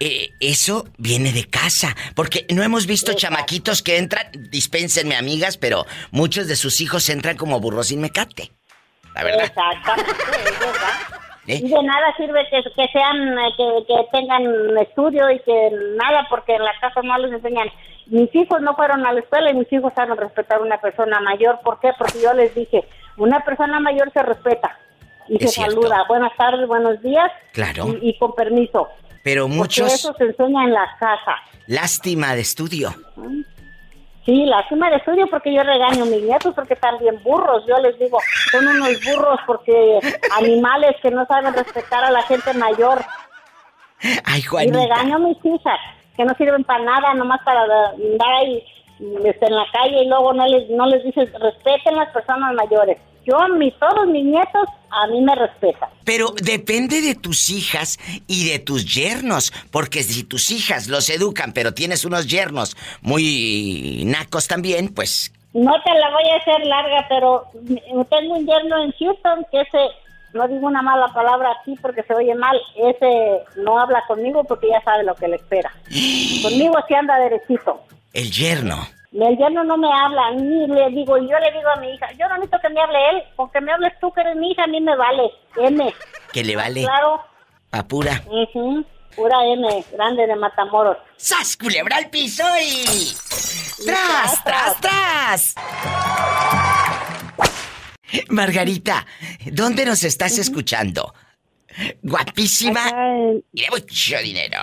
[0.00, 1.94] eh, eso viene de casa.
[2.14, 7.36] Porque no hemos visto chamaquitos que entran, dispénsenme amigas, pero muchos de sus hijos entran
[7.36, 8.50] como burros sin mecate.
[9.14, 9.44] La verdad.
[9.44, 10.12] Exactamente.
[11.48, 11.60] ¿Eh?
[11.60, 16.54] De nada sirve que, que sean, eh, que, que tengan estudio y que nada, porque
[16.54, 17.68] en la casa no les enseñan.
[18.06, 21.20] Mis hijos no fueron a la escuela y mis hijos saben respetar a una persona
[21.20, 21.58] mayor.
[21.64, 21.90] ¿Por qué?
[21.98, 22.84] Porque yo les dije,
[23.16, 24.78] una persona mayor se respeta
[25.28, 25.72] y Es se cierto.
[25.82, 26.04] saluda.
[26.08, 27.30] Buenas tardes, buenos días.
[27.52, 27.88] Claro.
[28.00, 28.88] Y, y con permiso.
[29.24, 31.36] Pero Porque muchos, eso se enseña en la casa.
[31.66, 32.94] lástima de estudio.
[34.24, 37.64] Sí, la suma de estudio porque yo regaño a mis nietos porque están bien burros.
[37.66, 38.18] Yo les digo,
[38.52, 39.98] son unos burros porque
[40.38, 43.04] animales que no saben respetar a la gente mayor.
[44.24, 44.78] Ay, Y Juanita.
[44.80, 45.78] regaño a mis hijas
[46.16, 48.62] que no sirven para nada, nomás para andar ahí
[49.24, 52.98] este, en la calle y luego no les no les dices respeten las personas mayores.
[53.24, 55.88] Yo, mi, todos mis nietos, a mí me respetan.
[56.04, 61.52] Pero depende de tus hijas y de tus yernos, porque si tus hijas los educan,
[61.52, 67.06] pero tienes unos yernos muy nacos también, pues No te la voy a hacer larga,
[67.08, 67.44] pero
[68.10, 69.78] tengo un yerno en Houston que ese,
[70.34, 74.68] no digo una mala palabra aquí porque se oye mal, ese no habla conmigo porque
[74.68, 75.70] ya sabe lo que le espera.
[76.42, 77.80] Conmigo sí anda derechito.
[78.12, 78.84] el yerno.
[79.12, 82.26] El yerno no me habla, ni le digo, yo le digo a mi hija, yo
[82.28, 84.66] no necesito que me hable él, porque me hables tú que eres mi hija, a
[84.66, 85.94] mí me vale, M.
[86.32, 87.20] Que le vale Claro,
[87.72, 88.22] apura.
[88.26, 88.84] ujú,
[89.14, 90.96] pura M, grande de Matamoros.
[91.16, 93.14] ¡Sas, culebra al piso y...
[93.84, 95.54] ¡Tras, tras, tras!
[98.28, 99.06] Margarita,
[99.52, 101.14] ¿dónde nos estás escuchando?
[102.02, 102.82] Guapísima
[103.52, 104.58] y de mucho dinero.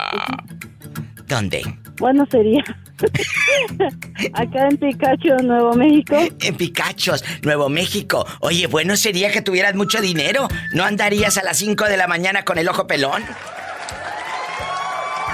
[1.30, 1.62] ¿Dónde?
[2.00, 2.64] Bueno, sería
[4.34, 6.18] acá en Picacho, Nuevo México.
[6.42, 8.26] En Picachos, Nuevo México.
[8.40, 10.48] Oye, bueno sería que tuvieras mucho dinero.
[10.74, 13.24] ¿No andarías a las 5 de la mañana con el ojo pelón?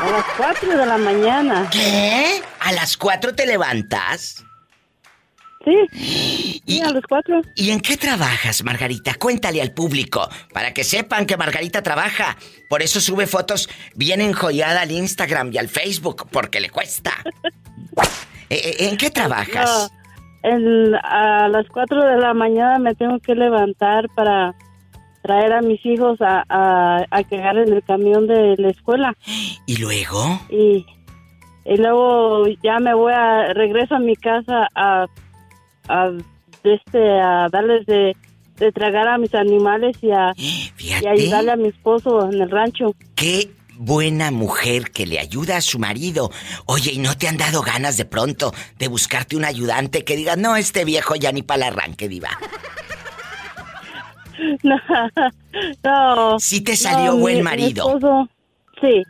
[0.01, 1.69] A las 4 de la mañana.
[1.71, 2.41] ¿Qué?
[2.59, 4.43] ¿A las 4 te levantas?
[5.65, 6.61] Sí.
[6.67, 7.41] Sí, a las 4.
[7.55, 9.15] ¿Y en qué trabajas, Margarita?
[9.15, 12.37] Cuéntale al público, para que sepan que Margarita trabaja.
[12.69, 17.11] Por eso sube fotos bien enjollada al Instagram y al Facebook, porque le cuesta.
[18.51, 19.91] Eh, eh, ¿En qué trabajas?
[20.43, 24.53] No, en- a las 4 de la mañana me tengo que levantar para
[25.23, 29.15] traer a mis hijos a, a, a que agarren el camión de la escuela.
[29.65, 30.39] ¿Y luego?
[30.51, 30.85] Y,
[31.65, 35.07] y luego ya me voy a, regreso a mi casa a,
[35.87, 36.11] a,
[36.63, 38.15] este, a darles de,
[38.57, 42.49] de tragar a mis animales y a, y a ayudarle a mi esposo en el
[42.49, 42.95] rancho.
[43.15, 46.31] Qué buena mujer que le ayuda a su marido.
[46.65, 50.35] Oye, ¿y no te han dado ganas de pronto de buscarte un ayudante que diga,
[50.37, 52.29] no, este viejo ya ni para el arranque, diva?
[54.63, 54.75] No,
[55.83, 56.39] no.
[56.39, 57.87] Sí te salió no, buen mi- mi marido.
[57.87, 58.29] esposo,
[58.81, 59.01] sí.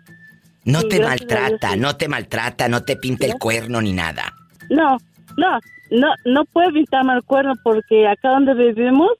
[0.65, 1.79] No Sí, te maltrata, sí.
[1.79, 4.31] no te maltrata, no te pinta el cuerno ni nada.
[4.69, 4.97] No,
[5.37, 5.59] no,
[5.91, 9.11] no, no puede pintarme el cuerno porque acá donde vivimos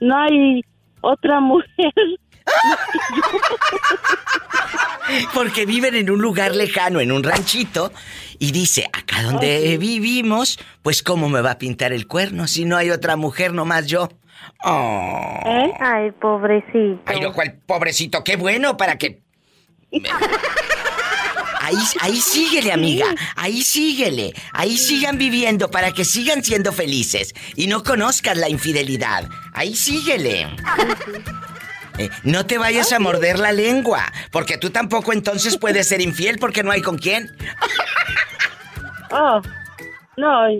[0.00, 0.62] no hay
[1.00, 1.92] otra mujer.
[5.34, 7.92] Porque viven en un lugar lejano, en un ranchito,
[8.38, 12.76] y dice, acá donde vivimos, pues cómo me va a pintar el cuerno si no
[12.76, 14.08] hay otra mujer, nomás yo.
[14.64, 15.40] Oh.
[15.80, 17.00] Ay, pobrecito.
[17.06, 19.22] Ay, no, cuál pobrecito, qué bueno para que...
[21.68, 23.14] Ahí, ahí síguele, amiga.
[23.36, 24.34] Ahí síguele.
[24.52, 29.28] Ahí sigan viviendo para que sigan siendo felices y no conozcan la infidelidad.
[29.52, 30.48] Ahí síguele.
[32.00, 36.38] Eh, no te vayas a morder la lengua, porque tú tampoco entonces puedes ser infiel
[36.38, 37.36] porque no hay con quién.
[39.10, 39.42] Oh,
[40.18, 40.50] no,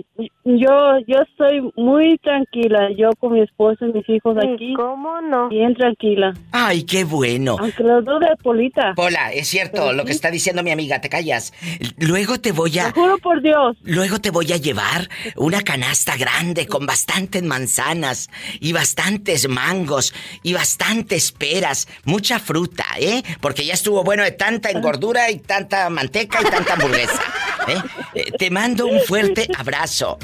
[0.45, 4.73] yo, yo estoy muy tranquila, yo con mi esposo y mis hijos aquí.
[4.75, 5.49] ¿Cómo no?
[5.49, 6.33] Bien tranquila.
[6.51, 7.57] Ay, qué bueno.
[7.59, 8.93] Aunque lo dude, Polita.
[8.95, 11.53] Pola, es cierto Pero lo que está diciendo mi amiga, te callas.
[11.97, 12.91] Luego te voy a...
[12.91, 13.77] Te juro por Dios.
[13.83, 18.29] Luego te voy a llevar una canasta grande con bastantes manzanas
[18.61, 23.23] y bastantes mangos y bastantes peras, mucha fruta, ¿eh?
[23.41, 27.21] Porque ya estuvo bueno de tanta engordura y tanta manteca y tanta hamburguesa.
[27.67, 27.81] ¿eh?
[28.13, 30.17] Eh, Te mando un fuerte abrazo.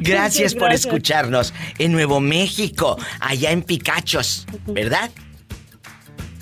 [0.00, 0.86] Gracias por Gracias.
[0.86, 5.10] escucharnos en Nuevo México, allá en Picachos, ¿verdad?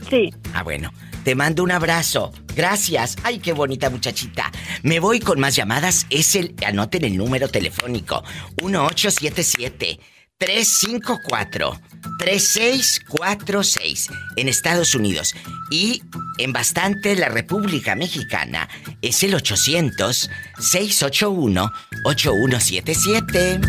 [0.08, 0.32] Sí.
[0.54, 0.92] Ah, bueno.
[1.24, 2.32] Te mando un abrazo.
[2.54, 3.16] Gracias.
[3.24, 4.52] Ay, qué bonita muchachita.
[4.84, 6.06] Me voy con más llamadas.
[6.08, 6.54] Es el.
[6.64, 8.22] Anoten el número telefónico:
[8.62, 9.98] 1877
[10.38, 11.80] 354
[12.18, 15.34] 3646 en Estados Unidos.
[15.70, 16.02] Y
[16.38, 18.68] en bastante la República Mexicana
[19.02, 21.72] es el 800 681
[22.04, 23.60] 8177.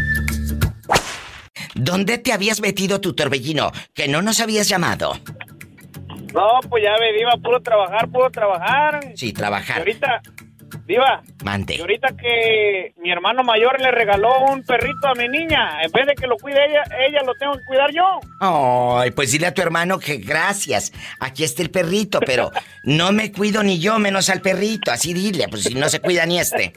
[1.76, 3.72] ¿Dónde te habías metido tu torbellino?
[3.94, 5.14] Que no nos habías llamado.
[6.34, 9.00] No, pues ya ve, Diva, puro trabajar, puro trabajar.
[9.16, 9.80] Sí, Y trabajar.
[9.80, 10.22] ahorita,
[10.88, 11.76] Diva, Mande.
[11.76, 16.08] y ahorita que mi hermano mayor le regaló un perrito a mi niña, en vez
[16.08, 18.20] de que lo cuide ella, ella lo tengo que cuidar yo.
[18.40, 20.94] Ay, pues dile a tu hermano que gracias.
[21.20, 22.52] Aquí está el perrito, pero
[22.84, 24.90] no me cuido ni yo, menos al perrito.
[24.92, 26.72] Así dile, pues si no se cuida ni este.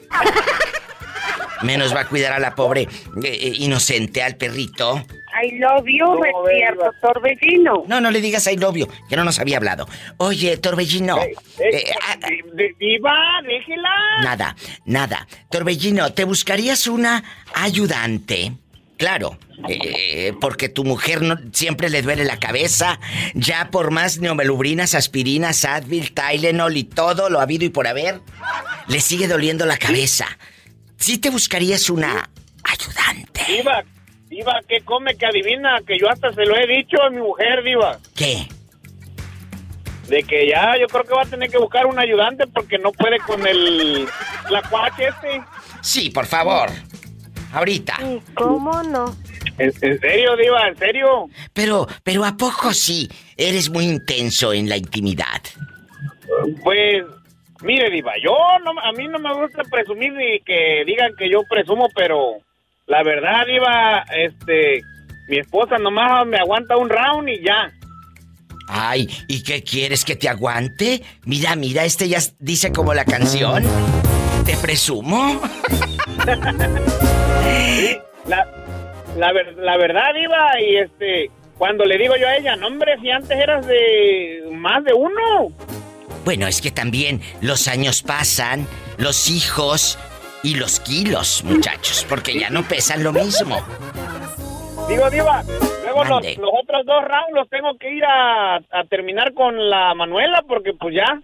[1.61, 2.87] Menos va a cuidar a la pobre eh,
[3.23, 5.05] eh, inocente, al perrito.
[5.33, 7.83] I love you, despierto, torbellino.
[7.87, 9.87] No, no le digas I love you, que no nos había hablado.
[10.17, 11.17] Oye, Torbellino.
[11.21, 11.33] eh,
[12.07, 12.17] ah,
[12.53, 13.13] De- Diva,
[13.43, 13.89] déjela.
[14.23, 14.55] nada,
[14.85, 15.27] nada.
[15.49, 17.23] Torbellino, ¿te buscarías una
[17.53, 18.53] ayudante?
[18.97, 22.99] Claro, eh, porque tu mujer no, siempre le duele la cabeza.
[23.33, 28.19] Ya por más neomelubrinas, aspirinas, Advil, Tylenol y todo lo habido y por haber,
[28.87, 30.27] le sigue doliendo la cabeza.
[30.97, 32.29] ¿Sí te buscarías una
[32.63, 33.41] ayudante?
[33.47, 33.83] Diva,
[34.31, 35.81] Diva, ¿qué come que adivina?
[35.85, 37.99] Que yo hasta se lo he dicho a mi mujer, Diva.
[38.15, 38.47] ¿Qué?
[40.07, 42.93] De que ya yo creo que va a tener que buscar un ayudante porque no
[42.93, 44.07] puede con el...
[44.49, 45.41] La cuache este.
[45.81, 46.69] Sí, por favor.
[47.51, 47.97] Ahorita.
[48.33, 49.13] ¿Cómo no?
[49.57, 50.69] ¿En, en serio, Diva?
[50.69, 51.29] ¿En serio?
[51.51, 53.09] Pero, pero ¿a poco sí?
[53.35, 55.41] Eres muy intenso en la intimidad.
[56.63, 57.03] Pues,
[57.63, 58.31] mire, Diva, yo
[58.63, 62.37] no, a mí no me gusta presumir ni que digan que yo presumo, pero
[62.91, 64.81] la verdad, Diva, este,
[65.29, 67.71] mi esposa nomás me aguanta un round y ya.
[68.67, 71.01] Ay, ¿y qué quieres que te aguante?
[71.25, 73.63] Mira, mira, este ya dice como la canción.
[74.45, 75.41] ¿Te presumo?
[78.27, 78.47] La,
[79.17, 82.95] la, ver- la verdad, Diva, y este, cuando le digo yo a ella, no, hombre,
[83.01, 85.51] si antes eras de más de uno.
[86.23, 88.67] Bueno, es que también los años pasan,
[88.97, 89.97] los hijos
[90.43, 93.57] y los kilos, muchachos, porque ya no pesan lo mismo.
[94.89, 95.43] Digo, Diva,
[95.83, 99.93] luego los, los otros dos rounds los tengo que ir a, a terminar con la
[99.93, 101.21] Manuela, porque pues ya,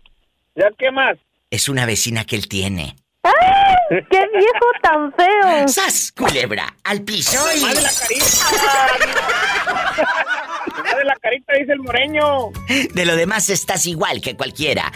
[0.56, 1.18] ya, ¿qué más?
[1.50, 2.96] Es una vecina que él tiene.
[3.28, 4.04] ¡Ay!
[4.10, 5.68] ¡Qué viejo tan feo!
[5.68, 6.74] ¡Sas, culebra!
[6.84, 7.62] ¡Al piso y...
[7.62, 8.26] Más de la carita.
[10.84, 12.52] Más de la carita, dice el moreño.
[12.94, 14.92] De lo demás estás igual que cualquiera.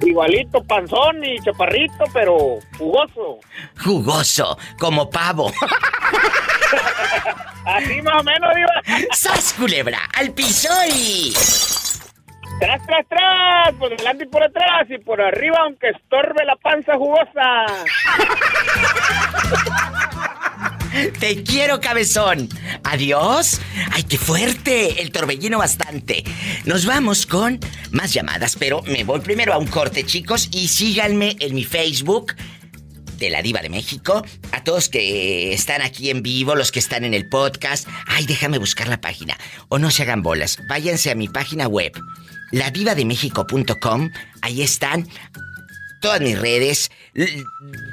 [0.00, 3.38] Igualito, panzón y chaparrito, pero jugoso.
[3.82, 5.52] Jugoso, como pavo.
[7.64, 9.06] Así más o menos, Diva.
[9.12, 9.98] ¡Sas, culebra!
[10.14, 11.34] ¡Al piso y...
[12.58, 16.94] Tras, tras, tras, por delante y por atrás y por arriba, aunque estorbe la panza
[16.94, 17.66] jugosa.
[21.20, 22.48] Te quiero, cabezón.
[22.84, 23.60] Adiós.
[23.92, 25.02] Ay, qué fuerte.
[25.02, 26.24] El torbellino bastante.
[26.64, 31.36] Nos vamos con más llamadas, pero me voy primero a un corte, chicos, y síganme
[31.40, 32.34] en mi Facebook
[33.18, 34.24] de la Diva de México.
[34.52, 37.86] A todos que están aquí en vivo, los que están en el podcast.
[38.06, 39.36] Ay, déjame buscar la página.
[39.68, 40.58] O no se hagan bolas.
[40.68, 41.92] Váyanse a mi página web,
[42.52, 44.10] ladivademexico.com.
[44.42, 45.08] Ahí están
[46.00, 46.90] todas mis redes,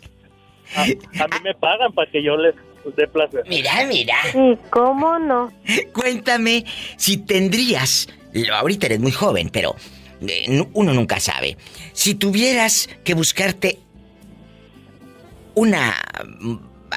[0.75, 0.85] A, a
[1.27, 2.55] mí me pagan para que yo les
[2.95, 3.43] dé placer.
[3.47, 4.15] mira, mira.
[4.33, 5.51] ¿Y cómo no?
[5.93, 6.65] Cuéntame
[6.97, 8.07] si tendrías,
[8.51, 9.75] ahorita eres muy joven, pero
[10.27, 11.57] eh, uno nunca sabe,
[11.93, 13.79] si tuvieras que buscarte
[15.55, 15.95] una
[16.39, 16.55] mm,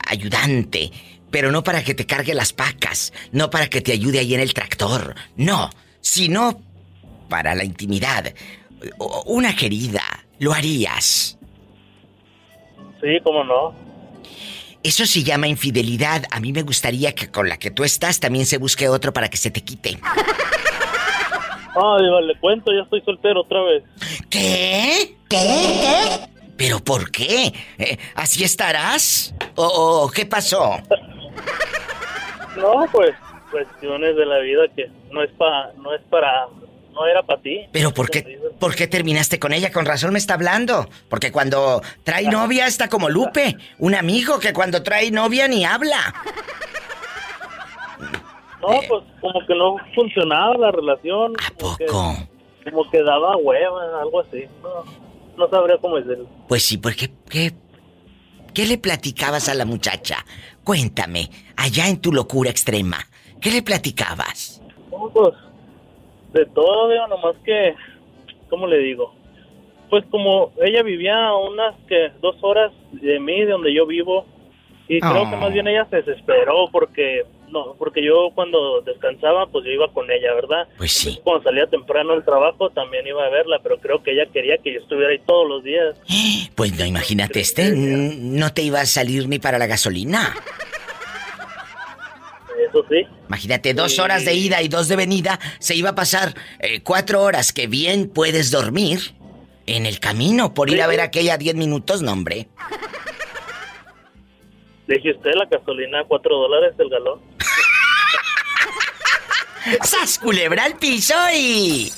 [0.08, 0.90] ayudante,
[1.30, 4.40] pero no para que te cargue las pacas, no para que te ayude ahí en
[4.40, 5.70] el tractor, no,
[6.00, 6.60] sino
[7.28, 8.32] para la intimidad,
[9.26, 10.02] una querida,
[10.38, 11.38] lo harías.
[13.00, 13.87] Sí, cómo no.
[14.82, 16.24] Eso se llama infidelidad.
[16.30, 19.28] A mí me gustaría que con la que tú estás también se busque otro para
[19.28, 19.98] que se te quite.
[21.74, 23.84] Ay, le cuento, ya estoy soltero otra vez.
[24.30, 25.16] ¿Qué?
[25.28, 26.28] ¿Qué?
[26.56, 27.52] ¿Pero por qué?
[27.78, 29.34] Eh, ¿Así estarás?
[29.54, 30.76] ¿O, o qué pasó?
[32.56, 33.14] No, pues,
[33.50, 36.48] cuestiones de la vida que no es para, no es para,
[36.98, 37.66] no era para ti.
[37.72, 39.72] ¿Pero por qué, por qué terminaste con ella?
[39.72, 40.88] Con razón me está hablando.
[41.08, 46.14] Porque cuando trae novia está como Lupe, un amigo que cuando trae novia ni habla.
[48.60, 51.34] No, pues como que no funcionaba la relación.
[51.46, 52.16] ¿A poco?
[52.70, 54.44] como que daba hueva, algo así.
[54.62, 54.84] No,
[55.36, 56.28] no sabría cómo decirlo.
[56.48, 57.54] Pues sí, porque ¿qué,
[58.52, 60.24] ¿qué le platicabas a la muchacha?
[60.64, 62.98] Cuéntame, allá en tu locura extrema,
[63.40, 64.60] ¿qué le platicabas?
[64.90, 65.34] No, pues,
[66.32, 67.74] de todo, digo, nomás que,
[68.50, 69.14] ¿cómo le digo?
[69.90, 74.26] Pues como ella vivía a unas que dos horas de mí, de donde yo vivo,
[74.86, 75.30] y creo Oh.
[75.30, 79.88] que más bien ella se desesperó porque, no, porque yo cuando descansaba, pues yo iba
[79.92, 80.66] con ella, ¿verdad?
[80.78, 81.18] Pues sí.
[81.24, 84.72] Cuando salía temprano del trabajo también iba a verla, pero creo que ella quería que
[84.74, 85.96] yo estuviera ahí todos los días.
[86.54, 90.34] Pues no, imagínate este, no te iba a salir ni para la gasolina.
[92.66, 93.06] Eso sí.
[93.28, 94.00] Imagínate, dos Sí.
[94.00, 97.66] horas de ida y dos de venida, se iba a pasar eh, cuatro horas que
[97.66, 99.14] bien puedes dormir
[99.66, 102.48] en el camino por ir a ver aquella diez minutos, no hombre.
[104.86, 107.20] Deje usted la gasolina a cuatro dólares el galón.
[109.84, 111.92] ¡Sas, culebra al piso y...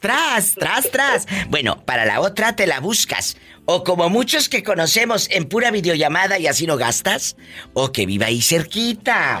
[0.00, 1.26] Tras, tras, tras.
[1.48, 3.36] Bueno, para la otra te la buscas.
[3.64, 7.36] O como muchos que conocemos en pura videollamada y así no gastas.
[7.74, 9.40] O que viva ahí cerquita.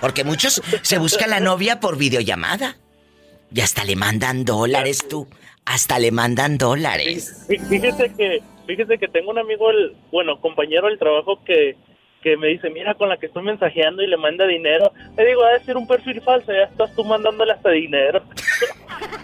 [0.00, 2.76] Porque muchos se buscan la novia por videollamada.
[3.52, 5.28] Y hasta le mandan dólares tú.
[5.66, 7.46] Hasta le mandan dólares.
[7.48, 11.76] Fí- Fíjese que, fíjese que tengo un amigo, el, bueno, compañero del trabajo que,
[12.22, 14.92] que me dice, mira, con la que estoy mensajeando y le manda dinero.
[15.16, 18.22] Le digo, ha de ser un perfil falso, ya estás tú mandándole hasta dinero.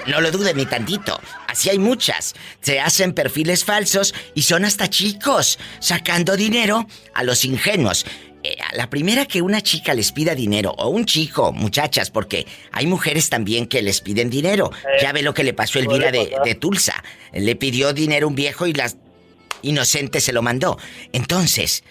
[0.06, 1.20] No lo dude ni tantito.
[1.48, 2.34] Así hay muchas.
[2.60, 8.06] Se hacen perfiles falsos y son hasta chicos, sacando dinero a los ingenuos.
[8.42, 12.46] Eh, a la primera que una chica les pida dinero, o un chico, muchachas, porque
[12.72, 14.70] hay mujeres también que les piden dinero.
[15.02, 17.02] Ya ve lo que le pasó a Elvira de Tulsa.
[17.32, 18.96] Le pidió dinero a un viejo y las
[19.62, 20.78] inocente se lo mandó.
[21.12, 21.84] Entonces,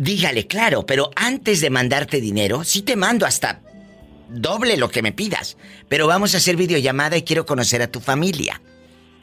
[0.00, 3.60] dígale claro, pero antes de mandarte dinero, sí te mando hasta
[4.28, 5.58] doble lo que me pidas.
[5.88, 8.62] Pero vamos a hacer videollamada y quiero conocer a tu familia.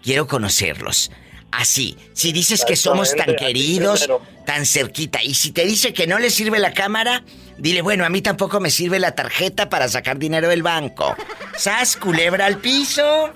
[0.04, 1.12] Quiero conocerlos.
[1.52, 4.08] Así, si dices que somos tan queridos,
[4.46, 7.24] tan cerquita, y si te dice que no le sirve la cámara,
[7.58, 11.16] dile, bueno, a mí tampoco me sirve la tarjeta para sacar dinero del banco.
[11.56, 13.32] ¡Sas, culebra al piso!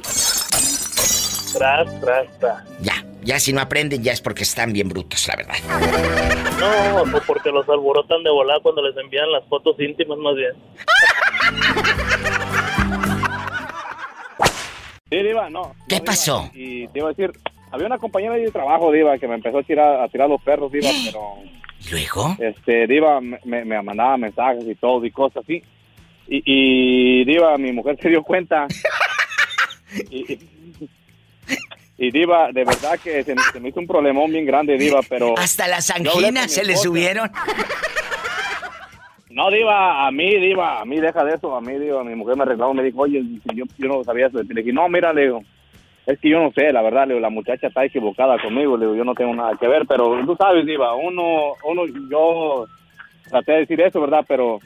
[1.54, 2.64] Tras, tras, tras.
[2.82, 6.51] Ya, ya si no aprenden ya es porque están bien brutos, la verdad.
[6.62, 10.52] No, porque los alborotan de volar cuando les envían las fotos íntimas más bien.
[15.10, 15.74] Sí, Diva, no.
[15.90, 16.50] ¿Qué no, pasó?
[16.54, 17.32] Diva, Y te iba a decir,
[17.72, 20.72] había una compañera de trabajo, Diva, que me empezó a tirar, a tirar los perros,
[20.72, 21.22] Diva, pero...
[21.92, 22.36] ¿Luego?
[22.40, 25.62] Este, Diva, me, me- me mandaba mensajes y todo y cosas así.
[26.28, 28.68] Y, y Diva, mi mujer se dio cuenta.
[30.12, 30.40] y, y-
[32.04, 35.02] y, Diva, de verdad que se, me- se me hizo un problemón bien grande, Diva,
[35.08, 35.38] pero...
[35.38, 37.30] Hasta las anginas se le subieron.
[39.30, 42.36] No, Diva, a mí, Diva, a mí deja de eso, a mí, Diva, mi mujer
[42.36, 43.22] me reclamó, me dijo, oye,
[43.54, 44.40] yo, yo no sabía eso.
[44.44, 45.42] Le dije, no, mira, le digo,
[46.06, 48.86] es que yo no sé, la verdad, le digo, la muchacha está equivocada conmigo, le
[48.88, 52.66] digo, yo no tengo nada que ver, pero tú sabes, Diva, uno, uno, yo
[53.30, 54.26] traté de decir eso, ¿verdad?
[54.28, 54.60] Pero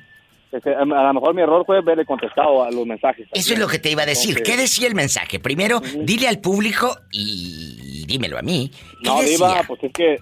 [0.66, 3.28] a lo mejor mi error fue haberle contestado a los mensajes.
[3.34, 4.38] Eso es lo que te iba a decir.
[4.38, 5.40] Entonces- ¿Qué decía el mensaje?
[5.40, 8.72] Primero, dile al público y dímelo a mí.
[9.04, 9.48] ¿Qué No, decía?
[9.48, 10.18] Diva, pues es que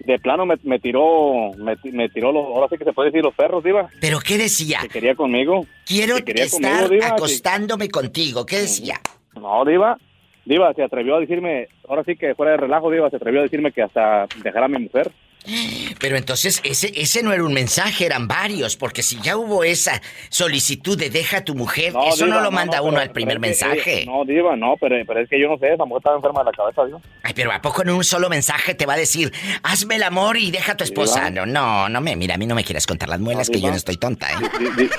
[0.00, 3.24] de plano me, me tiró, me, me tiró los, ahora sí que se puede decir
[3.24, 3.88] los perros, Diva.
[4.00, 4.78] ¿Pero qué decía?
[4.82, 5.66] Que quería conmigo.
[5.84, 8.46] Quiero Que quería estar conmigo, Diva, que- acostándome contigo.
[8.46, 9.00] ¿Qué decía?
[9.34, 9.96] No, Diva.
[10.44, 13.42] Diva se atrevió a decirme, ahora sí que fuera de relajo, Diva, se atrevió a
[13.44, 15.10] decirme que hasta dejara a mi mujer.
[16.00, 20.00] Pero entonces ese, ese no era un mensaje, eran varios, porque si ya hubo esa
[20.28, 23.34] solicitud de deja a tu mujer, eso Diva, no lo manda uno pero- al primer
[23.36, 24.04] que mensaje.
[24.06, 26.44] no, Diva, no, pero, pero es que yo no sé, esa mujer estaba enferma de
[26.46, 27.00] la cabeza, Diva.
[27.22, 29.32] Ay, pero ¿a poco en un solo mensaje te va a decir,
[29.62, 31.30] hazme el amor y deja a tu esposa?
[31.30, 33.60] No, no, no me, mira, a mí no me quieras contar las muelas, que yo
[33.60, 33.70] Diva.
[33.70, 34.34] no estoy tonta, ¿eh?
[34.58, 34.90] Di- di-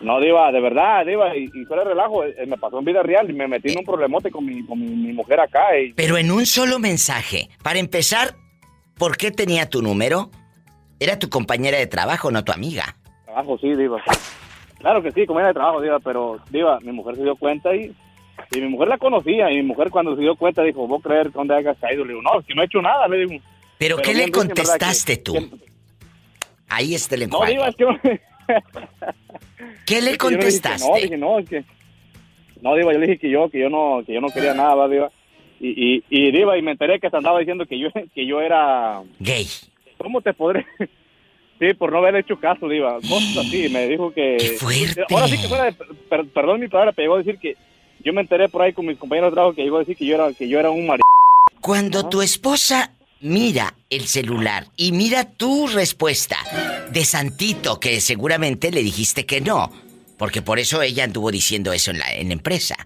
[0.00, 3.02] No, Diva, de verdad, Diva, y, y fuera de relajo, eh, me pasó en vida
[3.02, 5.92] real y me metí en un problemote con mi, con mi, mi mujer acá y
[5.94, 7.48] Pero en un solo mensaje.
[7.62, 8.36] Para empezar,
[8.98, 10.30] ¿por qué tenía tu número?
[10.98, 12.96] Era tu compañera de trabajo, no tu amiga.
[13.24, 14.02] trabajo, sí, Diva.
[14.78, 17.74] Claro que sí, como era de trabajo, Diva, pero, Diva, mi mujer se dio cuenta
[17.74, 17.94] y,
[18.52, 21.30] y mi mujer la conocía y mi mujer cuando se dio cuenta dijo, ¿vos creer
[21.32, 22.04] dónde hayas caído?
[22.04, 23.42] Le digo, no, es que no he hecho nada, le digo.
[23.78, 25.32] ¿Pero, qué bien le contestaste Que- tú?
[25.34, 25.50] que-
[26.68, 27.44] Ahí está el No.
[27.44, 28.20] Diva, es que...
[29.86, 30.88] ¿Qué le Es que contestaste?
[30.88, 31.64] no, dije, no, es que...
[32.60, 34.74] No, Diva, yo le dije que yo, que yo no, que yo no quería nada,
[34.74, 35.10] ¿va, Diva.
[35.60, 38.40] Y, y, y Diva, y me enteré que se andaba diciendo que yo, que yo
[38.40, 39.02] era...
[39.20, 39.46] Gay.
[39.98, 40.66] ¿Cómo te podré...?
[41.58, 42.96] Sí, por no haber hecho caso, Diva.
[42.96, 44.56] Cosas así, me dijo que...
[44.60, 45.04] fuerte!
[45.08, 45.72] Ahora sí que fuera de...
[45.72, 47.56] per- perdón mi palabra, pero llegó a decir que...
[48.04, 50.04] Yo me enteré por ahí con mis compañeros de trabajo que llegó a decir que
[50.04, 51.02] yo era, que yo era un marido.
[51.62, 52.92] Cuando tu esposa
[53.22, 56.36] mira el celular y mira tu respuesta
[56.92, 59.72] de Santito, que seguramente le dijiste que no,
[60.18, 62.76] porque por eso ella anduvo diciendo eso en la, en la empresa,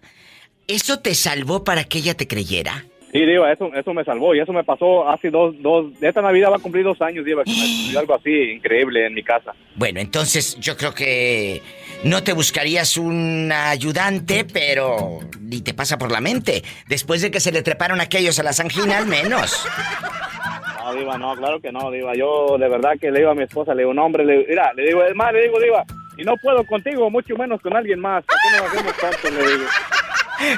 [0.70, 2.84] ¿eso te salvó para que ella te creyera?
[3.12, 4.34] Sí, Diva, eso, eso me salvó.
[4.34, 5.55] Y eso me pasó hace dos...
[5.60, 9.06] dos esta Navidad va a cumplir dos años, Diva, que me sucedió algo así increíble
[9.06, 9.52] en mi casa.
[9.74, 11.60] Bueno, entonces yo creo que
[12.05, 16.62] no te buscarías un ayudante, pero ni te pasa por la mente.
[16.88, 19.66] Después de que se le treparon aquellos a las anginas, menos.
[20.84, 22.14] No, Diva, no, claro que no, Diva.
[22.14, 24.44] Yo de verdad que le digo a mi esposa, le digo, no, hombre, le digo,
[24.48, 25.84] mira, le digo, es más, le digo, Diva,
[26.16, 28.24] y no puedo contigo, mucho menos con alguien más.
[28.24, 29.30] ¿Por qué nos hacemos tanto?
[29.30, 29.64] Le digo.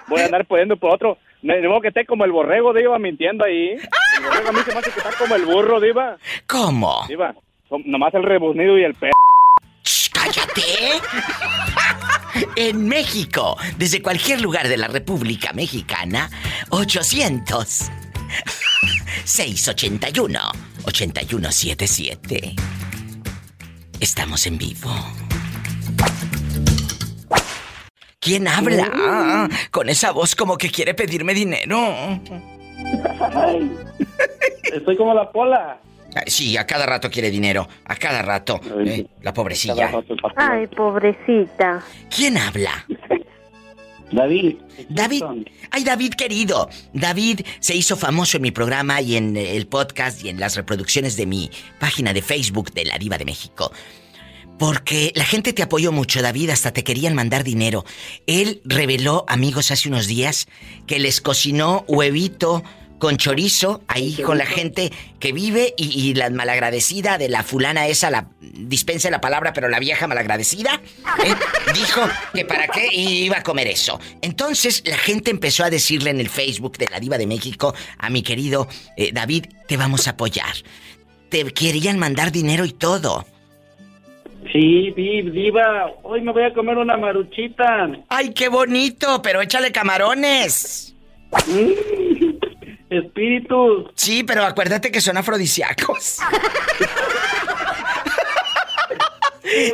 [0.07, 1.19] Voy a andar poniendo por otro.
[1.43, 3.77] Me digo que esté como el borrego, Diva, mintiendo ahí.
[4.17, 6.17] El borrego a mí se me hace que está como el burro, Diva.
[6.47, 7.05] ¿Cómo?
[7.07, 7.35] Diva,
[7.85, 9.11] nomás el rebuznido y el pe...
[10.11, 10.63] ¡Cállate!
[12.55, 16.29] En México, desde cualquier lugar de la República Mexicana,
[16.69, 17.91] 800
[19.25, 20.39] 681
[20.85, 22.55] 8177.
[23.99, 24.89] Estamos en vivo.
[28.19, 28.89] ¿Quién habla?
[28.93, 31.77] Ah, con esa voz como que quiere pedirme dinero.
[34.73, 35.81] Estoy como la pola.
[36.27, 37.67] Sí, a cada rato quiere dinero.
[37.85, 38.59] A cada rato.
[38.85, 39.91] Eh, la pobrecilla.
[40.35, 41.83] Ay, pobrecita.
[42.09, 42.85] ¿Quién habla?
[44.11, 44.55] David.
[44.89, 45.23] David.
[45.71, 46.69] Ay, David querido.
[46.93, 51.17] David se hizo famoso en mi programa y en el podcast y en las reproducciones
[51.17, 53.71] de mi página de Facebook de La Diva de México.
[54.57, 57.83] Porque la gente te apoyó mucho, David, hasta te querían mandar dinero.
[58.25, 60.47] Él reveló, amigos, hace unos días
[60.87, 62.63] que les cocinó huevito
[62.99, 67.87] con chorizo ahí con la gente que vive y, y la malagradecida de la fulana
[67.87, 70.81] esa, la dispense la palabra, pero la vieja malagradecida,
[71.23, 71.33] ¿eh?
[71.73, 72.01] dijo
[72.33, 73.99] que para qué iba a comer eso.
[74.21, 78.09] Entonces la gente empezó a decirle en el Facebook de la Diva de México a
[78.09, 78.67] mi querido
[78.97, 80.53] eh, David, te vamos a apoyar.
[81.29, 83.25] Te querían mandar dinero y todo.
[84.51, 87.89] Sí, sí, diva, hoy me voy a comer una maruchita.
[88.09, 89.21] ¡Ay, qué bonito!
[89.21, 90.95] Pero échale camarones.
[92.95, 93.91] Espíritus.
[93.95, 96.17] Sí, pero acuérdate que son afrodisíacos.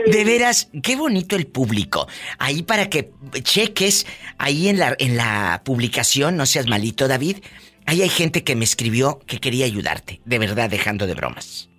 [0.05, 2.07] De veras, qué bonito el público.
[2.37, 3.11] Ahí para que
[3.41, 4.05] cheques,
[4.37, 7.37] ahí en la, en la publicación, no seas malito, David,
[7.85, 10.21] ahí hay gente que me escribió que quería ayudarte.
[10.25, 11.70] De verdad, dejando de bromas.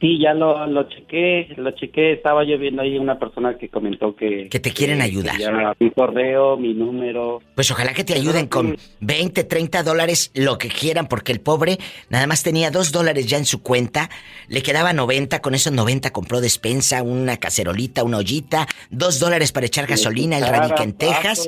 [0.00, 2.12] Sí, ya lo, lo chequé, lo chequé.
[2.12, 4.48] Estaba yo viendo ahí una persona que comentó que...
[4.48, 5.36] Que te quieren ayudar.
[5.38, 7.42] ya mi correo, mi número.
[7.54, 11.76] Pues ojalá que te ayuden con 20, 30 dólares, lo que quieran, porque el pobre
[12.08, 14.08] nada más tenía 2 dólares ya en su cuenta,
[14.48, 19.66] le quedaba 90, con esos 90 compró despensa, una cacerolita, una ollita, 2 dólares para
[19.66, 21.46] echar gasolina, el radica en Texas,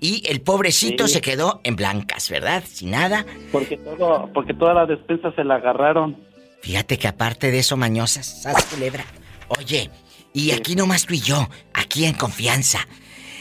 [0.00, 1.14] y el pobrecito Sí.
[1.14, 2.64] se quedó en blancas, ¿verdad?
[2.66, 3.26] Sin nada.
[3.52, 6.16] Porque todo, porque toda la despensa se la agarraron.
[6.62, 9.04] Fíjate que aparte de eso, mañosas, sas culebra.
[9.48, 9.90] Oye,
[10.32, 12.86] y aquí nomás tú y yo, aquí en confianza.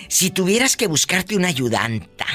[0.10, 2.26] Si tuvieras que buscarte una ayudanta,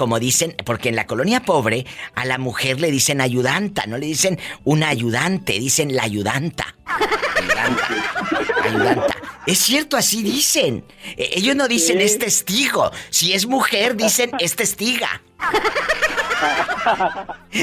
[0.00, 4.06] como dicen, porque en la colonia pobre a la mujer le dicen ayudanta, no le
[4.06, 6.74] dicen una ayudante, dicen la ayudanta.
[7.36, 7.88] Ayudanta.
[8.64, 9.16] Ayudanta.
[9.46, 10.86] Es cierto, así dicen.
[11.18, 12.04] Eh, Ellos no dicen Sí.
[12.04, 12.90] es testigo.
[13.10, 15.20] Si es mujer, dicen es testiga.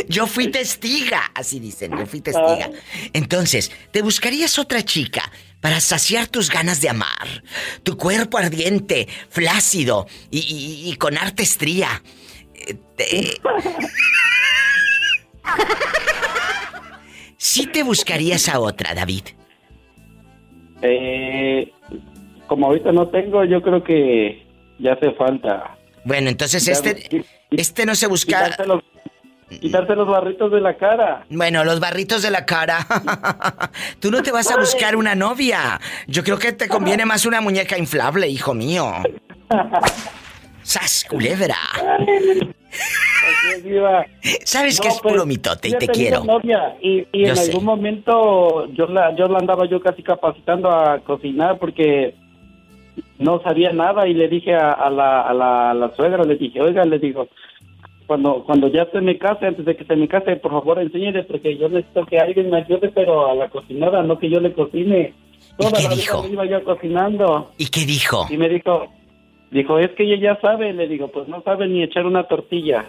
[0.07, 2.69] Yo fui testiga, así dicen, yo fui testiga.
[3.13, 7.43] Entonces, ¿te buscarías otra chica para saciar tus ganas de amar?
[7.81, 12.03] Tu cuerpo ardiente, flácido y, y- y con arte estría.
[12.95, 13.39] Te-
[17.37, 19.23] ¿Sí te buscarías a otra, David?
[20.81, 21.71] Eh,
[22.47, 24.45] como ahorita no tengo, yo creo que
[24.79, 25.75] ya hace falta.
[26.03, 28.55] Bueno, entonces Ya, este, este no se busca...
[29.61, 31.25] Quitarse los barritos de la cara.
[31.29, 32.85] Bueno, los barritos de la cara.
[34.01, 35.79] Tú no te vas a buscar una novia.
[36.05, 38.91] Yo creo que te conviene más una muñeca inflable, hijo mío.
[40.67, 41.55] ¡Sas, culebra!
[41.79, 44.05] Así es, Diva.
[44.43, 46.25] Sabes que No, es pues, puro mitote y te quiero.
[46.25, 47.49] novia y, y en sé.
[47.51, 52.15] algún momento yo la, yo la andaba yo casi capacitando a cocinar porque
[53.17, 56.35] no sabía nada y le dije a, a la, a, la, a la suegra, le
[56.35, 57.29] dije, oiga, le digo,
[58.05, 61.23] cuando cuando ya se me case, antes de que se me case, por favor enséñele
[61.23, 64.51] porque yo necesito que alguien me ayude, pero a la cocinada, no que yo le
[64.51, 65.13] cocine.
[65.57, 66.23] Toda qué la vida dijo?
[66.23, 67.51] me iba yo cocinando.
[67.57, 68.27] ¿Y qué dijo?
[68.29, 68.87] Y me dijo,
[69.51, 72.85] dijo, es que ella ya sabe, le digo, pues no sabe ni echar una tortilla.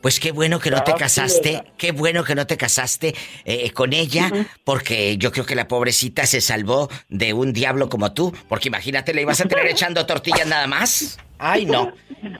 [0.00, 3.14] Pues qué bueno que no te Ah, casaste, qué bueno que no te casaste
[3.44, 4.30] eh, con ella,
[4.64, 9.12] porque yo creo que la pobrecita se salvó de un diablo como tú, porque imagínate,
[9.12, 11.18] le ibas a tener echando tortillas nada más.
[11.38, 11.92] Ay, no.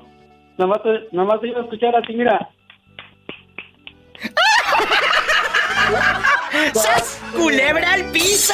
[0.58, 0.80] Nomás,
[1.12, 2.50] nomás iba a escuchar así, mira.
[6.74, 7.18] ¡Sas!
[7.34, 8.52] ¡Culebra al piso!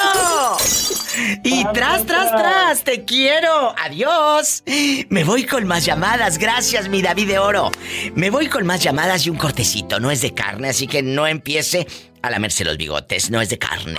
[1.42, 3.74] Y tras, tras, tras, te quiero.
[3.76, 4.62] Adiós.
[5.08, 6.38] Me voy con más llamadas.
[6.38, 7.72] Gracias, mi David de Oro.
[8.14, 9.98] Me voy con más llamadas y un cortecito.
[9.98, 11.88] No es de carne, así que no empiece
[12.22, 13.30] a lamerse los bigotes.
[13.30, 13.98] No es de carne.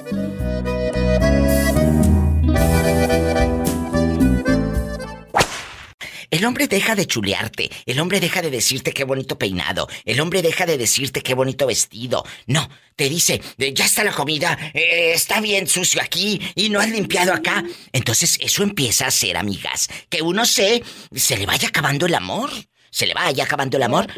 [6.30, 10.42] El hombre deja de chulearte, el hombre deja de decirte qué bonito peinado, el hombre
[10.42, 12.24] deja de decirte qué bonito vestido.
[12.46, 16.80] No, te dice, "Eh, ya está la comida, eh, está bien sucio aquí y no
[16.80, 17.64] has limpiado acá.
[17.92, 20.82] Entonces eso empieza a ser, amigas, que uno se,
[21.14, 22.50] se le vaya acabando el amor.
[22.92, 24.08] Se le vaya acabando el amor.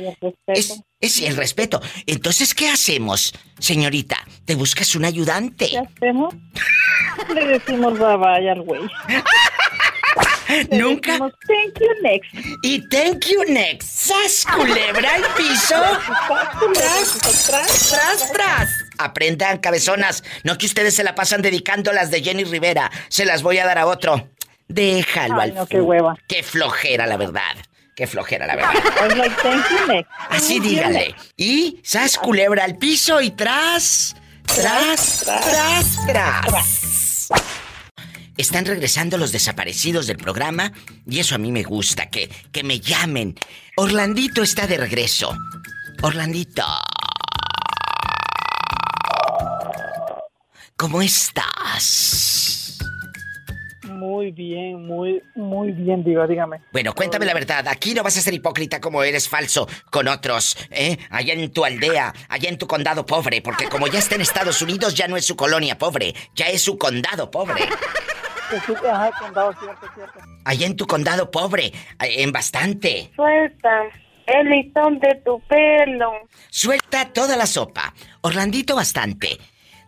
[0.46, 1.82] Es, es el respeto.
[2.06, 4.16] Entonces, ¿qué hacemos, señorita?
[4.46, 5.68] ¿Te buscas un ayudante?
[5.68, 6.34] ¿Qué hacemos?
[7.34, 8.80] Le decimos bye bye al güey.
[10.70, 11.12] Nunca.
[11.12, 12.34] decimos, thank you next.
[12.62, 13.88] Y thank you next.
[13.88, 15.76] ¡Sas, culebra al piso!
[16.74, 18.70] ¡Tras, tras, tras, tras!
[18.98, 20.22] Aprendan, cabezonas.
[20.44, 22.90] No que ustedes se la pasan dedicando las de Jenny Rivera.
[23.08, 24.28] Se las voy a dar a otro.
[24.68, 26.16] Déjalo Ay, al no, qué fu- hueva.
[26.28, 27.56] Qué flojera, la verdad.
[27.94, 28.72] Qué flojera, la verdad.
[28.74, 30.10] I was like, thank you next.
[30.30, 30.98] Así Thank you dígale.
[31.08, 31.30] next.
[31.36, 34.16] Y sas culebra al piso y tras,
[34.46, 36.46] tras, tras, tras.
[38.42, 40.72] Están regresando los desaparecidos del programa
[41.08, 43.36] y eso a mí me gusta, que, que me llamen.
[43.76, 45.32] Orlandito está de regreso.
[46.02, 46.64] Orlandito.
[50.76, 52.78] ¿Cómo estás?
[53.84, 56.62] Muy bien, muy, muy bien, diga, dígame.
[56.72, 57.68] Bueno, cuéntame la verdad.
[57.68, 60.98] Aquí no vas a ser hipócrita como eres falso con otros, ¿eh?
[61.10, 64.60] Allá en tu aldea, allá en tu condado pobre, porque como ya está en Estados
[64.62, 67.62] Unidos, ya no es su colonia pobre, ya es su condado pobre.
[68.66, 70.18] Sí, ajá, condado, cierto, cierto.
[70.44, 73.10] Allá en tu condado pobre, eh, en bastante.
[73.14, 73.90] Suelta
[74.26, 76.12] el listón de tu pelo.
[76.50, 77.94] Suelta toda la sopa.
[78.20, 79.38] Orlandito bastante.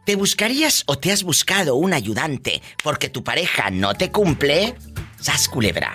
[0.04, 4.74] ¿Te buscarías o te has buscado un ayudante porque tu pareja no te cumple?
[5.18, 5.92] Sas culebra.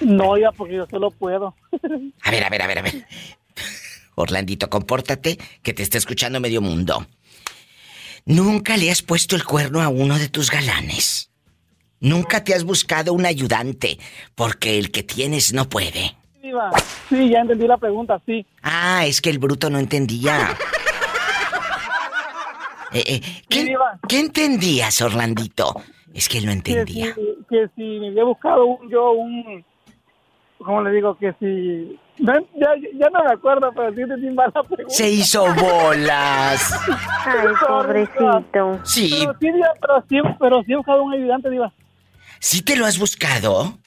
[0.00, 1.54] No, ya, porque yo solo puedo.
[2.22, 3.06] A ver, a ver, a ver, a ver.
[4.14, 7.06] Orlandito, compórtate, que te está escuchando medio mundo.
[8.26, 11.29] ¿Nunca le has puesto el cuerno a uno de tus galanes?
[12.00, 13.98] ¿Nunca te has buscado un ayudante
[14.34, 16.16] porque el que tienes no puede?
[17.08, 18.44] Sí, ya entendí la pregunta, sí.
[18.62, 20.56] Ah, es que el bruto no entendía.
[22.92, 23.72] Eh, eh, ¿qué,
[24.08, 25.80] qué entendías, Orlandito?
[26.12, 27.14] Es que él no Que entendía.
[27.14, 29.64] si, que si me había buscado un yo, un...
[30.58, 31.16] ¿Cómo le digo?
[31.16, 34.92] Que si No, ya, ya no me acuerdo, pero sí te mala pregunta.
[34.92, 36.72] Se hizo bolas.
[37.26, 38.80] Ay, pobrecito.
[38.82, 39.10] Sí.
[39.20, 39.48] Pero sí,
[39.80, 41.72] pero sí, pero sí he buscado un ayudante, Diva.
[42.40, 43.78] ¿Sí te lo has buscado?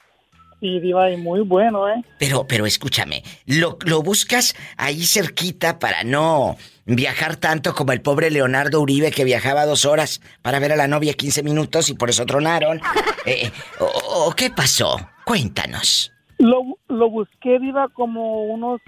[0.60, 2.02] Sí, Diva, y muy bueno, ¿eh?
[2.18, 6.56] Pero, pero escúchame, lo, lo buscas ahí cerquita para no
[6.86, 10.88] viajar tanto como el pobre Leonardo Uribe que viajaba dos horas para ver a la
[10.88, 12.80] novia 15 minutos y por eso tronaron.
[13.26, 13.50] Eh,
[13.80, 13.86] o,
[14.26, 15.00] o qué pasó?
[15.24, 16.12] Cuéntanos.
[16.36, 18.82] Lo, lo busqué, Diva, como unos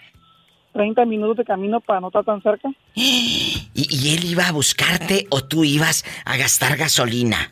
[0.74, 2.68] 30 minutos de camino para no estar tan cerca.
[2.94, 7.50] ¿Y, y él iba a buscarte o tú ibas a gastar gasolina?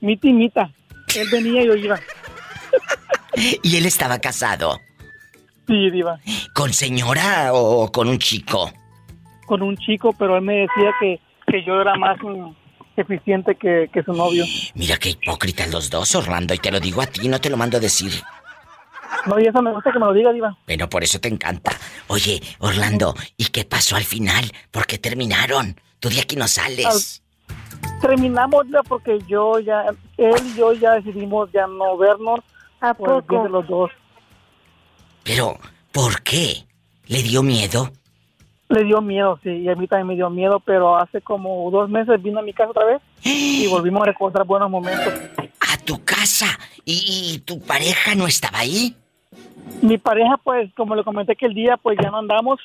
[0.00, 0.72] Mita y mita.
[1.16, 2.00] Él venía y yo iba.
[3.62, 4.80] ¿Y él estaba casado?
[5.66, 6.18] Sí, Diva.
[6.54, 8.72] ¿Con señora o con un chico?
[9.46, 12.50] Con un chico, pero él me decía que, que yo era más mm,
[12.96, 14.44] eficiente que, que su novio.
[14.74, 17.56] Mira qué hipócritas los dos, Orlando, y te lo digo a ti, no te lo
[17.56, 18.12] mando a decir.
[19.26, 20.56] No, y eso me gusta que me lo diga, Diva.
[20.66, 21.72] Bueno, por eso te encanta.
[22.06, 24.50] Oye, Orlando, ¿y qué pasó al final?
[24.70, 25.78] ¿Por qué terminaron?
[26.00, 27.22] Tú de aquí no sales.
[28.00, 29.84] Terminamos ya porque yo ya,
[30.16, 32.40] él y yo ya decidimos ya no vernos.
[32.80, 33.42] ¿A por el bien poco?
[33.44, 33.90] de los dos.
[35.24, 35.56] Pero,
[35.92, 36.64] ¿por qué?
[37.06, 37.90] ¿Le dio miedo?
[38.68, 41.88] Le dio miedo, sí, y a mí también me dio miedo, pero hace como dos
[41.88, 45.12] meses vino a mi casa otra vez y volvimos a recordar buenos momentos.
[45.60, 46.46] ¿A tu casa?
[46.84, 48.94] ¿Y, y tu pareja no estaba ahí?
[49.82, 52.60] Mi pareja, pues, como le comenté que el día, pues ya no andamos.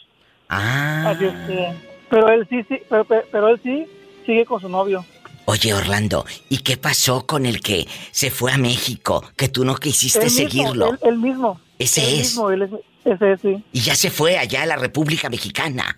[0.49, 1.05] Ah.
[1.09, 1.73] Así es que-
[2.09, 3.87] pero él sí, sí, pero, pero- pero él sí
[4.23, 5.05] sigue con su novio.
[5.45, 9.23] Oye, Orlando, ¿y qué pasó con el que se fue a México?
[9.35, 10.89] Que tú no quisiste Él mismo, seguirlo.
[10.91, 11.59] Él, él mismo.
[11.79, 12.19] Ese Él es.
[12.19, 12.71] mismo, él es.
[13.03, 13.63] Ese es, sí.
[13.73, 15.97] Y ya se fue allá a la República Mexicana.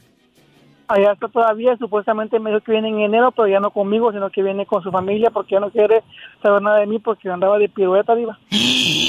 [0.88, 4.30] Allá está todavía, supuestamente me dijo que viene en enero, pero ya no conmigo, sino
[4.30, 6.03] que viene con su familia porque ya no quiere
[6.43, 8.39] saber nada de mí porque andaba de pirueta, diva.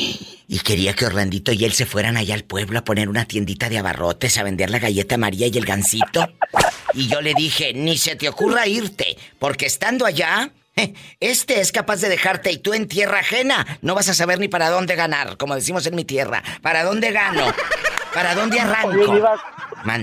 [0.48, 3.68] Y quería que Orlandito y él se fueran allá al pueblo a poner una tiendita
[3.68, 6.28] de abarrotes, a vender la galleta María y el gansito.
[6.94, 10.52] Y yo le dije, ni se te ocurra irte, porque estando allá,
[11.20, 14.48] este es capaz de dejarte y tú en tierra ajena no vas a saber ni
[14.48, 16.42] para dónde ganar, como decimos en mi tierra.
[16.62, 17.46] ¿Para dónde gano?
[18.14, 18.88] ¿Para dónde arranco?
[18.88, 19.34] Oye, Diva.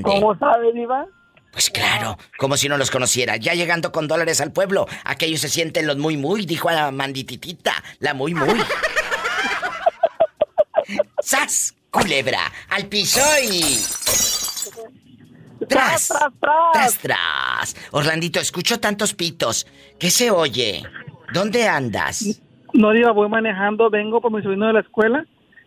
[0.03, 1.07] ¿Cómo sabe, Diva?
[1.53, 3.38] Pues claro, como si no los conociera.
[3.38, 6.91] Ya llegando con dólares al pueblo, aquellos se sienten los muy muy, dijo a la
[6.91, 8.60] mandititita, la muy muy.
[11.34, 11.76] ¡Sas!
[11.89, 13.77] Culebra, al piso y...
[15.68, 16.07] ¡Tras!
[16.07, 16.72] tras, tras!
[16.73, 17.76] ¡Tras, tras!
[17.91, 19.65] Orlandito, escucho tantos pitos.
[19.99, 20.84] ¿Qué se oye?
[21.34, 22.39] ¿Dónde andas?
[22.73, 25.26] No, Diva, voy manejando, vengo por mi sobrino de la escuela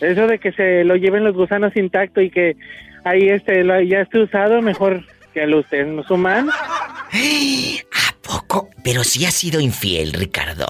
[0.00, 2.56] Eso de que se lo lleven los gusanos intacto y que
[3.04, 5.04] ahí este lo, ya esté usado, mejor
[5.46, 6.52] ustedes no humano.
[7.12, 8.68] ¿A poco?
[8.82, 10.66] Pero sí ha sido infiel, Ricardo.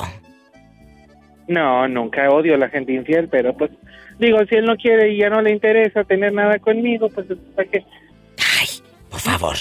[1.48, 3.70] No, nunca odio a la gente infiel, pero pues
[4.18, 7.26] digo, si él no quiere y ya no le interesa tener nada conmigo, pues
[7.56, 7.84] ¿para qué?
[9.08, 9.56] Por favor,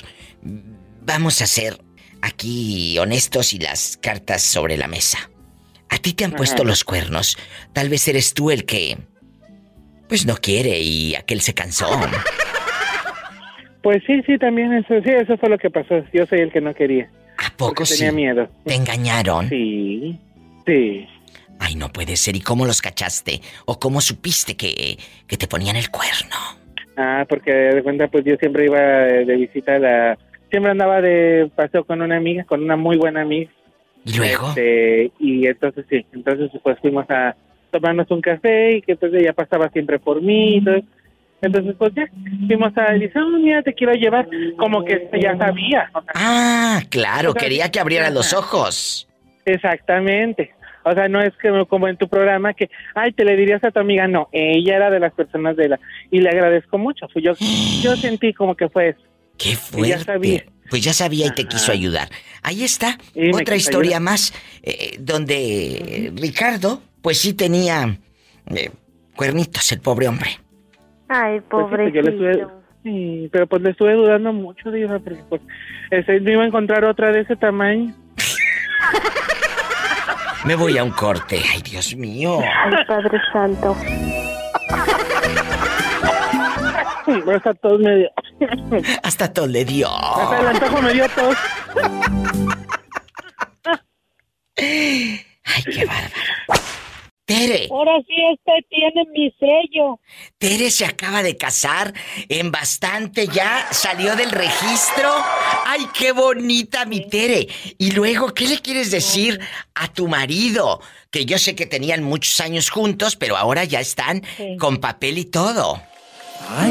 [1.02, 1.78] vamos a ser
[2.22, 5.32] aquí honestos y las cartas sobre la mesa.
[5.90, 7.38] A ti te han puesto los cuernos.
[7.74, 8.98] Tal vez eres tú el que
[10.10, 11.90] pues no quiere y aquel se cansó.
[13.88, 16.04] Pues sí, sí, también eso, sí, eso fue lo que pasó.
[16.12, 17.10] Yo soy el que no quería.
[17.38, 18.00] ¿A poco sí?
[18.00, 18.50] Tenía miedo.
[18.66, 19.48] ¿Te engañaron?
[19.48, 20.20] Sí,
[20.66, 21.08] sí.
[21.58, 22.36] Ay, no puede ser.
[22.36, 23.40] ¿Y cómo los cachaste?
[23.66, 26.36] ¿O cómo supiste que, que te ponían el cuerno?
[26.98, 30.18] Ah, porque de cuenta, pues yo siempre iba de visita a la...
[30.50, 33.50] Siempre andaba de paseo con una amiga, con una muy buena amiga.
[34.04, 34.50] ¿Y luego?
[34.50, 37.38] Este, y entonces sí, entonces pues fuimos a
[37.72, 40.82] tomarnos un café y que pues ella pasaba siempre por mí y todo.
[41.42, 42.08] Entonces pues ya,
[42.48, 44.28] fuimos a y dice, oh, mira, te quiero llevar.
[44.58, 45.90] Como que ya sabía.
[45.94, 49.08] o sea, Ah, claro, O sea, quería que abrieran los ojos.
[49.46, 50.52] Exactamente.
[50.84, 53.72] O sea, no es que como en tu programa que, ay, te le dirías a
[53.72, 55.80] tu amiga, no, ella era de las personas de la...
[56.12, 57.08] Y le agradezco mucho.
[57.10, 57.34] Fui Yo,
[57.82, 59.02] yo sentí como que fue eso.
[59.38, 59.90] ¡Qué fuerte!
[59.90, 60.46] Ya sabía.
[60.70, 62.10] Pues ya sabía y te quiso ayudar.
[62.42, 62.98] Ahí está,
[63.34, 64.02] otra historia ayudar.
[64.02, 64.34] más,
[64.64, 67.98] eh, donde Ricardo, pues sí tenía
[68.54, 68.72] eh,
[69.16, 70.40] cuernitos, el pobre hombre.
[71.10, 72.10] Ay, Pues sí, pues pobrecito.
[72.10, 72.48] estuve-
[72.84, 75.42] sí, pero pues le estuve dudando mucho, Diva, porque pues
[75.92, 77.94] ese, no iba a encontrar otra de ese tamaño.
[80.46, 81.42] Me voy a un corte.
[81.54, 82.40] Ay, Dios mío.
[82.42, 83.76] Ay, Padre Santo.
[87.34, 88.10] Hasta todos me dio.
[89.04, 89.88] Hasta todo le dio.
[89.90, 91.36] Hasta el antojo me dio tos.
[94.58, 96.12] Ay, qué bárbaro.
[97.28, 100.00] Tere, Ahora sí, este tiene mi sello.
[100.38, 101.94] Tere se acaba de casar
[102.30, 105.10] en bastante ya, salió del registro.
[105.66, 107.50] Ay, qué bonita mi Tere.
[107.78, 109.42] Y luego, ¿qué le quieres decir
[109.76, 110.80] a tu marido?
[111.12, 114.24] Que yo sé que tenían muchos años juntos, pero ahora ya están
[114.58, 115.82] con papel y todo.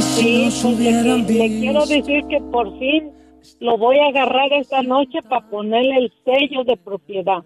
[0.00, 3.12] Sí, pues le, le quiero decir que por fin
[3.60, 7.44] lo voy a agarrar esta noche para ponerle el sello de propiedad.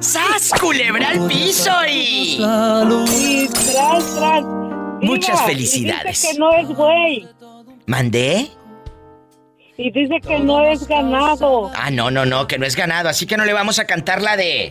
[0.00, 2.38] ¡Sas, culebra al piso y...
[2.38, 4.44] Y tras, tras.
[5.00, 6.22] Muchas Diva, y felicidades.
[6.22, 7.28] Dice que no es güey.
[7.86, 8.48] ¿Mandé?
[9.76, 11.70] Y dice que no es ganado.
[11.76, 14.22] Ah, no, no, no, que no es ganado, así que no le vamos a cantar
[14.22, 14.70] la de...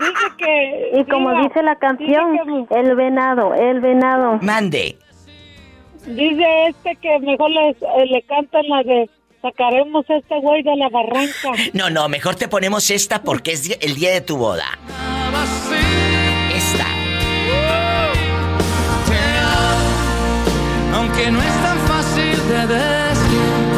[0.00, 0.90] Dice que.
[1.00, 4.38] Y como dice la canción, el venado, el venado.
[4.40, 4.96] Mande.
[6.08, 9.10] Dice este que mejor le, eh, le cantan la de.
[9.42, 11.52] Sacaremos a este güey de la barranca.
[11.74, 14.66] No, no, mejor te ponemos esta porque es el día de tu boda.
[16.54, 16.86] Esta.
[20.94, 23.68] Aunque no es tan fácil de decir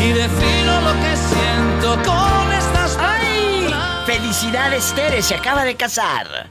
[0.00, 3.70] y defino lo que siento con estas ¡Ay!
[4.04, 6.50] Felicidades, Tere, se acaba de casar.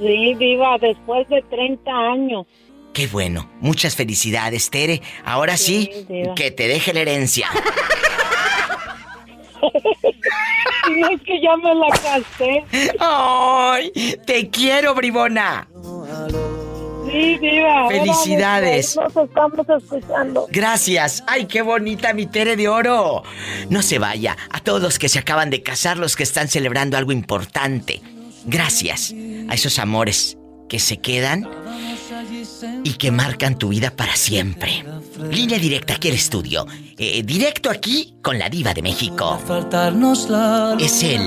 [0.00, 2.46] Sí, Diva, después de 30 años.
[2.94, 5.02] Qué bueno, muchas felicidades, Tere.
[5.24, 5.90] Ahora sí,
[6.36, 7.48] que te deje la herencia.
[10.90, 12.62] No es que ya me la casé.
[13.00, 13.90] ¡Ay!
[14.26, 15.66] Te quiero, bribona.
[17.10, 17.88] Sí, Diva.
[17.88, 18.94] Felicidades.
[18.96, 20.46] Nos estamos escuchando.
[20.50, 21.24] Gracias.
[21.26, 23.22] Ay, qué bonita mi Tere de oro.
[23.70, 24.36] No se vaya.
[24.50, 28.02] A todos los que se acaban de casar, los que están celebrando algo importante.
[28.44, 29.14] Gracias
[29.48, 30.36] a esos amores
[30.68, 31.48] que se quedan
[32.84, 34.82] y que marcan tu vida para siempre.
[35.30, 36.66] Línea directa aquí al estudio.
[36.96, 39.38] Eh, directo aquí con la diva de México.
[40.78, 41.20] Es el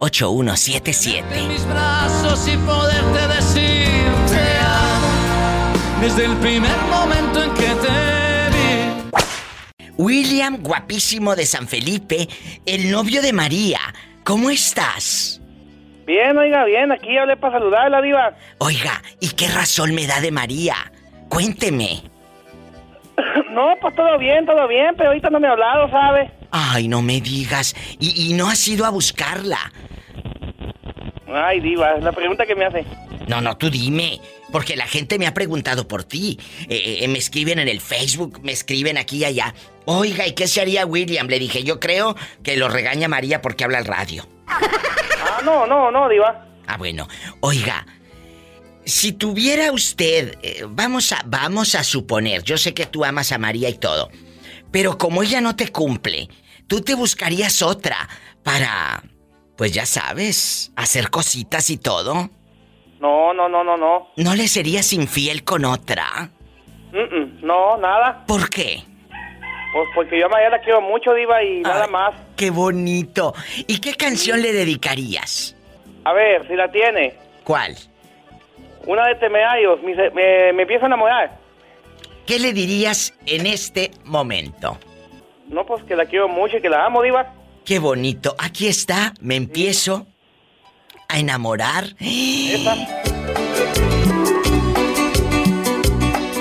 [0.01, 1.49] 800-681-8177.
[1.49, 5.09] mis brazos y poderte decir te amo
[6.01, 9.91] desde el primer momento en que te vi.
[9.97, 12.29] William, guapísimo de San Felipe,
[12.67, 13.79] el novio de María.
[14.25, 15.41] ¿Cómo estás?
[16.07, 18.35] Bien, oiga, bien, aquí hablé para saludarla, diva.
[18.59, 20.75] Oiga, ¿y qué razón me da de María?
[21.29, 22.03] Cuénteme.
[23.51, 26.29] No, pues todo bien, todo bien, pero ahorita no me ha hablado, ¿sabe?
[26.57, 27.75] Ay, no me digas.
[27.99, 29.59] ¿Y, y no has ido a buscarla?
[31.27, 32.85] Ay, diva, la pregunta que me hace.
[33.27, 34.21] No, no, tú dime.
[34.53, 36.39] Porque la gente me ha preguntado por ti.
[36.69, 39.53] Eh, eh, me escriben en el Facebook, me escriben aquí y allá.
[39.85, 41.27] Oiga, ¿y qué se haría William?
[41.27, 42.15] Le dije, yo creo
[42.45, 44.25] que lo regaña María porque habla al radio.
[44.47, 46.47] Ah, no, no, no, diva.
[46.69, 47.09] Ah, bueno.
[47.41, 47.85] Oiga,
[48.85, 53.39] si tuviera usted, eh, vamos a, vamos a suponer, yo sé que tú amas a
[53.39, 54.09] María y todo,
[54.71, 56.29] pero como ella no te cumple,
[56.67, 58.09] tú te buscarías otra
[58.43, 59.03] para,
[59.57, 62.31] pues ya sabes, hacer cositas y todo.
[63.01, 64.09] No, no, no, no, no.
[64.17, 66.31] ¿No le serías infiel con otra?
[66.93, 68.25] Mm, mm, no, nada.
[68.27, 68.83] ¿Por qué?
[69.73, 72.15] Pues porque yo a María la quiero mucho, diva, y nada más.
[72.37, 73.35] ¡Qué bonito!
[73.67, 75.57] ¿Y qué canción le dedicarías?
[76.05, 77.15] A ver, si la tiene.
[77.43, 77.77] ¿Cuál?
[78.87, 81.39] Una de Temeayos, me, me, me empiezo a enamorar.
[82.27, 84.79] ¿Qué le dirías en este momento?
[85.55, 87.33] No, pues que la quiero mucho y que la amo, diva.
[87.65, 88.35] Qué bonito.
[88.39, 90.05] Aquí está, me empiezo
[91.09, 91.95] a enamorar.
[92.01, 92.75] Esa.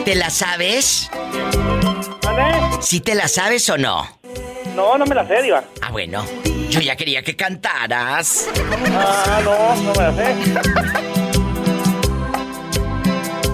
[0.04, 1.12] ¿Te la sabes?
[2.24, 2.82] ¿Vale?
[2.82, 4.04] ¿Sí te la sabes o no?
[4.76, 5.64] No, no me la sé, diva.
[5.84, 6.26] Ah, bueno.
[6.70, 8.50] Yo ya quería que cantaras.
[8.96, 10.36] Ah, no, no me la sé.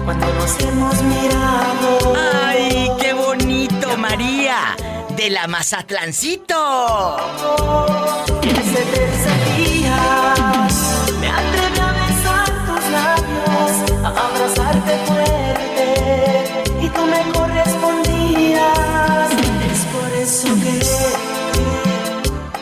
[0.06, 2.14] Cuando nos hemos mirado.
[2.16, 4.74] ¡Ay, qué bonito, María!
[5.20, 6.56] De la Mazatlancito.
[11.20, 13.70] Me atreví a besar tus labios,
[14.02, 19.30] a abrazarte fuerte y tú me correspondías.
[19.70, 20.99] Es por eso que